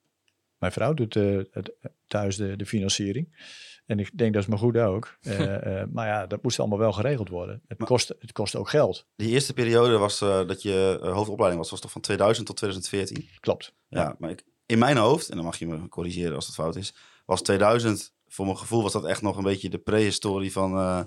Mijn 0.58 0.72
vrouw 0.72 0.94
doet 0.94 1.16
eh, 1.16 1.40
het, 1.50 1.72
thuis 2.06 2.36
de, 2.36 2.56
de 2.56 2.66
financiering. 2.66 3.54
En 3.86 3.98
ik 3.98 4.18
denk 4.18 4.32
dat 4.32 4.42
is 4.42 4.48
me 4.48 4.56
goed 4.56 4.76
ook. 4.76 5.18
Eh, 5.20 5.80
eh, 5.80 5.88
maar 5.88 6.06
ja, 6.06 6.26
dat 6.26 6.42
moest 6.42 6.58
allemaal 6.58 6.78
wel 6.78 6.92
geregeld 6.92 7.28
worden. 7.28 7.62
Het, 7.68 7.78
Maar- 7.78 7.88
kost, 7.88 8.08
het 8.08 8.32
kost 8.32 8.56
ook 8.56 8.68
geld. 8.68 9.06
Die 9.16 9.28
eerste 9.28 9.52
periode 9.54 9.98
was 9.98 10.20
eh, 10.20 10.46
dat 10.46 10.62
je 10.62 10.98
eh, 11.02 11.12
hoofdopleiding 11.12 11.60
was, 11.62 11.70
was 11.70 11.80
toch 11.80 11.90
van 11.90 12.00
2000 12.00 12.46
tot 12.46 12.56
2014? 12.56 13.28
Klopt. 13.40 13.74
Ja, 13.88 14.16
maar 14.18 14.30
ik, 14.30 14.42
in 14.66 14.78
mijn 14.78 14.96
hoofd, 14.96 15.28
en 15.28 15.36
dan 15.36 15.44
mag 15.44 15.58
je 15.58 15.66
me 15.66 15.88
corrigeren 15.88 16.34
als 16.34 16.46
het 16.46 16.54
fout 16.54 16.76
is, 16.76 16.94
was 17.26 17.42
2000, 17.42 18.14
voor 18.28 18.44
mijn 18.44 18.58
gevoel 18.58 18.82
was 18.82 18.92
dat 18.92 19.04
echt 19.04 19.22
nog 19.22 19.36
een 19.36 19.42
beetje 19.42 19.70
de 19.70 19.78
prehistorie 19.78 20.52
van, 20.52 20.76
eh, 20.76 21.00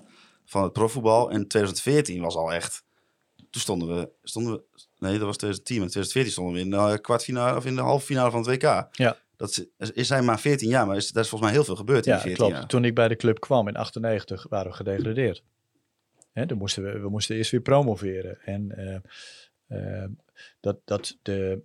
van 0.46 0.64
het 0.64 0.74
profvoetbal. 0.74 1.32
En 1.32 1.48
2014 1.48 2.22
was 2.22 2.36
al 2.36 2.54
echt, 2.54 2.84
toen 3.50 3.62
stonden 3.62 3.96
we, 3.96 4.10
stonden 4.24 4.54
we, 4.54 4.64
nee 4.98 5.18
dat 5.18 5.28
was 5.28 5.38
2010, 5.38 5.80
maar 5.80 5.90
2014 5.90 6.32
stonden 6.32 6.54
we 6.54 6.60
in 6.60 6.70
de 6.70 6.94
eh, 6.94 7.02
kwartfinale 7.02 7.58
of 7.58 7.66
in 7.66 7.76
de 7.76 7.82
halve 7.82 8.06
finale 8.06 8.32
van 8.32 8.40
het 8.40 8.50
WK. 8.50 8.88
Ja. 8.92 9.18
Dat 9.36 9.50
is, 9.78 9.92
is 9.92 10.08
zijn 10.08 10.26
maar 10.26 10.40
14 10.40 10.70
jaar, 10.70 10.88
maar 10.88 10.96
is, 10.96 11.12
daar 11.12 11.24
is 11.24 11.30
volgens 11.30 11.50
mij 11.50 11.60
heel 11.60 11.68
veel 11.68 11.76
gebeurd 11.76 12.06
in 12.06 12.14
Ja, 12.14 12.20
14 12.20 12.38
klopt. 12.38 12.54
jaar. 12.54 12.68
Toen 12.68 12.86
ik 12.86 12.96
bij 12.96 13.08
de 13.08 13.16
club 13.16 13.40
kwam 13.40 13.68
in 13.68 13.76
98 13.76 14.46
waren 14.50 14.72
we 14.72 14.78
gedegradeerd. 14.78 15.44
Hè, 16.32 16.46
dan 16.46 16.58
moesten 16.58 16.84
we, 16.84 17.00
we 17.00 17.10
moesten 17.10 17.36
eerst 17.36 17.52
weer 17.52 17.62
promoveren. 17.62 18.42
En 18.42 18.72
eh, 18.78 20.02
eh, 20.04 20.10
dat, 20.60 20.78
dat 20.86 21.18
de, 21.22 21.64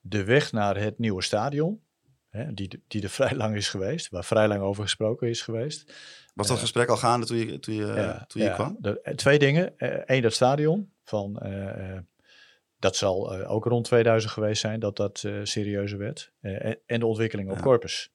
de 0.00 0.24
weg 0.24 0.52
naar 0.52 0.76
het 0.76 0.98
nieuwe 0.98 1.22
stadion, 1.22 1.80
hè, 2.28 2.54
die, 2.54 2.82
die 2.88 3.02
er 3.02 3.08
vrij 3.20 3.34
lang 3.34 3.56
is 3.56 3.68
geweest, 3.68 4.08
waar 4.08 4.24
vrij 4.24 4.48
lang 4.48 4.60
over 4.60 4.82
gesproken 4.82 5.28
is 5.28 5.42
geweest. 5.42 5.92
Was 6.40 6.48
dat 6.48 6.58
gesprek 6.58 6.88
al 6.88 6.96
gaande 6.96 7.26
toen 7.26 7.36
je, 7.36 7.58
toen 7.58 7.74
je, 7.74 7.86
Ja, 7.86 8.24
toen 8.28 8.42
je 8.42 8.52
kwam? 8.52 8.76
de- 8.80 9.00
eh, 9.02 9.14
twee 9.14 9.38
dingen. 9.38 9.72
Eén, 10.04 10.22
dat 10.22 10.32
stadion. 10.32 10.90
Van, 11.04 11.38
eh, 11.38 11.90
eh, 11.92 11.98
dat 12.78 12.96
zal 12.96 13.34
eh, 13.34 13.50
ook 13.50 13.64
rond 13.64 13.84
2000 13.84 14.32
geweest 14.32 14.60
zijn 14.60 14.80
dat 14.80 14.96
dat 14.96 15.22
eh, 15.26 15.32
serieuzer 15.42 15.98
werd. 15.98 16.32
Eh, 16.40 16.72
en, 16.86 17.00
de 17.00 17.06
ontwikkeling 17.06 17.50
op. 17.50 17.60
Corpus. 17.60 18.10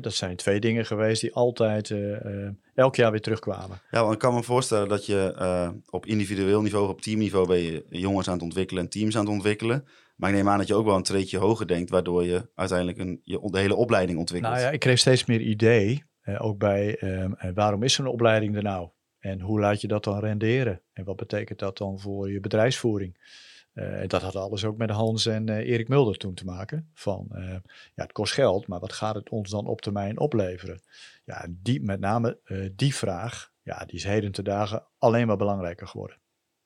Dat 0.00 0.14
zijn 0.14 0.36
twee 0.36 0.60
dingen 0.60 0.86
geweest 0.86 1.20
die 1.20 1.34
altijd 1.34 1.90
eh, 1.90 2.24
eh, 2.44 2.50
elk 2.74 2.96
jaar 2.96 3.10
weer 3.10 3.20
terugkwamen. 3.20 3.80
Ja, 3.90 4.00
want 4.00 4.12
ik 4.12 4.18
kan 4.18 4.34
me 4.34 4.42
voorstellen 4.42 4.88
dat 4.88 5.06
je 5.06 5.34
eh, 5.38 5.70
op 5.90 6.06
individueel 6.06 6.62
niveau, 6.62 6.88
op 6.88 7.00
teamniveau 7.00 7.46
ben 7.46 7.58
je 7.62 7.84
jongens 7.88 8.26
aan 8.28 8.34
het 8.34 8.42
ontwikkelen 8.42 8.82
en 8.82 8.88
teams 8.88 9.16
aan 9.16 9.24
het 9.24 9.32
ontwikkelen. 9.34 9.84
Maar 10.16 10.30
ik 10.30 10.36
neem 10.36 10.48
aan 10.48 10.58
dat 10.58 10.66
je 10.66 10.74
ook 10.74 10.84
wel 10.86 10.96
een 10.96 11.02
treedje 11.02 11.38
hoger 11.38 11.66
denkt, 11.66 11.90
waardoor 11.90 12.24
je 12.24 12.48
uiteindelijk 12.54 12.98
een, 12.98 13.20
je, 13.24 13.48
de 13.50 13.58
hele 13.58 13.74
opleiding 13.74 14.18
ontwikkelt. 14.18 14.52
Nou 14.52 14.64
ja, 14.64 14.70
ik 14.70 14.80
kreeg 14.80 14.98
steeds 14.98 15.24
meer 15.24 15.40
idee, 15.40 16.04
eh, 16.22 16.44
ook 16.44 16.58
bij 16.58 16.96
ehm, 16.98 17.32
eh, 17.32 17.50
waarom 17.54 17.82
is 17.82 17.94
zo'n 17.94 18.06
opleiding 18.06 18.56
er 18.56 18.62
nou? 18.62 18.88
En 19.18 19.40
hoe 19.40 19.60
laat 19.60 19.80
je 19.80 19.88
dat 19.88 20.04
dan 20.04 20.18
renderen? 20.18 20.82
En 20.92 21.04
wat 21.04 21.16
betekent 21.16 21.58
dat 21.58 21.78
dan 21.78 22.00
voor 22.00 22.30
je 22.30 22.40
bedrijfsvoering? 22.40 23.40
Eh, 23.72 24.00
en 24.00 24.08
dat 24.08 24.22
had 24.22 24.36
alles 24.36 24.64
ook 24.64 24.76
met 24.76 24.90
Hans 24.90 25.26
en 25.26 25.48
eh, 25.48 25.56
Erik 25.68 25.88
Mulder 25.88 26.16
toen 26.16 26.34
te 26.34 26.44
maken. 26.44 26.90
Van, 26.94 27.26
eh, 27.30 27.48
ja, 27.94 28.02
het 28.02 28.12
kost 28.12 28.32
geld, 28.32 28.66
maar 28.66 28.80
wat 28.80 28.92
gaat 28.92 29.14
het 29.14 29.28
ons 29.30 29.50
dan 29.50 29.66
op 29.66 29.80
termijn 29.80 30.18
opleveren? 30.18 30.80
Ja, 31.24 31.46
die, 31.50 31.82
met 31.82 32.00
name 32.00 32.40
eh, 32.44 32.68
die 32.76 32.94
vraag, 32.94 33.52
ja, 33.62 33.84
die 33.84 33.94
is 33.96 34.04
heden 34.04 34.32
te 34.32 34.42
dagen 34.42 34.86
alleen 34.98 35.26
maar 35.26 35.36
belangrijker 35.36 35.86
geworden. 35.86 36.20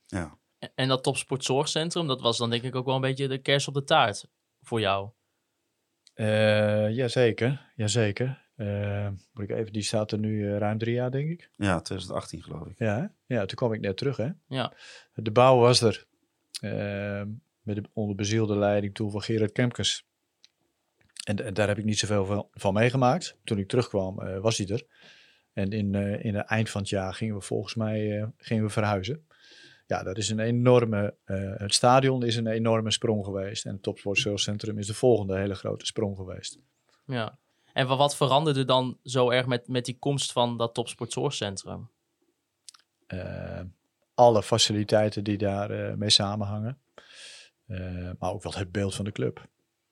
Ja. 0.07 0.39
En- 0.75 0.89
dat 0.89 1.03
topsportzorgcentrum, 1.03 2.07
dat 2.07 2.21
was 2.21 2.39
dan 2.39 2.51
denk 2.51 2.63
ik 2.63 2.75
ook 2.75 2.87
wel 2.87 2.95
een 2.95 3.01
beetje 3.01 3.29
de 3.29 3.39
kers 3.39 3.69
op 3.69 3.75
de 3.75 3.85
taart 3.85 4.29
voor 4.61 4.81
jou. 4.81 5.11
Eh 6.15 6.91
jazeker, 6.91 7.73
jazeker. 7.75 8.46
Eh, 8.57 9.09
moet 9.33 9.51
ik 9.51 9.57
even, 9.57 9.73
die 9.73 9.83
staat 9.83 10.13
er 10.13 10.19
nu 10.19 10.47
eh, 10.53 10.59
ruim 10.59 10.79
drie 10.79 10.95
jaar, 10.95 11.11
denk 11.11 11.31
ik. 11.31 11.51
ja, 11.57 11.81
2018 11.81 12.43
geloof 12.43 12.67
ik. 12.67 12.79
Ja, 12.79 12.97
hè? 13.01 13.35
ja, 13.35 13.47
toen 13.47 13.57
kwam 13.57 13.73
ik 13.73 13.81
net 13.81 13.97
terug. 13.97 14.17
Hè? 14.17 14.29
Ja. 14.49 14.73
De 15.15 15.31
bouw 15.31 15.59
was 15.59 15.81
er. 15.81 16.07
Ehm, 16.61 17.29
met 17.63 17.77
de, 17.77 17.83
onder 17.93 18.17
bezielde 18.17 18.57
leiding 18.57 18.95
toen 18.95 19.11
van 19.11 19.23
Gerard 19.23 19.53
Kemkes. 19.53 20.07
En, 21.25 21.45
en 21.45 21.55
daar 21.55 21.69
heb 21.69 21.79
ik 21.79 21.85
niet 21.85 21.99
zoveel 21.99 22.25
van, 22.25 22.47
van 22.53 22.75
meegemaakt. 22.75 23.37
Toen 23.45 23.59
ik 23.59 23.69
terugkwam 23.69 24.21
eh, 24.21 24.39
was 24.39 24.59
hij 24.59 24.67
er. 24.67 24.85
En 25.53 25.71
in, 25.71 25.95
eh, 25.95 26.25
in 26.25 26.35
het 26.35 26.47
eind 26.47 26.71
van 26.71 26.81
het 26.81 26.91
jaar 26.91 27.15
gingen 27.15 27.35
we 27.35 27.41
volgens 27.41 27.75
mij 27.75 28.19
eh, 28.21 28.27
gingen 28.39 28.65
we 28.65 28.71
verhuizen. 28.71 29.27
Ja, 29.87 30.03
dat 30.03 30.17
is 30.19 30.29
een 30.29 30.39
enorme... 30.39 31.15
eh, 31.25 31.53
het 31.57 31.75
stadion 31.75 32.25
is 32.25 32.37
een 32.37 32.47
enorme 32.47 32.91
sprong 32.91 33.25
geweest. 33.25 33.67
En 33.67 33.73
het 33.73 33.83
topsportzorgcentrum 33.83 34.79
is 34.79 34.87
de 34.87 34.95
volgende 34.95 35.37
hele 35.39 35.55
grote 35.55 35.87
sprong 35.87 36.17
geweest. 36.17 36.59
Ja. 37.07 37.39
En 37.77 37.87
wa- 37.87 37.97
wat 37.97 38.17
veranderde 38.17 38.65
dan 38.65 38.99
zo 39.03 39.31
erg 39.31 39.47
met, 39.47 39.69
met 39.69 39.85
die 39.85 39.99
komst 39.99 40.33
van 40.33 40.57
dat 40.57 40.75
topsportzorgcentrum? 40.75 41.89
Eh, 43.07 43.61
alle 44.15 44.43
faciliteiten 44.43 45.25
die 45.25 45.37
daar 45.39 45.71
eh, 45.71 45.95
mee 45.95 46.11
samenhangen. 46.11 46.79
Eh, 47.67 48.11
maar 48.19 48.33
ook 48.33 48.43
wel 48.43 48.55
het 48.55 48.73
beeld 48.73 48.95
van 48.95 49.05
de 49.05 49.13
club. 49.13 49.47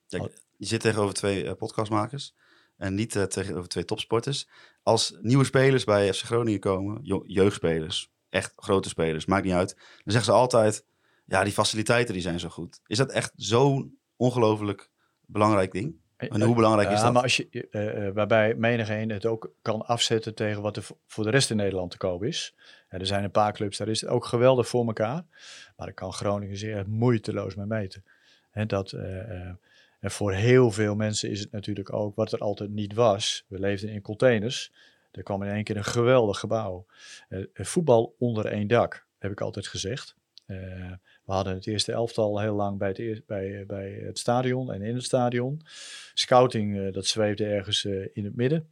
Kijk, 0.07 0.43
je 0.57 0.65
zit 0.65 0.81
tegenover 0.81 1.13
twee 1.13 1.55
podcastmakers 1.55 2.33
en 2.77 2.95
niet 2.95 3.11
tegenover 3.29 3.69
twee 3.69 3.85
topsporters. 3.85 4.47
Als 4.83 5.17
nieuwe 5.21 5.43
spelers 5.45 5.83
bij 5.83 6.13
FC 6.13 6.21
Groningen 6.23 6.59
komen, 6.59 6.99
jeugdspelers, 7.25 8.09
echt 8.29 8.53
grote 8.55 8.89
spelers, 8.89 9.25
maakt 9.25 9.43
niet 9.45 9.53
uit. 9.53 9.75
Dan 9.75 10.13
zeggen 10.13 10.33
ze 10.33 10.39
altijd, 10.39 10.85
ja, 11.25 11.43
die 11.43 11.53
faciliteiten 11.53 12.13
die 12.13 12.23
zijn 12.23 12.39
zo 12.39 12.49
goed. 12.49 12.79
Is 12.87 12.97
dat 12.97 13.11
echt 13.11 13.31
zo'n 13.35 13.97
ongelooflijk 14.15 14.89
belangrijk 15.25 15.71
ding? 15.71 16.03
En 16.29 16.41
hoe 16.41 16.55
belangrijk 16.55 16.89
is 16.89 17.01
dat? 17.01 17.13
maar 17.13 17.21
als 17.21 17.37
je, 17.37 17.67
eh, 17.71 18.07
eh, 18.07 18.13
waarbij 18.13 18.55
menigeen 18.55 19.09
het 19.09 19.25
ook 19.25 19.51
kan 19.61 19.85
afzetten 19.85 20.35
tegen 20.35 20.61
wat 20.61 20.77
er 20.77 20.83
voor- 21.07 21.23
de 21.23 21.29
rest 21.29 21.49
in 21.49 21.57
Nederland 21.57 21.91
te 21.91 21.97
koop 21.97 22.23
is. 22.23 22.55
Er 22.87 23.05
zijn 23.05 23.23
een 23.23 23.31
paar 23.31 23.53
clubs, 23.53 23.77
daar 23.77 23.87
is 23.87 24.01
het 24.01 24.09
ook 24.09 24.25
geweldig 24.25 24.67
voor 24.67 24.85
elkaar. 24.85 25.23
Maar 25.75 25.85
daar 25.85 25.93
kan 25.93 26.13
Groningen 26.13 26.57
zeer 26.57 26.83
moeiteloos 26.87 27.55
mee 27.55 27.65
meten. 27.65 28.03
En, 28.51 28.67
dat, 28.67 28.91
eh, 28.91 29.47
en 29.99 30.11
voor 30.11 30.33
heel 30.33 30.71
veel 30.71 30.95
mensen 30.95 31.29
is 31.29 31.39
het 31.39 31.51
natuurlijk 31.51 31.93
ook 31.93 32.15
wat 32.15 32.31
er 32.31 32.39
altijd 32.39 32.69
niet 32.69 32.93
was. 32.93 33.45
We 33.47 33.59
leefden 33.59 33.89
in 33.89 34.01
containers. 34.01 34.71
Er 35.11 35.23
kwam 35.23 35.43
in 35.43 35.51
één 35.51 35.63
keer 35.63 35.77
een 35.77 35.83
geweldig 35.83 36.39
gebouw. 36.39 36.85
Voetbal 37.53 38.15
onder 38.19 38.45
één 38.45 38.67
dak, 38.67 39.05
heb 39.19 39.31
ik 39.31 39.41
altijd 39.41 39.67
gezegd. 39.67 40.15
We 41.25 41.33
hadden 41.33 41.53
het 41.53 41.67
eerste 41.67 41.91
elftal 41.91 42.39
heel 42.39 42.55
lang 42.55 42.77
bij 42.77 42.87
het, 42.87 43.25
bij, 43.25 43.59
eh, 43.59 43.65
bij 43.65 43.91
het 43.91 44.19
stadion 44.19 44.71
en 44.71 44.81
in 44.81 44.95
het 44.95 45.03
stadion. 45.03 45.61
Scouting, 46.13 46.79
eh, 46.79 46.93
dat 46.93 47.05
zweefde 47.05 47.45
ergens 47.45 47.85
eh, 47.85 48.07
in 48.13 48.23
het 48.23 48.35
midden. 48.35 48.69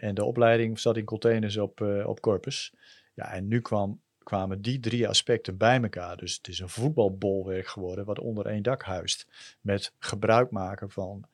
En 0.00 0.14
de 0.14 0.24
opleiding 0.24 0.78
zat 0.78 0.96
in 0.96 1.04
containers 1.04 1.56
op, 1.56 1.80
op 2.04 2.20
Corpus. 2.20 2.72
Ja, 3.14 3.32
en 3.32 3.48
nu 3.48 3.60
kwam, 3.60 4.00
kwamen 4.22 4.62
die 4.62 4.80
drie 4.80 5.08
aspecten 5.08 5.56
bij 5.56 5.82
elkaar. 5.82 6.16
Dus 6.16 6.36
het 6.36 6.48
is 6.48 6.58
een 6.58 6.68
voetbalbolwerk 6.68 7.66
geworden 7.66 8.04
wat 8.04 8.18
onder 8.18 8.46
één 8.46 8.62
dak 8.62 8.82
huist. 8.82 9.26
Met 9.60 9.92
gebruik 9.98 10.50
maken 10.50 10.90
van 10.90 11.24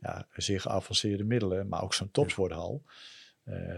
ja, 0.00 0.26
zeer 0.36 0.60
geavanceerde 0.60 1.24
middelen, 1.24 1.68
maar 1.68 1.82
ook 1.82 1.94
zo'n 1.94 2.10
topsporthal. 2.10 2.82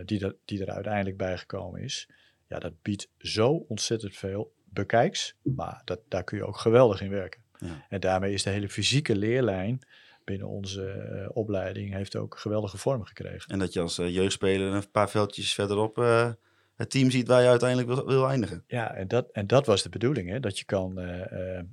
die, 0.05 0.25
er, 0.25 0.37
die 0.45 0.61
er 0.61 0.71
uiteindelijk 0.71 1.17
bijgekomen 1.17 1.81
is. 1.81 2.09
Ja, 2.49 2.59
dat 2.59 2.83
biedt 2.83 3.09
zo 3.19 3.65
ontzettend 3.69 4.17
veel 4.17 4.53
bekijks. 4.73 5.35
Maar 5.43 5.83
dat, 5.85 6.01
daar 6.09 6.25
kun 6.25 6.39
je 6.39 6.47
ook 6.47 6.57
geweldig 6.57 7.01
in 7.01 7.11
werken. 7.11 7.41
Ja. 7.59 7.87
En 7.89 8.01
daarmee 8.01 8.33
is 8.33 8.43
de 8.43 8.51
hele 8.51 8.69
fysieke 8.69 9.17
leerlijn 9.17 9.81
binnen 10.25 10.49
onze 10.49 10.89
eh, 10.91 11.29
opleiding 11.33 11.93
heeft 11.93 12.17
ook 12.17 12.39
geweldige 12.39 12.79
vorm 12.79 13.05
gekregen. 13.05 13.51
En 13.51 13.59
dat 13.59 13.73
je 13.73 13.81
als 13.81 13.99
eh, 13.99 14.15
jeugdspeler 14.15 14.73
een 14.73 14.91
paar 14.91 15.11
veldjes 15.11 15.55
verderop 15.55 15.99
eh, 15.99 16.31
het 16.77 16.91
team 16.91 17.11
ziet 17.11 17.29
waar 17.29 17.43
je 17.43 17.49
uiteindelijk 17.49 17.89
wil, 17.89 18.07
wil 18.07 18.29
eindigen. 18.29 18.65
Ja, 18.67 18.95
en 18.95 19.09
dat, 19.09 19.29
en 19.33 19.47
dat 19.47 19.67
was 19.67 19.83
de 19.83 19.89
bedoeling, 19.89 20.29
hè? 20.29 20.41
Dat, 20.41 20.59
je 20.59 20.65
kan, 20.65 20.95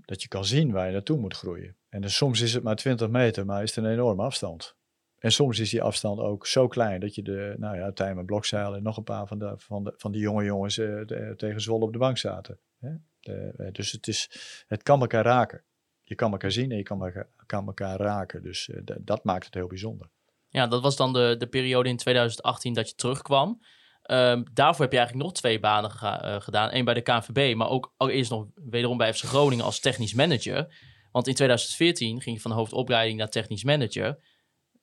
dat 0.06 0.22
je 0.22 0.28
kan 0.28 0.46
zien 0.46 0.72
waar 0.72 0.86
je 0.86 0.92
naartoe 0.92 1.18
moet 1.18 1.36
groeien. 1.36 1.76
En 1.90 2.02
dus 2.02 2.16
soms 2.16 2.42
is 2.42 2.54
het 2.54 2.64
maar 2.64 2.76
20 2.76 3.10
meter, 3.10 3.46
maar 3.46 3.64
is 3.64 3.76
het 3.76 3.86
een 3.86 3.92
enorme 3.92 4.24
afstand. 4.24 4.76
En 5.20 5.32
soms 5.32 5.60
is 5.60 5.70
die 5.70 5.82
afstand 5.82 6.20
ook 6.20 6.48
zo 6.48 6.68
klein 6.68 7.00
dat 7.00 7.16
je 7.16 7.22
de, 7.22 7.56
nou 7.58 7.78
ja, 7.78 7.92
Tijmen 7.92 8.26
Blokzeil 8.26 8.76
en 8.76 8.84
nog 8.84 8.98
een 8.98 9.04
paar 9.04 9.28
van, 9.28 9.40
de, 9.40 9.54
van, 9.58 9.84
de, 9.84 9.94
van 9.98 10.12
die 10.12 10.22
jonge 10.22 10.44
jongens 10.44 10.76
de- 10.76 11.34
tegen 11.38 11.62
Zwolle 11.62 11.86
op 11.86 11.94
de 11.94 11.98
bank 12.00 12.18
zaten. 12.18 12.58
Eh, 12.80 13.68
dus 13.72 13.92
het, 13.92 14.08
is, 14.08 14.30
het 14.68 14.84
kan 14.84 15.02
elkaar 15.02 15.24
raken. 15.24 15.64
Je 16.04 16.16
kan 16.16 16.32
elkaar 16.32 16.52
zien 16.52 16.72
en 16.72 16.78
je 16.78 16.84
kan 16.84 17.04
elkaar, 17.04 17.28
kan 17.46 17.68
elkaar 17.68 18.00
raken. 18.00 18.42
Dus 18.42 18.70
eh, 18.70 18.82
dat 19.02 19.24
maakt 19.24 19.46
het 19.46 19.54
heel 19.54 19.68
bijzonder. 19.68 20.10
Ja, 20.50 20.68
dat 20.68 20.82
was 20.82 20.96
dan 20.96 21.14
de, 21.14 21.36
de 21.38 21.48
periode 21.48 21.90
in 21.90 21.98
2018 21.98 22.74
dat 22.74 22.90
je 22.90 22.96
terugkwam. 22.96 23.62
Ehm, 24.02 24.44
daarvoor 24.54 24.82
heb 24.82 24.92
je 24.92 24.98
eigenlijk 24.98 25.28
nog 25.28 25.38
twee 25.38 25.60
banen 25.60 25.92
eh, 25.92 26.42
gedaan. 26.42 26.74
Eén 26.74 26.86
bij 26.86 26.94
de 26.94 27.02
KNVB, 27.02 27.56
maar 27.56 27.70
ook 27.70 27.94
allereerst 27.98 28.32
nog 28.32 28.48
wederom 28.56 28.98
bij 28.98 29.14
FC 29.14 29.24
Groningen 29.24 29.66
als 29.66 29.80
technisch 29.80 30.14
manager. 30.14 30.76
Want 31.12 31.28
in 31.28 31.34
2014 31.34 32.22
ging 32.22 32.36
je 32.36 32.42
van 32.42 32.52
hoofdopleiding 32.52 33.18
naar 33.18 33.30
technisch 33.30 33.64
manager. 33.64 34.20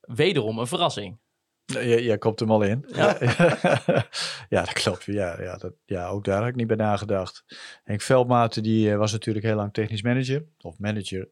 Wederom 0.00 0.58
een 0.58 0.66
verrassing. 0.66 1.18
Jij, 1.66 2.02
jij 2.02 2.18
hem 2.20 2.50
al 2.50 2.62
in. 2.62 2.84
Ja. 2.88 3.16
ja, 4.54 4.62
dat 4.62 4.72
klopt. 4.72 5.04
Ja, 5.04 5.42
ja, 5.42 5.56
dat, 5.56 5.72
ja, 5.84 6.08
ook 6.08 6.24
daar 6.24 6.38
had 6.38 6.48
ik 6.48 6.54
niet 6.54 6.66
bij 6.66 6.76
nagedacht. 6.76 7.44
Henk 7.84 8.00
Veldmaten 8.00 8.62
die 8.62 8.90
eh, 8.90 8.96
was 8.96 9.12
natuurlijk 9.12 9.44
heel 9.44 9.56
lang 9.56 9.72
technisch 9.72 10.02
manager. 10.02 10.44
Of 10.60 10.78
manager 10.78 11.28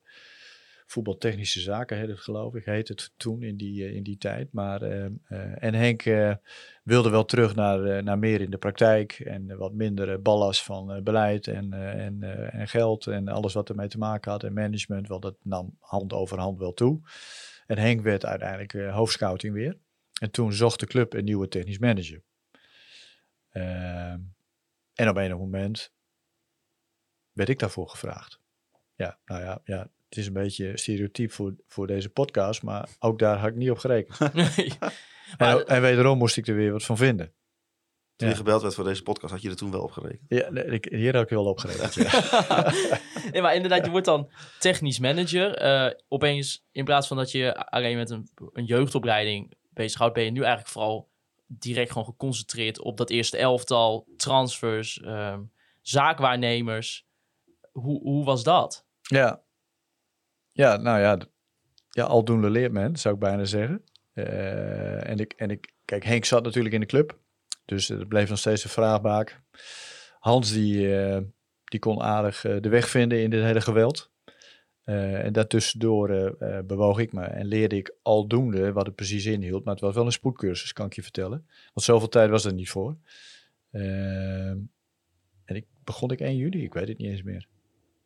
voetbaltechnische 0.86 1.60
zaken, 1.60 1.98
heet 1.98 2.08
het 2.08 2.20
geloof 2.20 2.54
ik. 2.54 2.64
Heet 2.64 2.88
het 2.88 3.12
toen 3.16 3.42
in 3.42 3.56
die, 3.56 3.84
eh, 3.84 3.94
in 3.94 4.02
die 4.02 4.18
tijd. 4.18 4.52
Maar, 4.52 4.82
eh, 4.82 5.04
eh, 5.04 5.62
en 5.62 5.74
Henk 5.74 6.02
wilde 6.82 7.10
wel 7.10 7.24
terug 7.24 7.54
naar, 7.54 8.02
naar 8.02 8.18
meer 8.18 8.40
in 8.40 8.50
de 8.50 8.58
praktijk. 8.58 9.12
En 9.12 9.56
wat 9.56 9.72
minder 9.72 10.22
ballast 10.22 10.62
van 10.62 11.00
beleid 11.02 11.46
en, 11.46 11.72
en, 11.72 12.22
en 12.52 12.68
geld. 12.68 13.06
En 13.06 13.28
alles 13.28 13.54
wat 13.54 13.68
ermee 13.68 13.88
te 13.88 13.98
maken 13.98 14.30
had. 14.30 14.42
En 14.42 14.52
management, 14.52 15.08
want 15.08 15.22
dat 15.22 15.36
nam 15.42 15.76
hand 15.80 16.12
over 16.12 16.38
hand 16.38 16.58
wel 16.58 16.72
toe. 16.72 17.00
En 17.66 17.78
Henk 17.78 18.00
werd 18.00 18.24
uiteindelijk 18.24 18.90
hoofdscouting 18.90 19.54
weer. 19.54 19.76
En 20.24 20.30
toen 20.30 20.52
zocht 20.52 20.80
de 20.80 20.86
club 20.86 21.12
een 21.12 21.24
nieuwe 21.24 21.48
technisch 21.48 21.78
manager. 21.78 22.22
Ehm, 23.50 24.18
en 24.94 25.08
op 25.08 25.16
een 25.16 25.36
moment 25.36 25.92
werd 27.32 27.48
ik 27.48 27.58
daarvoor 27.58 27.88
gevraagd. 27.88 28.40
Ja, 28.94 29.18
nou 29.24 29.42
ja, 29.42 29.60
ja 29.64 29.90
het 30.08 30.18
is 30.18 30.26
een 30.26 30.32
beetje 30.32 30.76
stereotyp 30.76 31.32
voor, 31.32 31.54
voor 31.66 31.86
deze 31.86 32.08
podcast, 32.08 32.62
maar 32.62 32.88
ook 32.98 33.18
daar 33.18 33.36
had 33.38 33.48
ik 33.48 33.54
niet 33.54 33.70
op 33.70 33.78
gerekend. 33.78 34.18
Nee. 34.34 34.72
En, 34.78 34.92
Maar- 35.38 35.62
en 35.62 35.80
wederom 35.80 36.18
moest 36.18 36.36
ik 36.36 36.46
er 36.46 36.54
weer 36.54 36.72
wat 36.72 36.84
van 36.84 36.96
vinden. 36.96 37.26
Toen 38.16 38.28
Ja. 38.28 38.32
je 38.34 38.38
gebeld 38.40 38.62
werd 38.62 38.74
voor 38.74 38.84
deze 38.84 39.02
podcast, 39.02 39.32
had 39.32 39.42
je 39.42 39.50
er 39.50 39.56
toen 39.56 39.70
wel 39.70 39.82
op 39.82 39.90
gerekend. 39.90 40.20
Ja, 40.28 40.50
nee, 40.50 40.64
ik, 40.64 40.84
hier 40.84 41.12
had 41.14 41.22
ik 41.22 41.28
wel 41.28 41.44
op 41.46 41.58
gerekend. 41.58 41.94
Ja. 41.94 42.72
nee, 43.32 43.42
maar 43.42 43.54
inderdaad, 43.54 43.84
je 43.84 43.90
wordt 43.90 44.06
dan 44.06 44.30
technisch 44.58 44.98
manager. 44.98 45.54
Eh, 45.56 45.90
opeens, 46.08 46.66
in 46.72 46.84
plaats 46.84 47.06
van 47.06 47.16
dat 47.16 47.30
je 47.30 47.54
alleen 47.70 47.96
met 47.96 48.10
een, 48.10 48.28
een 48.52 48.64
jeugdopleiding 48.64 49.52
bezighoudt, 49.74 50.14
ben 50.14 50.24
je 50.24 50.30
nu 50.30 50.40
eigenlijk 50.40 50.68
vooral 50.68 51.10
direct 51.46 51.90
gewoon 51.90 52.06
geconcentreerd 52.06 52.80
op 52.80 52.96
dat 52.96 53.10
eerste 53.10 53.36
elftal, 53.36 54.08
transfers, 54.16 55.00
ehm, 55.00 55.42
zaakwaarnemers. 55.80 57.06
Hoe, 57.72 58.00
hoe 58.00 58.24
was 58.24 58.42
dat? 58.42 58.86
Ja. 59.00 59.42
Ja, 60.52 60.76
nou 60.76 61.00
ja, 61.00 61.18
ja, 61.88 62.04
aldoende 62.04 62.50
leert 62.50 62.72
men, 62.72 62.96
zou 62.96 63.14
ik 63.14 63.20
bijna 63.20 63.44
zeggen. 63.44 63.84
Eh, 64.12 65.08
en, 65.08 65.18
ik, 65.18 65.32
en 65.32 65.50
ik, 65.50 65.72
kijk, 65.84 66.04
Henk 66.04 66.24
zat 66.24 66.44
natuurlijk 66.44 66.74
in 66.74 66.80
de 66.80 66.86
club, 66.86 67.18
dus 67.64 67.88
het 67.88 68.08
bleef 68.08 68.28
nog 68.28 68.38
steeds 68.38 68.64
een 68.64 68.70
vraagbaak. 68.70 69.40
Hans, 70.18 70.52
die, 70.52 70.96
eh, 70.96 71.20
die 71.64 71.80
kon 71.80 72.02
aardig 72.02 72.44
eh, 72.44 72.56
de 72.60 72.68
weg 72.68 72.88
vinden 72.88 73.22
in 73.22 73.30
dit 73.30 73.42
hele 73.42 73.60
geweld. 73.60 74.12
Eh, 74.84 75.24
en 75.24 75.32
daartussendoor 75.32 76.10
eh, 76.10 76.58
eh, 76.58 76.64
bewoog 76.64 76.98
ik 76.98 77.12
me 77.12 77.22
en 77.22 77.46
leerde 77.46 77.76
ik 77.76 77.94
aldoende 78.02 78.72
wat 78.72 78.86
het 78.86 78.94
precies 78.94 79.26
inhield. 79.26 79.64
Maar 79.64 79.74
het 79.74 79.82
was 79.82 79.94
wel 79.94 80.04
een 80.04 80.12
spoedcursus, 80.12 80.72
kan 80.72 80.86
ik 80.86 80.92
je 80.92 81.02
vertellen. 81.02 81.46
Want 81.74 81.86
zoveel 81.86 82.08
tijd 82.08 82.30
was 82.30 82.44
er 82.44 82.52
niet 82.52 82.70
voor. 82.70 82.96
Ehm, 83.70 84.58
en 85.44 85.56
ik 85.56 85.66
begon 85.84 86.10
ik 86.10 86.20
1 86.20 86.36
juli, 86.36 86.62
ik 86.62 86.74
weet 86.74 86.88
het 86.88 86.98
niet 86.98 87.08
eens 87.08 87.22
meer. 87.22 87.48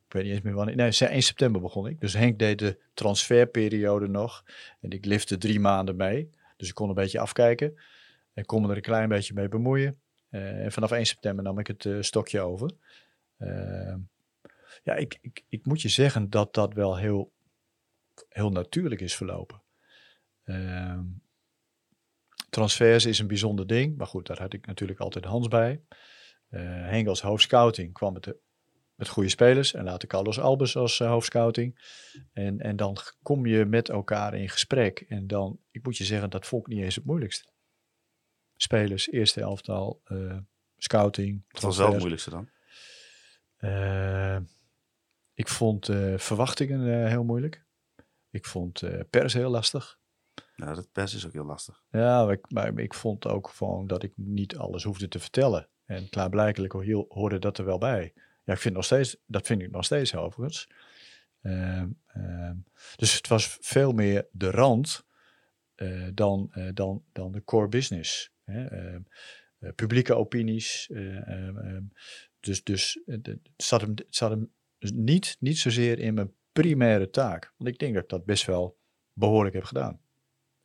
Ik 0.07 0.13
weet 0.13 0.23
niet 0.23 0.33
eens 0.33 0.43
meer 0.43 0.55
wanneer. 0.55 0.77
Nee, 0.77 0.93
1 1.01 1.23
september 1.23 1.61
begon 1.61 1.87
ik. 1.87 2.01
Dus 2.01 2.13
Henk 2.13 2.39
deed 2.39 2.59
de 2.59 2.79
transferperiode 2.95 4.09
nog. 4.09 4.45
En 4.81 4.91
ik 4.91 5.05
lifte 5.05 5.39
drie 5.39 5.61
maanden 5.61 5.97
mee. 5.97 6.31
Dus 6.57 6.69
ik 6.69 6.75
kon 6.75 6.89
een 6.89 6.95
beetje 6.95 7.21
afkijken. 7.21 7.79
En 8.33 8.45
kon 8.45 8.63
me 8.63 8.69
er 8.69 8.77
een 8.77 8.83
klein 8.83 9.09
beetje 9.09 9.35
mee 9.35 9.49
bemoeien. 9.49 9.99
En 10.31 10.73
vanaf 10.73 10.91
1 10.91 11.07
september 11.07 11.45
nam 11.45 11.59
ik 11.59 11.67
het 11.67 11.89
stokje 12.01 12.41
over. 12.41 12.71
Eh, 13.39 13.95
ja, 14.89 14.95
ik, 14.95 15.19
ik, 15.21 15.45
ik 15.49 15.67
moet 15.67 15.83
je 15.83 15.89
zeggen 15.89 16.31
dat 16.31 16.55
dat 16.55 16.75
wel 16.75 16.97
heel, 16.97 17.33
heel 18.29 18.51
natuurlijk 18.51 19.01
is 19.01 19.17
verlopen. 19.17 19.63
Ehm, 20.45 21.05
transfers 22.51 23.05
is 23.07 23.19
een 23.19 23.27
bijzonder 23.27 23.67
ding. 23.67 23.97
Maar 23.97 24.07
goed, 24.07 24.27
daar 24.27 24.39
had 24.41 24.53
ik 24.53 24.67
natuurlijk 24.67 25.01
altijd 25.01 25.25
Hans 25.25 25.49
bij. 25.49 25.83
Eh 26.49 26.61
Henk 26.63 27.09
als 27.09 27.21
hoofdscouting 27.21 27.93
kwam 27.93 28.13
met, 28.13 28.25
de, 28.25 28.39
met 28.95 29.09
goede 29.09 29.29
spelers. 29.29 29.75
En 29.75 29.85
later 29.85 30.09
Carlos 30.09 30.41
Albers 30.41 30.77
als 30.77 31.01
eh, 31.01 31.09
hoofdscouting. 31.09 31.79
En, 32.33 32.61
en 32.61 32.77
dan 32.77 32.97
kom 33.23 33.47
je 33.47 33.65
met 33.65 33.89
elkaar 33.89 34.35
in 34.35 34.49
gesprek. 34.49 35.01
En 35.01 35.27
dan, 35.27 35.61
ik 35.71 35.85
moet 35.85 35.97
je 35.97 36.05
zeggen, 36.05 36.31
dat 36.31 36.47
vond 36.47 36.67
ik 36.67 36.73
niet 36.73 36.83
eens 36.83 36.95
het 36.95 37.05
moeilijkste. 37.05 37.49
Spelers, 38.57 39.11
eerste 39.11 39.41
elftal, 39.41 40.01
eh, 40.05 40.39
scouting. 40.77 41.45
Wat 41.49 41.63
was 41.63 41.77
wel 41.77 41.89
het 41.89 41.99
moeilijkste 41.99 42.31
dan? 42.31 42.49
Ik 45.39 45.49
vond 45.49 45.89
eh, 45.89 46.19
verwachtingen 46.19 47.03
eh, 47.03 47.09
heel 47.09 47.25
moeilijk. 47.25 47.65
Ik 48.31 48.47
vond 48.47 48.83
eh, 48.83 49.01
pers 49.11 49.33
heel 49.33 49.51
lastig. 49.51 49.99
Ja, 50.55 50.75
dat 50.75 50.93
pers 50.93 51.15
is 51.15 51.27
ook 51.27 51.33
heel 51.33 51.45
lastig. 51.45 51.83
Ja, 51.91 52.25
maar 52.25 52.33
ik, 52.33 52.51
maar 52.51 52.79
ik 52.79 52.95
vond 52.95 53.27
ook 53.27 53.49
gewoon 53.49 53.87
dat 53.87 54.03
ik 54.03 54.13
niet 54.17 54.57
alles 54.57 54.85
hoefde 54.85 55.09
te 55.09 55.19
vertellen. 55.19 55.69
En 55.85 56.09
klaarblijkelijk 56.09 56.73
ho- 56.73 57.07
hoorde 57.09 57.39
dat 57.39 57.59
er 57.59 57.65
wel 57.65 57.79
bij. 57.79 58.13
Ja, 58.45 58.53
ik 58.53 58.59
vind 58.59 58.75
nog 58.75 58.85
steeds, 58.85 59.17
dat 59.27 59.47
vind 59.47 59.63
ik 59.63 59.71
nog 59.71 59.85
steeds 59.85 60.15
overigens. 60.15 60.69
Ehm, 61.43 61.89
ehm, 62.07 62.57
dus 62.97 63.15
het 63.17 63.29
was 63.29 63.59
veel 63.61 63.93
meer 63.93 64.27
de 64.33 64.51
rand 64.51 65.07
dan, 66.15 66.53
dan, 66.75 67.05
dan 67.13 67.33
de 67.33 67.45
core 67.45 67.69
business. 67.69 68.33
Hè? 68.45 68.67
Ehm, 68.67 69.01
eh, 69.59 69.73
publieke 69.75 70.15
opinies. 70.15 70.91
dus 72.41 72.65
dus 72.65 73.01
het 73.07 73.39
zat 73.57 73.81
hem, 73.81 73.91
het 73.91 74.07
zat 74.17 74.31
hem 74.31 74.53
niet, 74.79 75.37
niet 75.41 75.59
zozeer 75.59 75.99
in 75.99 76.15
mijn 76.15 76.33
primaire 76.53 77.11
taak. 77.11 77.55
Want 77.57 77.71
ik 77.71 77.79
denk 77.79 77.95
dat 77.95 78.03
ik 78.03 78.09
dat 78.09 78.25
best 78.25 78.47
wel 78.47 78.79
behoorlijk 79.13 79.55
heb 79.55 79.65
gedaan. 79.65 80.01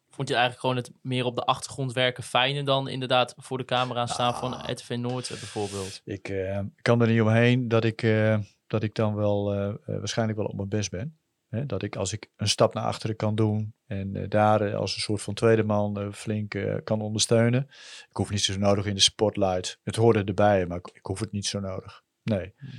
Vond 0.10 0.28
je 0.28 0.34
eigenlijk 0.34 0.66
gewoon 0.66 0.76
het 0.76 0.92
meer 1.02 1.26
op 1.26 1.36
de 1.36 1.44
achtergrond 1.46 1.94
werken 1.94 2.24
fijner 2.24 2.66
dan 2.66 2.88
inderdaad 2.88 3.34
voor 3.38 3.58
de 3.58 3.66
camera 3.66 4.06
staan 4.06 4.34
Ah. 4.34 4.40
van 4.40 4.72
RTV 4.72 4.90
Noord 4.90 5.30
eh, 5.30 5.40
bijvoorbeeld? 5.40 6.02
Ik 6.04 6.30
eh, 6.30 6.60
kan 6.82 7.02
er 7.02 7.08
niet 7.08 7.22
omheen 7.22 7.68
dat 7.68 7.84
ik, 7.84 8.04
eh, 8.04 8.40
dat 8.68 8.84
ik 8.84 8.96
dan 8.96 9.16
wel 9.16 9.46
waarschijnlijk 9.86 10.38
wel 10.38 10.48
op 10.48 10.56
mijn 10.56 10.70
best 10.70 10.90
ben. 10.90 11.18
Hè, 11.48 11.66
dat 11.66 11.84
ik 11.84 11.96
als 11.96 12.14
ik 12.14 12.30
een 12.36 12.48
stap 12.48 12.74
naar 12.74 12.84
achteren 12.84 13.16
kan 13.16 13.36
doen 13.36 13.76
en 13.86 14.30
daar 14.30 14.76
als 14.76 14.96
een 14.96 15.02
soort 15.02 15.22
van 15.22 15.34
tweede 15.34 15.64
man 15.64 16.14
flink 16.14 16.82
kan 16.84 17.02
ondersteunen. 17.02 17.68
Ik 18.10 18.16
hoef 18.16 18.30
niet 18.30 18.42
zo 18.42 18.58
nodig 18.58 18.86
in 18.86 18.96
de 18.96 19.02
spotlight. 19.02 19.80
Het 19.84 19.96
hoorde 19.96 20.24
erbij, 20.24 20.66
maar 20.66 20.78
ik, 20.78 20.90
ik 20.94 21.06
hoef 21.06 21.20
het 21.20 21.32
niet 21.32 21.46
zo 21.46 21.60
nodig. 21.60 22.04
Nee. 22.24 22.54
Hmm. 22.58 22.70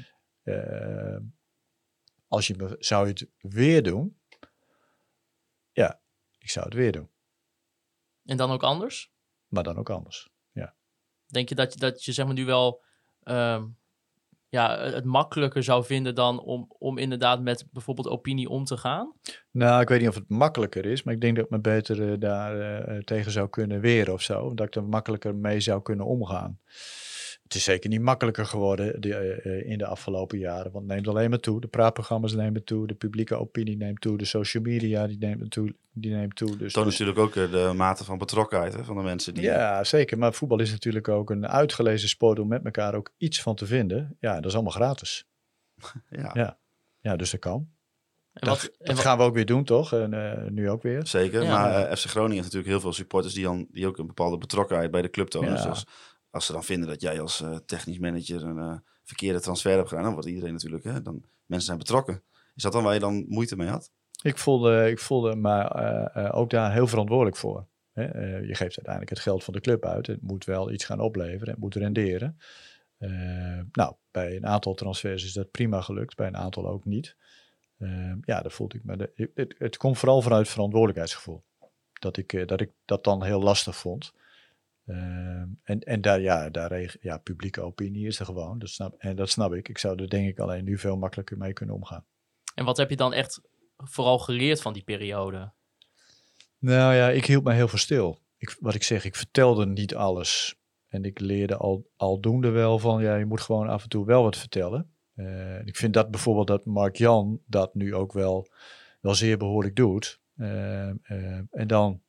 Eh, 0.44 1.16
als 2.28 2.46
je 2.46 2.76
zou 2.78 3.06
je 3.06 3.12
het 3.12 3.28
weer 3.38 3.82
doen? 3.82 4.20
Ja, 5.72 6.00
ik 6.38 6.50
zou 6.50 6.64
het 6.64 6.74
weer 6.74 6.92
doen. 6.92 7.10
En 8.24 8.36
dan 8.36 8.50
ook 8.50 8.62
anders? 8.62 9.12
Maar 9.48 9.62
dan 9.62 9.76
ook 9.76 9.90
anders. 9.90 10.34
Denk 11.26 11.48
je 11.48 11.54
dat 11.54 11.72
je, 11.72 11.78
dat 11.78 12.04
je 12.04 12.12
zeg 12.12 12.26
maar 12.26 12.34
nu 12.34 12.44
wel 12.44 12.82
ehm, 13.22 13.64
ja, 14.48 14.78
het 14.78 15.04
makkelijker 15.04 15.62
zou 15.62 15.84
vinden 15.84 16.14
dan 16.14 16.40
om, 16.40 16.66
om 16.78 16.98
inderdaad 16.98 17.40
met 17.40 17.66
bijvoorbeeld 17.72 18.08
opinie 18.08 18.48
om 18.48 18.64
te 18.64 18.76
gaan? 18.76 19.12
Nou, 19.50 19.80
ik 19.80 19.88
weet 19.88 20.00
niet 20.00 20.08
of 20.08 20.14
het 20.14 20.28
makkelijker 20.28 20.86
is, 20.86 21.02
maar 21.02 21.14
ik 21.14 21.20
denk 21.20 21.36
dat 21.36 21.44
ik 21.44 21.50
me 21.50 21.60
beter 21.60 22.12
eh, 22.12 22.18
daar 22.18 22.60
eh, 22.60 22.98
tegen 22.98 23.32
zou 23.32 23.48
kunnen 23.48 23.80
weren 23.80 24.14
of 24.14 24.22
zo. 24.22 24.54
Dat 24.54 24.66
ik 24.66 24.74
er 24.74 24.84
makkelijker 24.84 25.34
mee 25.34 25.60
zou 25.60 25.82
kunnen 25.82 26.06
omgaan. 26.06 26.60
Het 27.44 27.54
is 27.54 27.64
zeker 27.64 27.90
niet 27.90 28.00
makkelijker 28.00 28.46
geworden 28.46 29.00
de, 29.00 29.14
eh, 29.14 29.58
eh, 29.58 29.70
in 29.70 29.78
de 29.78 29.86
afgelopen 29.86 30.38
jaren, 30.38 30.72
want 30.72 30.84
het 30.84 30.94
neemt 30.94 31.08
alleen 31.08 31.30
maar 31.30 31.38
toe. 31.40 31.60
De 31.60 31.66
praatprogramma's 31.66 32.32
nemen 32.34 32.64
toe, 32.64 32.86
de 32.86 32.94
publieke 32.94 33.34
opinie 33.34 33.76
neemt 33.76 34.00
toe, 34.00 34.18
de 34.18 34.24
social 34.24 34.62
media 34.62 35.06
die 35.06 35.18
neemt 35.18 35.50
toe. 35.50 35.74
Die 35.92 36.14
neemt 36.14 36.36
toe 36.36 36.56
dus, 36.56 36.72
Toont 36.72 36.86
natuurlijk 36.86 37.18
ook 37.18 37.36
eh, 37.36 37.50
de 37.50 37.72
mate 37.76 38.04
van 38.04 38.18
betrokkenheid 38.18 38.72
hè, 38.74 38.84
van 38.84 38.96
de 38.96 39.02
mensen 39.02 39.34
die... 39.34 39.42
ja, 39.42 39.84
zeker. 39.84 40.18
Maar 40.18 40.32
voetbal 40.34 40.60
is 40.60 40.70
natuurlijk 40.70 41.08
ook 41.08 41.30
een 41.30 41.46
uitgelezen 41.48 42.08
sport 42.08 42.38
om 42.38 42.48
met 42.48 42.64
elkaar 42.64 42.94
ook 42.94 43.12
iets 43.16 43.42
van 43.42 43.54
te 43.54 43.66
vinden. 43.66 44.16
Ja, 44.20 44.34
dat 44.34 44.44
is 44.44 44.54
allemaal 44.54 44.72
gratis. 44.72 45.24
Ja, 46.08 46.30
Ja. 46.34 46.58
Ja, 47.00 47.16
dus 47.16 47.30
dat 47.30 47.40
kan. 47.40 47.68
En 48.32 48.46
Dat, 48.48 48.62
wat, 48.62 48.64
en 48.64 48.74
dat 48.78 48.94
wat- 48.96 49.04
gaan 49.04 49.18
we 49.18 49.24
ook 49.24 49.34
weer 49.34 49.46
doen, 49.46 49.64
toch? 49.64 49.92
En 49.92 50.12
eh, 50.14 50.50
nu 50.50 50.70
ook 50.70 50.82
weer. 50.82 51.06
zeker. 51.06 51.42
Ja. 51.42 51.50
maar 51.60 51.96
FC 51.96 52.04
Groningen 52.06 52.34
heeft 52.34 52.44
natuurlijk 52.44 52.72
heel 52.72 52.80
veel 52.80 52.92
supporters 52.92 53.34
die, 53.34 53.44
dan, 53.44 53.66
die 53.70 53.86
ook 53.86 53.98
een 53.98 54.06
bepaalde 54.06 54.38
betrokkenheid 54.38 54.90
bij 54.90 55.02
de 55.02 55.10
club 55.10 55.28
tonen. 55.28 55.52
Ja. 55.54 55.68
Dus 55.68 55.84
als 56.34 56.46
ze 56.46 56.52
dan 56.52 56.64
vinden 56.64 56.88
dat 56.88 57.00
jij 57.00 57.20
als 57.20 57.40
eh, 57.40 57.56
technisch 57.66 57.98
manager 57.98 58.42
een 58.42 58.58
eh, 58.58 58.76
verkeerde 59.04 59.40
transfer 59.40 59.76
hebt 59.76 59.88
gedaan, 59.88 60.04
dan 60.04 60.12
wordt 60.12 60.28
iedereen 60.28 60.52
natuurlijk, 60.52 60.84
hè, 60.84 61.02
dan 61.02 61.24
mensen 61.46 61.66
zijn 61.66 61.78
betrokken. 61.78 62.22
Is 62.54 62.62
dat 62.62 62.72
dan 62.72 62.82
waar 62.82 62.94
je 62.94 63.00
dan 63.00 63.24
moeite 63.28 63.56
mee 63.56 63.68
had? 63.68 63.90
Ik 64.22 64.38
voelde, 64.38 64.90
ik 64.90 64.98
voelde 64.98 65.36
me 65.36 65.62
eh, 65.62 66.36
ook 66.36 66.50
daar 66.50 66.72
heel 66.72 66.86
verantwoordelijk 66.86 67.36
voor. 67.36 67.66
Hè? 67.92 68.02
Je 68.38 68.54
geeft 68.54 68.76
uiteindelijk 68.76 69.10
het 69.10 69.18
geld 69.18 69.44
van 69.44 69.54
de 69.54 69.60
club 69.60 69.84
uit. 69.84 70.06
Het 70.06 70.22
moet 70.22 70.44
wel 70.44 70.72
iets 70.72 70.84
gaan 70.84 71.00
opleveren. 71.00 71.48
Het 71.48 71.58
moet 71.58 71.74
renderen. 71.74 72.38
Nou, 73.72 73.94
bij 74.10 74.36
een 74.36 74.46
aantal 74.46 74.74
transfers 74.74 75.24
is 75.24 75.32
dat 75.32 75.50
prima 75.50 75.80
gelukt. 75.80 76.16
Bij 76.16 76.26
een 76.26 76.36
aantal 76.36 76.68
ook 76.68 76.84
niet. 76.84 77.16
Eh, 77.78 78.12
ja, 78.20 78.40
daar 78.40 78.50
voelde 78.50 78.76
ik 78.76 78.84
me... 78.84 78.96
De, 78.96 79.30
het, 79.34 79.54
het 79.58 79.76
komt 79.76 79.98
vooral 79.98 80.22
vanuit 80.22 80.48
verantwoordelijkheidsgevoel. 80.48 81.42
Dat 81.92 82.16
ik, 82.16 82.48
dat 82.48 82.60
ik 82.60 82.70
dat 82.84 83.04
dan 83.04 83.22
heel 83.22 83.42
lastig 83.42 83.76
vond. 83.76 84.12
Eh, 84.84 84.96
en 85.62 85.80
en 85.80 86.00
daar, 86.00 86.20
ja, 86.20 86.50
daar 86.50 86.96
ja, 87.00 87.18
publieke 87.18 87.60
opinie 87.60 88.06
is 88.06 88.18
er 88.18 88.26
gewoon. 88.26 88.58
Dat 88.58 88.68
snap, 88.68 88.94
en 88.98 89.16
dat 89.16 89.30
snap 89.30 89.54
ik. 89.54 89.68
Ik 89.68 89.78
zou 89.78 90.02
er 90.02 90.08
denk 90.08 90.28
ik 90.28 90.38
alleen 90.38 90.64
nu 90.64 90.78
veel 90.78 90.96
makkelijker 90.96 91.38
mee 91.38 91.52
kunnen 91.52 91.74
omgaan. 91.74 92.04
en 92.54 92.64
wat 92.64 92.76
heb 92.76 92.90
je 92.90 92.96
dan 92.96 93.12
echt 93.12 93.40
vooral 93.76 94.18
geleerd 94.18 94.62
van 94.62 94.72
die 94.72 94.82
periode? 94.82 95.52
Nou 96.58 96.94
ja, 96.94 97.10
ik 97.10 97.24
hield 97.24 97.44
me 97.44 97.52
heel 97.52 97.68
veel 97.68 97.78
stil. 97.78 98.18
Ik, 98.36 98.56
wat 98.60 98.74
ik 98.74 98.82
zeg, 98.82 99.04
ik 99.04 99.16
vertelde 99.16 99.66
niet 99.66 99.94
alles. 99.94 100.58
En 100.88 101.04
ik 101.04 101.20
leerde 101.20 101.56
al, 101.56 101.90
aldoende 101.96 102.50
wel 102.50 102.78
van, 102.78 103.02
ja, 103.02 103.16
je 103.16 103.24
moet 103.24 103.40
gewoon 103.40 103.68
af 103.68 103.82
en 103.82 103.88
toe 103.88 104.06
wel 104.06 104.22
wat 104.22 104.36
vertellen. 104.36 104.90
Eh, 105.14 105.66
ik 105.66 105.76
vind 105.76 105.94
dat 105.94 106.10
bijvoorbeeld 106.10 106.46
dat 106.46 106.64
Mark 106.64 106.96
Jan 106.96 107.40
dat 107.46 107.74
nu 107.74 107.94
ook 107.94 108.12
wel, 108.12 108.48
wel 109.00 109.14
zeer 109.14 109.38
behoorlijk 109.38 109.76
doet. 109.76 110.20
Eh, 110.36 110.88
eh, 110.88 111.40
en 111.50 111.66
dan, 111.66 112.02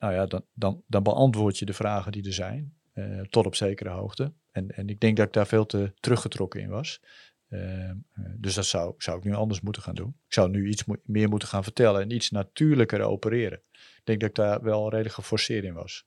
nou 0.00 0.12
ja, 0.14 0.26
dan, 0.26 0.44
dan, 0.54 0.82
dan 0.86 1.02
beantwoord 1.02 1.58
je 1.58 1.64
de 1.64 1.72
vragen 1.72 2.12
die 2.12 2.26
er 2.26 2.32
zijn, 2.32 2.74
eh, 2.92 3.20
tot 3.20 3.46
op 3.46 3.54
zekere 3.54 3.90
hoogte. 3.90 4.32
En, 4.52 4.70
en 4.70 4.88
ik 4.88 5.00
denk 5.00 5.16
dat 5.16 5.26
ik 5.26 5.32
daar 5.32 5.46
veel 5.46 5.66
te 5.66 5.92
teruggetrokken 6.00 6.60
in 6.60 6.68
was. 6.68 7.00
Eh, 7.48 7.90
eh, 7.90 7.96
dus 8.36 8.54
dat 8.54 8.66
zou, 8.66 8.94
zou 8.98 9.18
ik 9.18 9.24
nu 9.24 9.34
anders 9.34 9.60
moeten 9.60 9.82
gaan 9.82 9.94
doen. 9.94 10.16
Ik 10.26 10.32
zou 10.32 10.50
nu 10.50 10.68
iets 10.68 10.84
meer 11.04 11.28
moeten 11.28 11.48
gaan 11.48 11.64
vertellen 11.64 12.02
en 12.02 12.10
iets 12.10 12.30
natuurlijker 12.30 13.00
opereren. 13.00 13.62
Ik 13.72 14.02
denk 14.04 14.20
dat 14.20 14.28
ik 14.28 14.34
daar 14.34 14.62
wel 14.62 14.90
redelijk 14.90 15.14
geforceerd 15.14 15.64
in 15.64 15.74
was. 15.74 16.04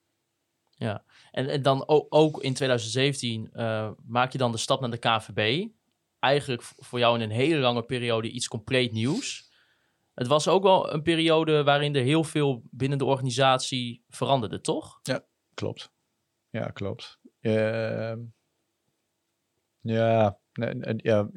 En, 1.32 1.50
en 1.50 1.62
dan 1.62 1.88
ook, 1.88 2.06
ook 2.10 2.44
in 2.44 2.54
2017 2.54 3.50
eh, 3.54 3.92
maak 4.06 4.32
je 4.32 4.38
dan 4.38 4.52
de 4.52 4.58
stap 4.58 4.82
naar 4.82 4.90
de 4.90 4.98
KVB. 4.98 5.68
Eigenlijk 6.20 6.62
voor 6.62 7.00
jou 7.00 7.16
in 7.16 7.22
een 7.22 7.36
hele 7.36 7.56
lange 7.56 7.84
periode 7.84 8.30
iets 8.30 8.48
compleet 8.48 8.92
nieuws. 8.92 9.52
Het 10.14 10.28
was 10.28 10.48
ook 10.48 10.64
wel 10.64 10.94
een 10.94 11.02
periode 11.02 11.64
waarin 11.64 11.96
er 11.96 12.04
heel 12.04 12.24
veel 12.24 12.64
binnen 12.72 12.98
de 12.98 13.06
organisatie 13.06 14.04
veranderde, 14.10 14.62
toch? 14.62 15.00
Klopt. 15.54 15.92
Ja, 16.50 16.70
klopt. 16.70 17.20
Ehm, 17.40 18.20
ja, 19.80 20.40
ja, 20.98 21.30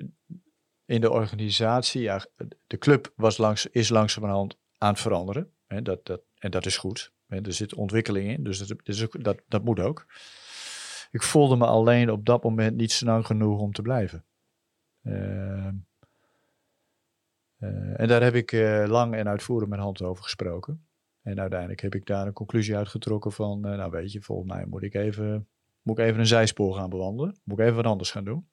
in 0.84 1.00
de 1.00 1.10
organisatie, 1.10 2.02
ja, 2.02 2.26
de 2.66 2.78
club 2.78 3.12
was 3.16 3.36
langs, 3.36 3.66
is 3.66 3.88
langzamerhand 3.88 4.58
aan 4.78 4.92
het 4.92 5.00
veranderen. 5.00 5.52
Hè, 5.66 5.82
dat, 5.82 6.06
dat, 6.06 6.22
en 6.38 6.50
dat 6.50 6.66
is 6.66 6.76
goed. 6.76 7.12
Hè, 7.26 7.40
er 7.40 7.52
zit 7.52 7.74
ontwikkeling 7.74 8.28
in, 8.30 8.44
dus 8.44 8.58
dat, 8.58 8.78
dus 8.84 9.04
ook- 9.04 9.24
dat, 9.24 9.42
dat 9.48 9.64
moet 9.64 9.80
ook. 9.80 10.06
Ik 11.10 11.22
voelde 11.22 11.56
me 11.56 11.66
alleen 11.66 12.10
op 12.10 12.26
dat 12.26 12.42
moment 12.42 12.76
niet 12.76 12.92
snel 12.92 13.22
genoeg 13.22 13.60
om 13.60 13.72
te 13.72 13.82
blijven. 13.82 14.24
Eh, 15.02 15.68
en 17.96 18.08
daar 18.08 18.22
heb 18.22 18.34
ik 18.34 18.52
eh, 18.52 18.84
lang 18.86 19.14
en 19.14 19.28
uitvoerig 19.28 19.68
met 19.68 19.78
Hans 19.78 20.02
over 20.02 20.22
gesproken. 20.22 20.88
En 21.22 21.40
uiteindelijk 21.40 21.80
heb 21.80 21.94
ik 21.94 22.06
daar 22.06 22.26
een 22.26 22.32
conclusie 22.32 22.76
uitgetrokken 22.76 23.32
van, 23.32 23.66
eh, 23.66 23.76
nou 23.76 23.90
weet 23.90 24.12
je, 24.12 24.22
volgens 24.22 24.48
mij 24.48 24.66
moet 24.66 24.82
ik 24.82 24.94
even, 24.94 25.48
moet 25.82 25.98
ik 25.98 26.04
even 26.04 26.20
een 26.20 26.26
zijspoor 26.26 26.74
gaan 26.74 26.90
bewandelen. 26.90 27.40
Moet 27.44 27.58
ik 27.58 27.64
even 27.64 27.76
wat 27.76 27.86
anders 27.86 28.10
gaan 28.10 28.24
doen. 28.24 28.50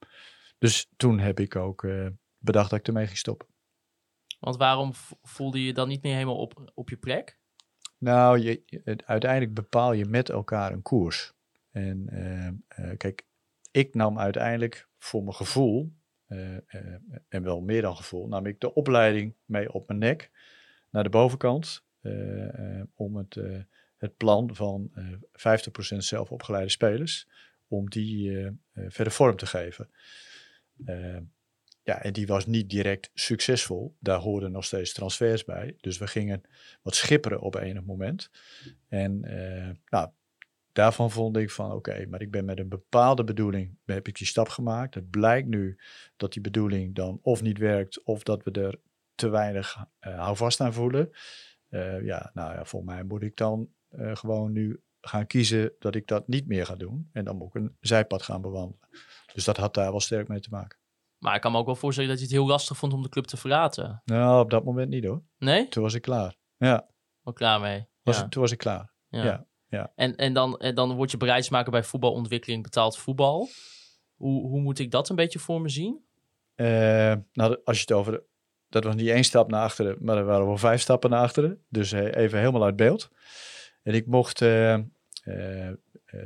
Dus 0.58 0.92
toen 0.96 1.20
heb 1.20 1.40
ik 1.40 1.56
ook 1.56 1.84
eh, 1.84 2.08
bedacht 2.38 2.70
dat 2.70 2.80
ik 2.80 2.88
ermee 2.88 3.06
ging 3.06 3.18
stoppen. 3.18 3.48
Want 4.40 4.58
waarom 4.58 4.92
voelde 5.22 5.64
je 5.64 5.74
dan 5.74 5.88
niet 5.88 6.04
meer 6.04 6.14
helemaal 6.14 6.40
op, 6.40 6.72
op 6.74 6.90
je 6.90 6.98
plek? 6.98 7.40
Nou, 7.98 8.40
je, 8.40 8.64
uiteindelijk 9.06 9.54
bepaal 9.54 9.94
je 9.94 10.06
met 10.06 10.30
elkaar 10.30 10.72
een 10.72 10.82
koers. 10.82 11.34
En 11.72 12.10
eh, 12.10 12.48
eh, 12.48 12.98
kijk, 12.98 13.26
ik 13.72 13.94
nam 13.94 14.20
uiteindelijk 14.20 14.90
voor 14.98 15.24
mijn 15.24 15.36
gevoel, 15.36 15.80
eh, 15.80 15.92
eh, 15.92 16.03
en 17.30 17.44
wel 17.44 17.62
meer 17.62 17.82
dan 17.82 17.96
gevoel, 17.96 18.28
nam 18.28 18.46
ik 18.46 18.60
de 18.60 18.74
opleiding 18.74 19.34
mee 19.46 19.74
op 19.74 19.88
mijn 19.88 20.00
nek 20.00 20.32
naar 20.90 21.04
de 21.04 21.10
bovenkant. 21.10 21.84
eh, 22.02 22.80
eh, 22.80 22.86
om 22.94 23.16
het, 23.16 23.36
eh, 23.38 23.60
het 23.98 24.18
plan 24.18 24.56
van 24.56 24.92
eh 24.96 25.04
50% 25.32 26.04
zelf 26.04 26.32
opgeleide 26.32 26.70
spelers, 26.70 27.28
om 27.68 27.90
die 27.90 28.38
eh, 28.38 28.46
eh, 28.46 28.54
verder 28.88 29.14
vorm 29.14 29.36
te 29.36 29.46
geven. 29.46 29.90
Eh, 30.86 31.18
ja, 31.84 32.02
en 32.02 32.14
die 32.14 32.28
was 32.28 32.46
niet 32.46 32.70
direct 32.70 33.10
succesvol. 33.14 33.96
Daar 34.00 34.20
hoorden 34.20 34.52
nog 34.52 34.66
steeds 34.66 34.94
transfers 34.94 35.44
bij. 35.46 35.76
Dus 35.82 35.98
we 35.98 36.08
gingen 36.08 36.42
wat 36.82 36.96
schipperen 36.96 37.42
op 37.42 37.56
enig 37.56 37.84
moment. 37.84 38.30
En 38.88 39.24
eh, 39.24 39.70
nou, 39.90 40.10
daarvan 40.74 41.12
vond 41.12 41.38
ik 41.38 41.52
van 41.52 41.72
oké, 41.72 42.06
maar 42.06 42.22
ik 42.22 42.32
ben 42.32 42.46
met 42.46 42.60
een 42.60 42.70
bepaalde 42.70 43.24
bedoeling, 43.24 43.78
heb 43.86 44.08
ik 44.08 44.16
die 44.18 44.28
stap 44.28 44.50
gemaakt. 44.50 44.96
Het 44.96 45.10
blijkt 45.10 45.48
nu 45.48 45.80
dat 46.16 46.34
die 46.34 46.42
bedoeling 46.42 46.96
dan 46.96 47.20
of 47.22 47.42
niet 47.42 47.58
werkt, 47.58 48.04
of 48.04 48.24
dat 48.24 48.44
we 48.44 48.52
er 48.52 48.80
te 49.16 49.30
weinig 49.30 49.86
eh 50.00 50.20
houvast 50.20 50.62
aan 50.62 50.74
voelen. 50.74 51.12
Eh, 51.70 52.06
ja, 52.06 52.32
nou 52.34 52.54
ja, 52.54 52.66
voor 52.66 52.84
mij 52.84 53.04
moet 53.04 53.22
ik 53.22 53.36
dan 53.38 53.70
eh, 53.90 54.16
gewoon 54.16 54.52
nu 54.52 54.82
gaan 55.02 55.28
kiezen 55.28 55.74
dat 55.80 55.96
ik 55.96 56.08
dat 56.08 56.28
niet 56.28 56.48
meer 56.48 56.66
ga 56.66 56.76
doen. 56.76 57.10
En 57.12 57.26
dan 57.26 57.38
moet 57.38 57.48
ik 57.48 57.54
een 57.54 57.78
zijpad 57.80 58.22
gaan 58.22 58.42
bewandelen. 58.42 58.90
Dus 59.34 59.44
dat 59.44 59.58
had 59.58 59.74
daar 59.74 59.92
wel 59.92 60.00
sterk 60.00 60.28
mee 60.28 60.40
te 60.40 60.50
maken. 60.52 60.78
Maar 61.18 61.36
ik 61.36 61.42
kan 61.42 61.52
me 61.52 61.58
ook 61.58 61.66
wel 61.66 61.76
voorstellen 61.76 62.10
dat 62.10 62.20
je 62.20 62.26
het 62.26 62.34
heel 62.34 62.48
lastig 62.48 62.78
vond 62.78 62.94
om 62.94 63.02
de 63.02 63.10
club 63.10 63.26
te 63.26 63.38
verlaten. 63.38 64.02
Nou, 64.06 64.44
op 64.44 64.50
dat 64.50 64.64
moment 64.64 64.90
niet 64.90 65.06
hoor. 65.06 65.24
Nee? 65.38 65.68
Toen 65.68 65.84
was 65.84 65.94
ik 65.94 66.02
klaar. 66.02 66.36
Ja, 66.58 66.88
Wel 67.22 67.34
klaar 67.34 67.60
mee. 67.60 67.88
was, 68.02 68.18
ja. 68.18 68.28
toen 68.28 68.42
was 68.42 68.52
ik 68.52 68.58
klaar. 68.58 68.94
ja. 69.08 69.24
ja. 69.24 69.46
En, 69.96 70.16
en, 70.16 70.34
dan, 70.34 70.58
en 70.58 70.76
dan 70.76 70.96
word 70.96 71.12
je 71.12 71.18
bereidsmaker 71.18 71.72
bij 71.72 71.84
voetbalontwikkeling 71.84 72.64
betaald 72.64 72.98
voetbal. 72.98 73.50
Hoe, 74.16 74.48
hoe 74.48 74.62
moet 74.62 74.80
ik 74.80 74.92
dat 74.92 75.10
een 75.10 75.16
beetje 75.16 75.40
voor 75.40 75.62
me 75.62 75.70
zien? 75.70 76.06
Eh, 76.56 77.14
nou, 77.34 77.60
als 77.64 77.78
je 77.78 77.82
het 77.82 77.92
over. 77.92 78.12
De, 78.12 78.24
dat 78.70 78.84
was 78.84 78.96
niet 78.96 79.10
één 79.10 79.24
stap 79.24 79.50
naar 79.50 79.64
achteren, 79.64 79.98
maar 80.00 80.18
er 80.18 80.26
waren 80.26 80.46
wel 80.46 80.58
vijf 80.58 80.82
stappen 80.82 81.10
naar 81.10 81.22
achteren. 81.22 81.64
Dus 81.70 81.92
eh, 81.92 82.16
even 82.24 82.40
helemaal 82.40 82.64
uit 82.64 82.76
beeld. 82.76 83.10
En 83.84 83.94
ik 83.94 84.06
mocht. 84.06 84.42
eh 84.42 84.80
eh, 85.24 85.68
eh, 85.68 85.76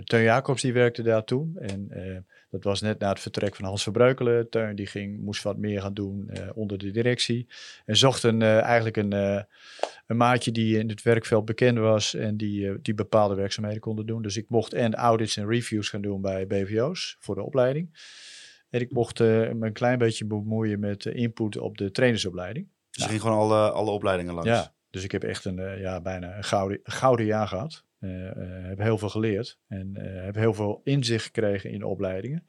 Teun 0.03 0.23
Jacobs 0.23 0.61
die 0.61 0.73
werkte 0.73 1.01
daar 1.01 1.23
toen. 1.23 1.57
En 1.57 1.89
eh, 1.89 2.17
dat 2.57 2.71
was 2.71 2.81
net 2.81 2.99
na 2.99 3.09
het 3.09 3.19
vertrek 3.19 3.55
van 3.55 3.65
Hans 3.65 3.83
Verbreukelen. 3.83 4.49
Teun 4.49 4.75
die 4.75 4.87
ging, 4.87 5.19
moest 5.19 5.43
wat 5.43 5.57
meer 5.57 5.81
gaan 5.81 5.93
doen 5.93 6.29
eh, 6.29 6.49
onder 6.53 6.77
de 6.77 6.91
directie. 6.91 7.47
En 7.85 7.97
zocht 7.97 8.23
een, 8.23 8.41
eh, 8.41 8.61
eigenlijk 8.61 8.97
een, 8.97 9.13
eh, 9.13 9.41
een 10.07 10.17
maatje 10.17 10.51
die 10.51 10.79
in 10.79 10.89
het 10.89 11.01
werkveld 11.01 11.45
bekend 11.45 11.77
was. 11.77 12.13
En 12.13 12.37
die, 12.37 12.81
die 12.81 12.93
bepaalde 12.93 13.35
werkzaamheden 13.35 13.79
konden 13.79 14.05
doen. 14.05 14.21
Dus 14.21 14.37
ik 14.37 14.49
mocht 14.49 14.73
en 14.73 14.95
audits 14.95 15.37
en 15.37 15.47
reviews 15.47 15.89
gaan 15.89 16.01
doen 16.01 16.21
bij 16.21 16.47
BVO's 16.47 17.17
voor 17.19 17.35
de 17.35 17.43
opleiding. 17.43 17.99
En 18.69 18.81
ik 18.81 18.91
mocht 18.91 19.19
me 19.19 19.57
een 19.59 19.73
klein 19.73 19.97
beetje 19.97 20.25
bemoeien 20.25 20.79
met 20.79 21.05
input 21.05 21.57
op 21.57 21.77
de 21.77 21.91
trainersopleiding. 21.91 22.67
Dus 22.89 23.03
je 23.03 23.09
ging 23.09 23.21
gewoon 23.21 23.37
alle, 23.37 23.71
alle 23.71 23.91
opleidingen 23.91 24.33
langs. 24.33 24.49
Ja, 24.49 24.73
dus 24.89 25.03
ik 25.03 25.11
heb 25.11 25.23
echt 25.23 25.45
een, 25.45 25.79
ja, 25.79 26.01
bijna 26.01 26.37
een 26.37 26.43
gouden, 26.43 26.79
een 26.83 26.91
gouden 26.91 27.25
jaar 27.25 27.47
gehad. 27.47 27.85
Eh, 27.99 28.27
eh, 28.29 28.67
heb 28.67 28.79
heel 28.79 28.97
veel 28.97 29.09
geleerd 29.09 29.59
en 29.67 29.95
eh, 29.95 30.23
heb 30.23 30.35
heel 30.35 30.53
veel 30.53 30.81
inzicht 30.83 31.25
gekregen 31.25 31.71
in 31.71 31.83
opleidingen. 31.83 32.47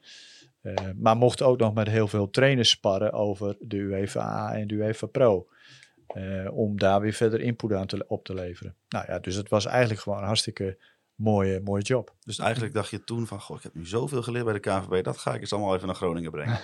Maar 0.95 1.17
mocht 1.17 1.41
ook 1.41 1.59
nog 1.59 1.73
met 1.73 1.87
heel 1.87 2.07
veel 2.07 2.29
trainers 2.29 2.69
sparren 2.69 3.13
over 3.13 3.55
de 3.59 3.77
UEFA 3.77 4.53
en 4.53 4.67
de 4.67 4.75
UEFA 4.75 5.07
Pro. 5.07 5.47
om 6.51 6.79
daar 6.79 7.01
weer 7.01 7.13
verder 7.13 7.41
input 7.41 7.73
aan 7.73 7.87
te, 7.87 8.05
op 8.07 8.23
te 8.23 8.33
leveren. 8.33 8.75
Nou 8.89 9.05
ja, 9.07 9.19
dus 9.19 9.35
het 9.35 9.49
was 9.49 9.65
eigenlijk 9.65 10.01
gewoon 10.01 10.19
een 10.19 10.25
hartstikke 10.25 10.77
mooie, 11.15 11.61
mooie 11.63 11.81
job. 11.81 12.15
Dus 12.19 12.39
eigenlijk 12.39 12.73
dacht 12.73 12.89
je 12.89 13.03
toen 13.03 13.27
van, 13.27 13.41
goh, 13.41 13.57
ik 13.57 13.63
heb 13.63 13.73
nu 13.73 13.85
zoveel 13.85 14.21
geleerd 14.21 14.45
bij 14.45 14.53
de 14.53 14.59
KNVB. 14.59 15.03
Dat 15.03 15.17
ga 15.17 15.33
ik 15.33 15.41
eens 15.41 15.53
allemaal 15.53 15.75
even 15.75 15.87
naar 15.87 15.95
Groningen 15.95 16.31
brengen. 16.31 16.59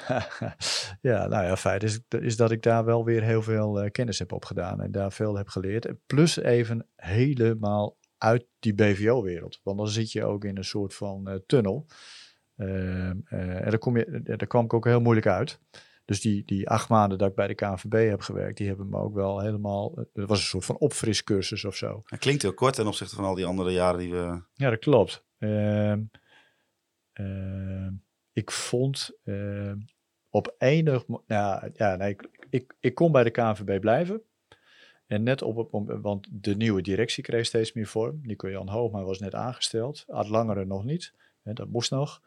ja, 1.11 1.27
nou 1.27 1.45
ja, 1.45 1.57
feit 1.57 1.83
is, 1.83 1.99
is 2.19 2.37
dat 2.37 2.51
ik 2.51 2.61
daar 2.61 2.85
wel 2.85 3.05
weer 3.05 3.23
heel 3.23 3.41
veel 3.41 3.89
kennis 3.91 4.19
heb 4.19 4.31
opgedaan 4.31 4.81
en 4.81 4.91
daar 4.91 5.11
veel 5.11 5.35
heb 5.35 5.47
geleerd. 5.47 5.93
Plus 6.05 6.37
even 6.37 6.87
helemaal 6.95 7.97
uit 8.17 8.45
die 8.59 8.73
BVO-wereld. 8.73 9.59
Want 9.63 9.77
dan 9.77 9.87
zit 9.87 10.11
je 10.11 10.23
ook 10.23 10.45
in 10.45 10.57
een 10.57 10.65
soort 10.65 10.93
van 10.93 11.27
eh, 11.27 11.35
tunnel. 11.45 11.85
Ehm, 12.55 13.19
eh, 13.25 13.63
en 13.63 13.69
daar, 13.69 13.77
kom 13.77 13.97
je, 13.97 14.21
daar 14.23 14.47
kwam 14.47 14.65
ik 14.65 14.73
ook 14.73 14.85
heel 14.85 15.01
moeilijk 15.01 15.27
uit. 15.27 15.59
Dus 16.05 16.21
die, 16.21 16.45
die 16.45 16.69
acht 16.69 16.89
maanden 16.89 17.17
dat 17.17 17.29
ik 17.29 17.35
bij 17.35 17.47
de 17.47 17.55
KNVB 17.55 18.09
heb 18.09 18.21
gewerkt, 18.21 18.57
die 18.57 18.67
hebben 18.67 18.89
me 18.89 18.97
ook 18.97 19.13
wel 19.13 19.39
helemaal... 19.39 19.93
Het 19.95 20.27
was 20.27 20.39
een 20.39 20.45
soort 20.45 20.65
van 20.65 20.77
opfriscursus 20.77 21.65
of 21.65 21.75
zo. 21.75 22.03
Klinkt 22.19 22.41
heel 22.41 22.53
kort 22.53 22.75
ten 22.75 22.87
opzichte 22.87 23.15
van 23.15 23.23
al 23.23 23.35
die 23.35 23.45
andere 23.45 23.71
jaren 23.71 23.99
die 23.99 24.11
we... 24.11 24.41
Ja, 24.53 24.69
dat 24.69 24.79
klopt. 24.79 25.25
Ehm, 25.37 26.03
ehm, 27.13 27.91
ik 28.33 28.51
vond 28.51 29.11
op 30.29 30.55
enig... 30.57 31.07
Nou, 31.07 31.71
ja, 31.73 31.95
nee, 31.95 32.09
ik, 32.09 32.29
ik, 32.49 32.75
ik 32.79 32.95
kon 32.95 33.11
bij 33.11 33.23
de 33.23 33.31
KNVB 33.31 33.79
blijven. 33.79 34.21
En 35.07 35.23
net 35.23 35.41
op 35.41 35.55
het 35.55 35.71
moment, 35.71 36.01
want 36.01 36.27
de 36.31 36.55
nieuwe 36.55 36.81
directie 36.81 37.23
kreeg 37.23 37.45
steeds 37.45 37.73
meer 37.73 37.87
vorm. 37.87 38.19
Nico 38.21 38.49
Jan 38.49 38.69
Hoogma 38.69 39.03
was 39.03 39.19
net 39.19 39.35
aangesteld. 39.35 40.03
Ad 40.07 40.27
Langere 40.27 40.65
nog 40.65 40.83
niet. 40.83 41.13
Hè, 41.43 41.53
dat 41.53 41.67
moest 41.67 41.91
nog. 41.91 42.21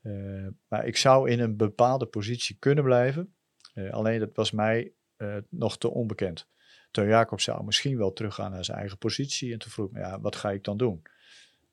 Eh, 0.00 0.46
maar 0.68 0.86
ik 0.86 0.96
zou 0.96 1.30
in 1.30 1.40
een 1.40 1.56
bepaalde 1.56 2.06
positie 2.06 2.56
kunnen 2.58 2.84
blijven. 2.84 3.34
Eh, 3.74 3.92
alleen 3.92 4.18
dat 4.18 4.34
was 4.34 4.50
mij 4.50 4.92
eh, 5.16 5.36
nog 5.48 5.78
te 5.78 5.90
onbekend. 5.90 6.48
Teun 6.90 7.08
Jacob 7.08 7.40
zou 7.40 7.64
misschien 7.64 7.98
wel 7.98 8.12
teruggaan 8.12 8.50
naar 8.50 8.64
zijn 8.64 8.78
eigen 8.78 8.98
positie. 8.98 9.52
En 9.52 9.58
toen 9.58 9.70
vroeg 9.70 9.90
me, 9.90 9.98
ja, 9.98 10.20
wat 10.20 10.36
ga 10.36 10.50
ik 10.50 10.64
dan 10.64 10.76
doen? 10.76 11.02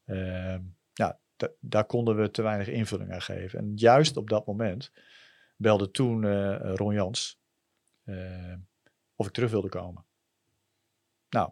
Ehm, 0.06 0.62
ja, 0.93 1.20
da- 1.36 1.52
daar 1.60 1.86
konden 1.86 2.16
we 2.16 2.32
te 2.32 2.41
weinig 2.41 2.68
invulling 2.68 3.12
aan 3.12 3.22
geven. 3.22 3.60
En 3.60 3.72
juist 3.76 4.18
op 4.18 4.30
dat 4.30 4.45
moment 4.45 4.91
belde 5.56 5.91
toen 5.91 6.26
Ron 6.76 6.93
Jans 6.93 7.39
of 9.16 9.28
ik 9.28 9.34
terug 9.34 9.52
wilde 9.52 9.70
komen. 9.70 10.06
Nou, 11.32 11.51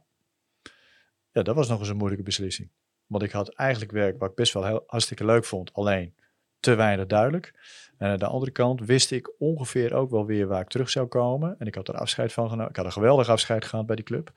ja, 1.32 1.42
dat 1.42 1.56
was 1.56 1.68
nog 1.68 1.80
eens 1.80 1.90
een 1.90 1.98
moeilijke 1.98 2.24
beslissing. 2.24 2.72
Want 3.06 3.24
ik 3.24 3.32
had 3.32 3.50
eigenlijk 3.50 3.92
werk 3.92 4.20
wat 4.20 4.30
ik 4.30 4.36
best 4.36 4.54
wel 4.54 4.66
heel, 4.66 4.84
hartstikke 4.86 5.26
leuk 5.26 5.46
vond, 5.46 5.74
alleen 5.74 6.16
te 6.60 6.76
weinig 6.76 7.06
duidelijk. 7.06 7.54
En 7.98 8.10
aan 8.10 8.18
de 8.18 8.26
andere 8.26 8.52
kant 8.52 8.86
wist 8.86 9.12
ik 9.12 9.32
ongeveer 9.40 9.94
ook 9.94 10.10
wel 10.10 10.26
weer 10.26 10.48
waar 10.48 10.62
ik 10.62 10.68
terug 10.68 10.90
zou 10.90 11.08
komen. 11.08 11.60
En 11.60 11.68
ik 11.68 11.76
had 11.76 11.88
er 11.88 11.98
afscheid 11.98 12.34
van 12.34 12.50
genomen. 12.50 12.70
Ik 12.70 12.76
had 12.76 12.86
een 12.86 12.92
geweldig 12.92 13.30
afscheid 13.30 13.66
gehad 13.66 13.86
bij 13.86 13.96
die 13.96 14.06
club. 14.06 14.32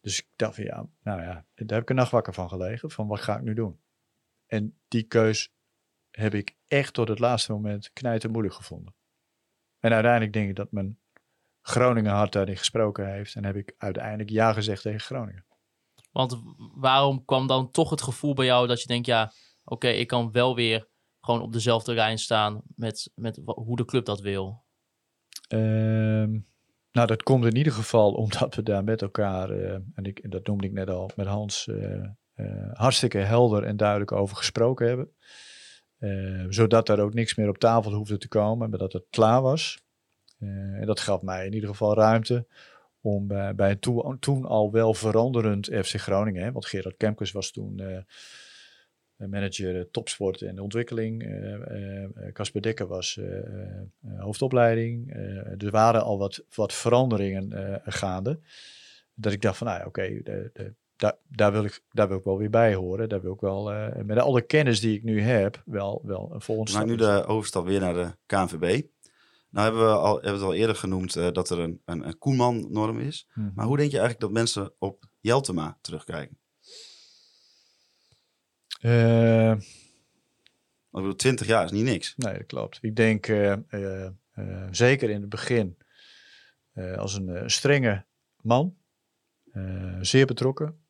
Dus 0.00 0.18
ik 0.18 0.26
dacht 0.36 0.56
ja, 0.56 0.88
nou 1.02 1.20
ja, 1.20 1.44
daar 1.54 1.66
heb 1.78 1.82
ik 1.82 1.90
een 1.90 1.96
nacht 1.96 2.10
wakker 2.10 2.34
van 2.34 2.48
gelegen. 2.48 2.90
Van 2.90 3.06
wat 3.06 3.20
ga 3.20 3.36
ik 3.36 3.42
nu 3.42 3.54
doen? 3.54 3.80
En 4.46 4.78
die 4.88 5.02
keus 5.02 5.54
heb 6.10 6.34
ik 6.34 6.56
echt 6.66 6.94
tot 6.94 7.08
het 7.08 7.18
laatste 7.18 7.52
moment 7.52 7.92
knijten 7.92 8.30
moeilijk 8.30 8.54
gevonden. 8.54 8.94
En 9.78 9.92
uiteindelijk 9.92 10.32
denk 10.32 10.48
ik 10.48 10.56
dat 10.56 10.72
mijn 10.72 10.98
Groningen 11.68 12.12
hart 12.12 12.32
daarin 12.32 12.56
gesproken 12.56 13.12
heeft. 13.12 13.34
En 13.34 13.44
heb 13.44 13.56
ik 13.56 13.74
uiteindelijk 13.78 14.30
ja 14.30 14.52
gezegd 14.52 14.82
tegen 14.82 15.00
Groningen. 15.00 15.44
Want 16.12 16.42
waarom 16.74 17.24
kwam 17.24 17.46
dan 17.46 17.70
toch 17.70 17.90
het 17.90 18.02
gevoel 18.02 18.34
bij 18.34 18.44
jou 18.44 18.66
dat 18.66 18.80
je 18.80 18.86
denkt, 18.86 19.06
ja, 19.06 19.32
oké, 19.64 19.88
ik 19.88 20.06
kan 20.06 20.32
wel 20.32 20.54
weer 20.54 20.88
gewoon 21.20 21.40
op 21.40 21.52
dezelfde 21.52 21.94
lijn 21.94 22.18
staan 22.18 22.62
met, 22.76 23.10
met 23.14 23.40
hoe 23.44 23.76
de 23.76 23.84
club 23.84 24.04
dat 24.04 24.20
wil? 24.20 24.64
Ehm, 25.48 26.38
nou, 26.92 27.06
dat 27.06 27.22
komt 27.22 27.44
in 27.44 27.56
ieder 27.56 27.72
geval 27.72 28.12
omdat 28.24 28.54
we 28.54 28.62
daar 28.62 28.84
met 28.84 29.02
elkaar, 29.02 29.50
eh, 29.50 29.72
en 29.72 30.04
ik, 30.04 30.18
en 30.18 30.30
dat 30.30 30.46
noemde 30.46 30.66
ik 30.66 30.72
net 30.72 30.90
al 30.90 31.10
met 31.16 31.26
Hans, 31.26 31.68
eh, 31.68 32.04
eh, 32.34 32.72
hartstikke 32.72 33.18
helder 33.18 33.64
en 33.64 33.76
duidelijk 33.76 34.12
over 34.12 34.36
gesproken 34.36 34.86
hebben. 34.86 35.10
Eh, 35.98 36.44
zodat 36.48 36.88
er 36.88 37.00
ook 37.00 37.14
niks 37.14 37.34
meer 37.34 37.48
op 37.48 37.58
tafel 37.58 37.92
hoefde 37.92 38.18
te 38.18 38.28
komen, 38.28 38.70
maar 38.70 38.78
dat 38.78 38.92
het 38.92 39.06
klaar 39.10 39.42
was. 39.42 39.84
Eh, 40.38 40.48
en 40.48 40.86
dat 40.86 41.00
gaf 41.00 41.22
mij 41.22 41.46
in 41.46 41.52
ieder 41.54 41.68
geval 41.68 41.94
ruimte 41.94 42.46
om 43.00 43.26
bij, 43.26 43.54
bij 43.54 43.70
een 43.70 43.78
toen, 43.78 44.16
toen 44.18 44.44
al 44.44 44.72
wel 44.72 44.94
veranderend 44.94 45.66
FC 45.66 45.94
Groningen, 46.00 46.42
hè, 46.42 46.52
want 46.52 46.66
Gerard 46.66 46.96
Kemkes 46.96 47.32
was 47.32 47.50
toen 47.50 47.78
eh, 47.80 47.98
manager 49.28 49.76
eh, 49.76 49.84
topsport 49.90 50.42
en 50.42 50.60
ontwikkeling. 50.60 51.22
eh, 51.22 51.54
eh, 51.54 52.04
eh, 52.04 52.32
Casper 52.32 52.62
Dekker 52.62 52.86
was 52.86 53.16
eh, 53.16 53.38
eh, 53.38 53.80
eh, 54.04 54.20
hoofdopleiding. 54.22 55.12
Eh, 55.14 55.62
er 55.62 55.70
waren 55.70 56.02
al 56.02 56.18
wat, 56.18 56.44
wat 56.54 56.72
veranderingen 56.72 57.52
eh, 57.52 57.80
gaande. 57.84 58.38
Dat 59.14 59.32
ik 59.32 59.42
dacht 59.42 59.56
van, 59.58 59.66
nou 59.66 59.78
ja, 59.78 59.86
oké, 59.86 60.20
daar, 60.96 61.16
daar, 61.28 61.52
wil 61.52 61.64
ik, 61.64 61.82
daar 61.90 62.08
wil 62.08 62.18
ik 62.18 62.24
wel 62.24 62.38
weer 62.38 62.50
bij 62.50 62.74
horen. 62.74 63.08
Daar 63.08 63.22
wil 63.22 63.32
ik 63.32 63.40
wel, 63.40 63.72
eh, 63.72 64.02
met 64.04 64.18
alle 64.18 64.42
kennis 64.42 64.80
die 64.80 64.96
ik 64.96 65.02
nu 65.02 65.20
heb, 65.20 65.62
wel, 65.64 66.00
wel 66.04 66.30
een 66.32 66.40
volgende 66.40 66.70
We 66.72 66.76
maken 66.78 66.96
nu 66.96 67.02
stap 67.02 67.22
de 67.26 67.32
overstap 67.32 67.66
weer 67.66 67.80
naar 67.80 67.94
de 67.94 68.10
KNVB. 68.26 68.82
Nou 69.56 69.68
hebben 69.68 69.86
we 69.86 69.92
al, 69.92 70.14
hebben 70.14 70.32
we 70.32 70.38
het 70.38 70.46
al 70.46 70.54
eerder 70.54 70.76
genoemd 70.76 71.16
eh, 71.16 71.32
dat 71.32 71.50
er 71.50 71.58
een, 71.58 71.82
een, 71.84 72.06
een 72.06 72.18
Koeman-norm 72.18 72.98
is. 72.98 73.28
Mhm. 73.34 73.50
Maar 73.54 73.66
hoe 73.66 73.76
denk 73.76 73.90
je 73.90 73.98
eigenlijk 73.98 74.26
dat 74.26 74.42
mensen 74.42 74.74
op 74.78 75.04
Jeltema 75.20 75.78
terugkijken? 75.80 76.38
Want 78.80 79.62
ik 80.90 80.90
bedoel, 80.90 81.14
20 81.14 81.46
jaar 81.46 81.64
is 81.64 81.70
niet 81.70 81.84
niks. 81.84 82.14
Nee, 82.16 82.34
dat 82.34 82.46
klopt. 82.46 82.78
Ik 82.80 82.96
denk 82.96 83.26
eh, 83.28 83.56
zeker 84.70 85.10
in 85.10 85.20
het 85.20 85.28
begin 85.28 85.78
als 86.96 87.14
een 87.14 87.50
strenge 87.50 88.06
man, 88.42 88.76
zeer 90.00 90.26
betrokken, 90.26 90.80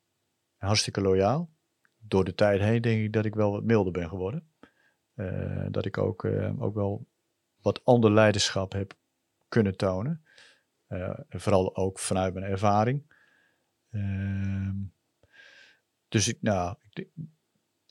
hartstikke 0.57 1.01
loyaal. 1.01 1.49
Door 1.97 2.23
de 2.23 2.33
tijd 2.33 2.61
heen 2.61 2.81
denk 2.81 3.03
ik 3.03 3.13
dat 3.13 3.25
ik 3.25 3.35
wel 3.35 3.51
wat 3.51 3.63
milder 3.63 3.91
ben 3.91 4.09
geworden. 4.09 4.51
Dat 5.71 5.85
ik 5.85 5.97
ook, 5.97 6.25
ook 6.59 6.73
wel 6.73 7.07
wat 7.61 7.85
ander 7.85 8.11
leiderschap 8.11 8.71
heb 8.71 8.93
kunnen 9.47 9.77
tonen. 9.77 10.25
Eh, 10.87 11.19
vooral 11.29 11.75
ook 11.75 11.99
vanuit 11.99 12.33
mijn 12.33 12.45
ervaring. 12.45 13.15
Ehm, 13.91 14.75
dus 16.07 16.27
ik, 16.27 16.37
nou, 16.41 16.75
ik, 16.81 16.93
denk- 16.95 17.29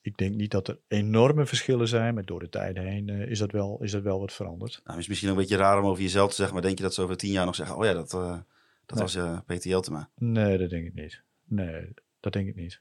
ik 0.01 0.17
denk 0.17 0.35
niet 0.35 0.51
dat 0.51 0.69
er 0.69 0.79
enorme 0.89 1.47
verschillen 1.47 1.89
zijn, 1.89 2.15
maar 2.15 2.25
door 2.25 2.41
de 2.41 2.49
tijd 2.49 2.77
heen 2.77 3.09
eh, 3.09 3.31
is, 3.31 3.39
dat 3.39 3.51
wel, 3.51 3.83
is 3.83 3.91
dat 3.91 4.03
wel 4.03 4.21
wat 4.21 4.33
veranderd. 4.33 4.73
Nou, 4.73 4.83
het 4.91 4.99
is 4.99 5.09
misschien 5.09 5.31
een 5.31 5.37
beetje 5.37 5.57
raar 5.57 5.79
om 5.79 5.85
over 5.89 6.03
jezelf 6.03 6.29
te 6.31 6.37
zeggen, 6.37 6.55
maar 6.55 6.63
denk 6.65 6.77
je 6.79 6.83
dat 6.85 6.95
ze 6.95 7.03
over 7.03 7.17
10 7.17 7.31
jaar 7.33 7.47
nog 7.47 7.55
zeggen, 7.55 7.77
oh 7.77 7.85
ja, 7.85 7.93
dat, 7.93 8.15
eh, 8.15 8.39
dat 8.87 9.13
Nee. 9.15 9.23
was 9.25 9.43
Peter 9.47 9.71
Jeltema. 9.71 10.11
Nee, 10.15 10.59
dat 10.59 10.71
denk 10.71 10.87
ik 10.87 10.95
niet. 10.95 11.23
Nee, 11.45 11.95
dat 12.21 12.33
denk 12.33 12.49
ik 12.49 12.55
niet. 12.55 12.81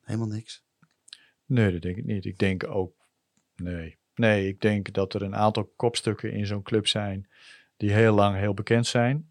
Helemaal 0.00 0.28
niks. 0.28 0.64
Nee, 1.44 1.72
dat 1.72 1.82
denk 1.82 1.96
ik 1.96 2.04
niet. 2.04 2.24
Ik 2.24 2.38
denk 2.38 2.64
ook, 2.66 2.94
nee. 3.56 3.96
Nee, 4.16 4.48
ik 4.48 4.60
denk 4.60 4.92
dat 4.92 5.14
er 5.14 5.22
een 5.22 5.36
aantal 5.36 5.72
kopstukken 5.76 6.32
in 6.32 6.46
zo'n 6.46 6.62
club 6.62 6.86
zijn 6.86 7.28
die 7.76 7.92
heel 7.92 8.14
lang 8.14 8.36
heel 8.36 8.54
bekend 8.54 8.86
zijn. 8.86 9.30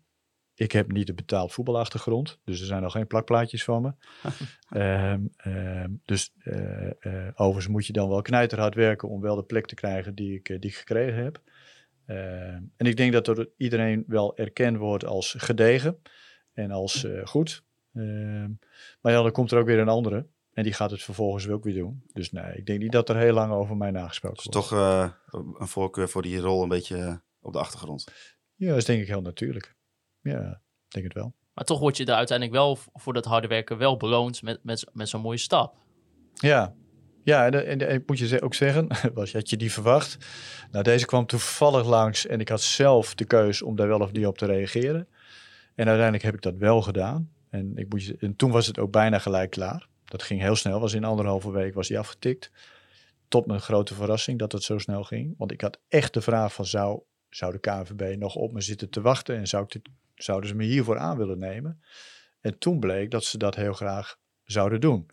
Ik 0.56 0.72
heb 0.72 0.92
niet 0.92 1.10
een 1.10 1.16
betaald 1.16 1.54
voetbalachtergrond, 1.54 2.40
dus 2.44 2.60
er 2.60 2.66
zijn 2.66 2.82
nog 2.82 2.92
geen 2.92 3.08
plakplaatjes 3.08 3.64
van 3.64 3.82
me. 3.82 3.94
Ehm, 4.70 5.22
ehm, 5.38 5.92
dus 6.06 6.34
eh, 6.40 6.88
eh, 6.88 7.28
overigens 7.36 7.68
moet 7.68 7.86
je 7.86 7.94
dan 7.94 8.10
wel 8.10 8.22
knijterhard 8.22 8.76
werken 8.76 9.10
om 9.10 9.22
wel 9.22 9.36
de 9.36 9.44
plek 9.44 9.66
te 9.66 9.76
krijgen 9.76 10.16
die 10.16 10.36
ik, 10.36 10.50
eh, 10.50 10.60
die 10.60 10.70
ik 10.70 10.76
gekregen 10.76 11.24
heb. 11.24 11.42
Ehm, 12.06 12.62
en 12.78 12.86
ik 12.86 12.98
denk 12.98 13.14
dat 13.14 13.28
er 13.28 13.50
iedereen 13.58 14.04
wel 14.08 14.38
erkend 14.38 14.78
wordt 14.78 15.06
als 15.06 15.36
gedegen 15.38 16.02
en 16.54 16.72
als 16.72 17.08
goed. 17.24 17.64
Maar 19.02 19.12
ja, 19.14 19.22
dan 19.22 19.32
komt 19.32 19.52
er 19.52 19.58
ook 19.58 19.66
weer 19.66 19.80
een 19.80 19.90
andere. 19.90 20.28
En 20.56 20.64
die 20.64 20.74
gaat 20.74 20.92
het 20.92 21.04
vervolgens 21.04 21.48
ook 21.48 21.64
weer 21.64 21.74
doen. 21.74 22.04
Dus 22.14 22.32
nee, 22.32 22.56
ik 22.56 22.66
denk 22.66 22.80
niet 22.80 22.92
dat 22.92 23.10
er 23.10 23.18
heel 23.18 23.34
lang 23.34 23.52
over 23.52 23.78
mij 23.78 23.92
nagesproken 23.92 24.44
Dus 24.44 24.54
wordt. 24.54 24.70
toch 24.70 24.80
eh, 24.80 25.12
een 25.60 25.68
voorkeur 25.68 26.10
voor 26.10 26.22
die 26.22 26.40
rol 26.40 26.64
een 26.64 26.70
beetje 26.70 26.98
eh, 26.98 27.16
op 27.42 27.54
de 27.54 27.60
achtergrond. 27.60 28.08
Ja, 28.56 28.68
dat 28.68 28.78
is 28.78 28.86
denk 28.86 29.02
ik 29.02 29.08
heel 29.08 29.22
natuurlijk. 29.22 29.76
Ja, 30.22 30.62
denk 30.88 31.06
het 31.06 31.14
wel. 31.14 31.34
Maar 31.54 31.66
toch 31.66 31.80
word 31.80 31.98
je 31.98 32.06
er 32.06 32.14
uiteindelijk 32.14 32.58
wel 32.58 32.78
voor 32.94 33.14
dat 33.14 33.26
harde 33.26 33.48
werken 33.48 33.78
wel 33.78 33.98
beloond 33.98 34.42
met, 34.42 34.60
met, 34.64 34.86
met 34.94 35.10
zo'n 35.10 35.22
mooie 35.22 35.38
stap. 35.38 35.76
Ja, 36.34 36.76
ja 37.24 37.46
en, 37.46 37.68
en, 37.68 37.88
en 37.88 37.96
ik 37.96 38.08
moet 38.08 38.20
je 38.20 38.42
ook 38.42 38.54
zeggen, 38.54 38.88
was, 39.14 39.34
had 39.34 39.50
je 39.50 39.58
die 39.58 39.72
verwacht? 39.72 40.18
Nou, 40.72 40.84
deze 40.84 41.06
kwam 41.06 41.26
toevallig 41.26 41.86
langs 41.86 42.28
en 42.28 42.40
ik 42.40 42.50
had 42.50 42.62
zelf 42.62 43.16
de 43.16 43.26
keus 43.26 43.62
om 43.62 43.76
daar 43.76 43.88
wel 43.88 44.00
of 44.00 44.12
niet 44.12 44.26
op 44.26 44.38
te 44.38 44.46
reageren. 44.46 45.08
En 45.76 45.88
uiteindelijk 45.88 46.24
heb 46.24 46.34
ik 46.34 46.42
dat 46.42 46.58
wel 46.58 46.82
gedaan. 46.82 47.32
En, 47.50 47.78
ik 47.78 47.90
moet 47.90 48.04
je, 48.04 48.18
en 48.20 48.36
toen 48.36 48.52
was 48.52 48.68
het 48.68 48.80
ook 48.80 48.92
bijna 48.92 49.20
gelijk 49.20 49.50
klaar. 49.50 49.88
Dat 50.16 50.24
ging 50.24 50.42
heel 50.42 50.56
snel, 50.56 50.80
was 50.80 50.94
in 50.94 51.04
anderhalve 51.04 51.52
week 51.52 51.74
was 51.74 51.88
die 51.88 52.00
afgetikt. 52.00 52.52
Tot 53.28 53.46
mijn 53.46 53.62
grote 53.62 53.94
verrassing 53.94 54.40
dat 54.40 54.52
het 54.52 54.64
zo 54.64 54.78
snel 54.78 55.04
ging. 55.04 55.34
Want 55.38 55.52
ik 55.52 55.62
had 55.62 55.80
echt 55.88 56.14
de 56.14 56.22
vraag 56.22 56.54
van 56.54 56.66
zou, 56.66 57.02
zou 57.30 57.52
de 57.52 57.60
KNVB 57.60 58.18
nog 58.18 58.36
op 58.36 58.52
me 58.52 58.62
zitten 58.62 58.90
te 58.90 59.02
wachten? 59.02 59.36
En 59.36 59.48
zou 59.48 59.64
ik 59.64 59.72
dit 59.72 59.90
zouden 60.16 60.50
ze 60.50 60.56
me 60.56 60.64
hiervoor 60.64 60.98
aan 60.98 61.18
willen 61.18 61.40
nemen. 61.40 61.82
En 62.42 62.58
toen 62.58 62.80
bleek 62.80 63.12
dat 63.12 63.24
ze 63.24 63.38
dat 63.38 63.56
heel 63.56 63.74
graag 63.74 64.18
zouden 64.44 64.82
doen. 64.82 65.10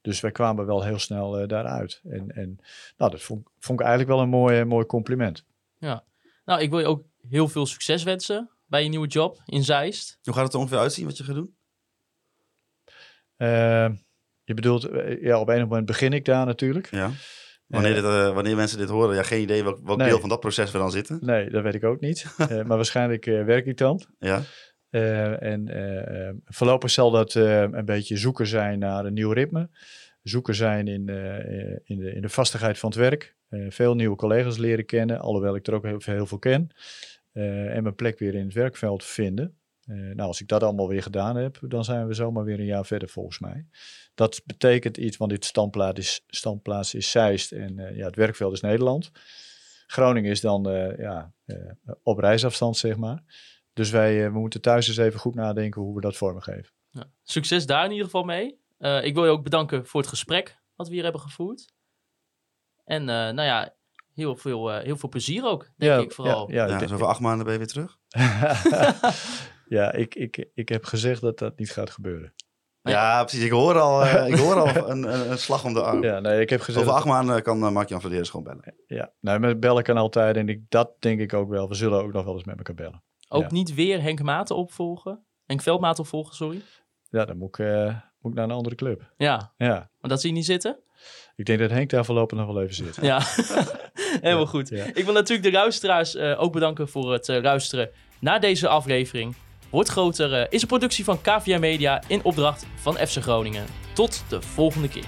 Dus 0.00 0.20
wij 0.20 0.32
kwamen 0.32 0.66
wel 0.66 0.84
heel 0.84 0.98
snel 0.98 1.40
uh, 1.40 1.48
daaruit. 1.48 2.00
En, 2.04 2.30
en 2.30 2.58
nou, 2.96 3.10
dat 3.10 3.22
vond, 3.22 3.48
vond 3.58 3.80
ik 3.80 3.86
eigenlijk 3.86 4.16
wel 4.16 4.24
een 4.24 4.40
mooi, 4.40 4.64
mooi 4.64 4.86
compliment. 4.86 5.44
Ja, 5.78 6.04
nou, 6.44 6.60
ik 6.60 6.70
wil 6.70 6.78
je 6.78 6.86
ook 6.86 7.04
heel 7.28 7.48
veel 7.48 7.66
succes 7.66 8.02
wensen 8.02 8.50
bij 8.66 8.82
je 8.82 8.88
nieuwe 8.88 9.06
job 9.06 9.42
in 9.46 9.64
Zeist. 9.64 10.18
Hoe 10.22 10.34
gaat 10.34 10.44
het 10.44 10.52
er 10.52 10.58
ongeveer 10.58 10.78
uitzien 10.78 11.06
wat 11.06 11.16
je 11.16 11.24
gaat 11.24 11.34
doen? 11.34 11.54
Uh, 13.38 13.90
je 14.46 14.54
bedoelt, 14.54 14.84
eh, 14.84 15.22
ja, 15.22 15.40
op 15.40 15.48
een 15.48 15.60
moment 15.60 15.86
begin 15.86 16.12
ik 16.12 16.24
daar 16.24 16.46
natuurlijk. 16.46 16.88
Ja. 16.90 17.10
Wanneer, 17.66 17.94
dit, 17.94 18.04
uh, 18.04 18.34
wanneer 18.34 18.56
mensen 18.56 18.78
dit 18.78 18.88
horen, 18.88 19.14
ja, 19.14 19.22
geen 19.22 19.42
idee 19.42 19.62
welk, 19.62 19.78
welk 19.84 19.98
nee. 19.98 20.08
deel 20.08 20.20
van 20.20 20.28
dat 20.28 20.40
proces 20.40 20.70
we 20.70 20.78
dan 20.78 20.90
zitten. 20.90 21.18
Nee, 21.20 21.50
dat 21.50 21.62
weet 21.62 21.74
ik 21.74 21.84
ook 21.84 22.00
niet. 22.00 22.26
uh, 22.38 22.48
maar 22.66 22.76
waarschijnlijk 22.76 23.24
werk 23.24 23.66
ik 23.66 23.76
dan. 23.76 24.02
Ja. 24.18 24.42
en 25.38 26.42
voorlopig 26.44 26.90
zal 26.90 27.10
dat 27.10 27.34
een 27.34 27.84
beetje 27.84 28.16
zoeken 28.16 28.46
zijn 28.46 28.78
naar 28.78 29.04
een 29.04 29.12
nieuw 29.12 29.32
ritme. 29.32 29.68
Zoeken 30.22 30.54
zijn 30.54 30.88
in, 30.88 31.08
in, 31.84 31.98
de, 31.98 32.12
in 32.14 32.22
de 32.22 32.28
vastigheid 32.28 32.78
van 32.78 32.90
het 32.90 32.98
werk. 32.98 33.34
veel 33.68 33.94
nieuwe 33.94 34.16
collega's 34.16 34.56
leren 34.56 34.86
kennen, 34.86 35.20
alhoewel 35.20 35.56
ik 35.56 35.66
er 35.66 35.74
ook 35.74 35.84
heel, 35.84 36.00
heel 36.04 36.26
veel 36.26 36.38
ken. 36.38 36.70
en 37.32 37.82
mijn 37.82 37.94
plek 37.94 38.18
weer 38.18 38.34
in 38.34 38.44
het 38.44 38.54
werkveld 38.54 39.04
vinden. 39.04 39.56
Nou, 39.86 40.28
als 40.28 40.40
ik 40.40 40.48
dat 40.48 40.62
allemaal 40.62 40.88
weer 40.88 41.02
gedaan 41.02 41.36
heb, 41.36 41.58
dan 41.60 41.84
zijn 41.84 42.06
we 42.06 42.14
zomaar 42.14 42.44
weer 42.44 42.58
een 42.58 42.66
jaar 42.66 42.86
verder 42.86 43.08
volgens 43.08 43.38
mij. 43.38 43.66
Dat 44.16 44.42
betekent 44.44 44.96
iets, 44.96 45.16
want 45.16 45.30
dit 45.30 45.44
standplaats 45.44 45.98
is, 45.98 46.24
standplaats 46.26 46.94
is 46.94 47.10
Zeist 47.10 47.52
en 47.52 47.78
uh, 47.78 47.96
ja, 47.96 48.06
het 48.06 48.16
werkveld 48.16 48.52
is 48.52 48.60
Nederland. 48.60 49.10
Groningen 49.86 50.30
is 50.30 50.40
dan 50.40 50.68
uh, 50.68 50.98
ja, 50.98 51.32
uh, 51.46 51.56
op 52.02 52.18
reisafstand, 52.18 52.76
zeg 52.76 52.96
maar. 52.96 53.22
Dus 53.72 53.90
wij 53.90 54.32
we 54.32 54.38
moeten 54.38 54.60
thuis 54.60 54.88
eens 54.88 54.96
even 54.96 55.20
goed 55.20 55.34
nadenken 55.34 55.82
hoe 55.82 55.94
we 55.94 56.00
dat 56.00 56.16
vormgeven. 56.16 56.72
Ja. 56.90 57.04
Succes 57.22 57.66
daar 57.66 57.84
in 57.84 57.90
ieder 57.90 58.04
geval 58.04 58.24
mee. 58.24 58.58
ik 59.02 59.14
wil 59.14 59.24
je 59.24 59.30
ook 59.30 59.42
bedanken 59.42 59.86
voor 59.86 60.00
het 60.00 60.10
gesprek 60.10 60.58
wat 60.74 60.88
we 60.88 60.94
hier 60.94 61.02
hebben 61.02 61.20
gevoerd. 61.20 61.72
En 62.84 63.04
nou 63.04 63.42
ja, 63.42 63.74
heel 64.14 64.36
veel, 64.36 64.70
heel 64.70 64.96
veel 64.96 65.08
plezier 65.08 65.44
ook, 65.44 65.70
denk 65.76 65.92
ja, 65.92 65.98
ik 65.98 66.12
vooral. 66.12 66.50
Ja, 66.50 66.66
ja, 66.66 66.80
ja 66.80 66.94
over 66.94 67.06
acht 67.06 67.20
maanden 67.20 67.44
ben 67.44 67.52
je 67.52 67.58
weer 67.58 67.68
terug? 67.68 67.98
ja, 69.68 69.92
ik, 69.92 70.14
ik, 70.14 70.44
ik 70.54 70.68
heb 70.68 70.84
gezegd 70.84 71.20
dat 71.20 71.38
dat 71.38 71.58
niet 71.58 71.70
gaat 71.70 71.90
gebeuren. 71.90 72.34
Ja, 72.90 73.24
precies. 73.24 73.44
Ik 73.44 73.50
hoor 73.50 73.78
al, 73.78 74.04
uh, 74.04 74.28
ik 74.28 74.36
hoor 74.36 74.54
al 74.54 74.66
een, 74.90 75.12
een, 75.12 75.30
een, 75.30 75.38
slag 75.38 75.64
om 75.64 75.74
de 75.74 75.82
arm. 75.82 76.02
Ja, 76.02 76.20
nee, 76.20 76.40
ik 76.40 76.50
heb 76.50 76.60
gezegd... 76.60 76.84
Over 76.84 76.96
acht 76.96 77.06
maanden 77.06 77.42
kan 77.42 77.62
uh, 77.62 77.70
Mark-Jan 77.70 78.00
Vladeris 78.00 78.30
gewoon 78.30 78.44
bellen. 78.44 78.74
Ja, 78.86 79.12
nou, 79.20 79.38
met 79.38 79.60
bellen 79.60 79.82
kan 79.82 79.96
altijd. 79.96 80.36
En 80.36 80.48
ik, 80.48 80.60
dat 80.68 80.90
denk 80.98 81.20
ik 81.20 81.32
ook 81.32 81.48
wel. 81.48 81.68
We 81.68 81.74
zullen 81.74 82.02
ook 82.02 82.12
nog 82.12 82.24
wel 82.24 82.34
eens 82.34 82.44
met 82.44 82.56
elkaar 82.56 82.74
bellen. 82.74 83.02
Ook 83.28 83.42
ja. 83.42 83.48
niet 83.50 83.74
weer 83.74 84.02
Henk 84.02 84.22
Maten 84.22 84.56
opvolgen? 84.56 85.24
Henk 85.44 85.62
Veldmaten 85.62 86.02
opvolgen, 86.02 86.34
sorry? 86.34 86.62
Ja, 87.08 87.24
dan 87.24 87.36
moet 87.36 87.58
ik, 87.58 87.66
uh, 87.66 87.84
moet 88.18 88.32
ik 88.32 88.38
naar 88.38 88.44
een 88.44 88.56
andere 88.56 88.74
club. 88.74 89.12
Ja. 89.16 89.52
ja. 89.56 89.90
Maar 90.00 90.10
dat 90.10 90.20
zie 90.20 90.30
je 90.30 90.36
niet 90.36 90.46
zitten? 90.46 90.78
Ik 91.36 91.44
denk 91.44 91.58
dat 91.58 91.70
Henk 91.70 91.90
daar 91.90 92.04
voorlopig 92.04 92.38
nog 92.38 92.46
wel 92.46 92.62
even 92.62 92.74
zit. 92.74 92.98
Ja, 93.00 93.20
helemaal 94.20 94.44
ja, 94.44 94.50
goed. 94.50 94.68
Ja. 94.68 94.84
Ik 94.84 95.04
wil 95.04 95.12
natuurlijk 95.12 95.48
de 95.48 95.52
luisteraars 95.52 96.16
ook 96.16 96.52
bedanken 96.52 96.88
voor 96.88 97.12
het 97.12 97.28
luisteren 97.28 97.90
naar 98.20 98.40
deze 98.40 98.68
aflevering. 98.68 99.34
Wordt 99.70 99.88
Groter 99.88 100.52
is 100.52 100.62
een 100.62 100.68
productie 100.68 101.04
van 101.04 101.20
KVM 101.20 101.60
Media 101.60 102.02
in 102.06 102.24
opdracht 102.24 102.66
van 102.74 102.94
FC 102.94 103.22
Groningen. 103.22 103.66
Tot 103.92 104.24
de 104.28 104.42
volgende 104.42 104.88
keer. 104.88 105.04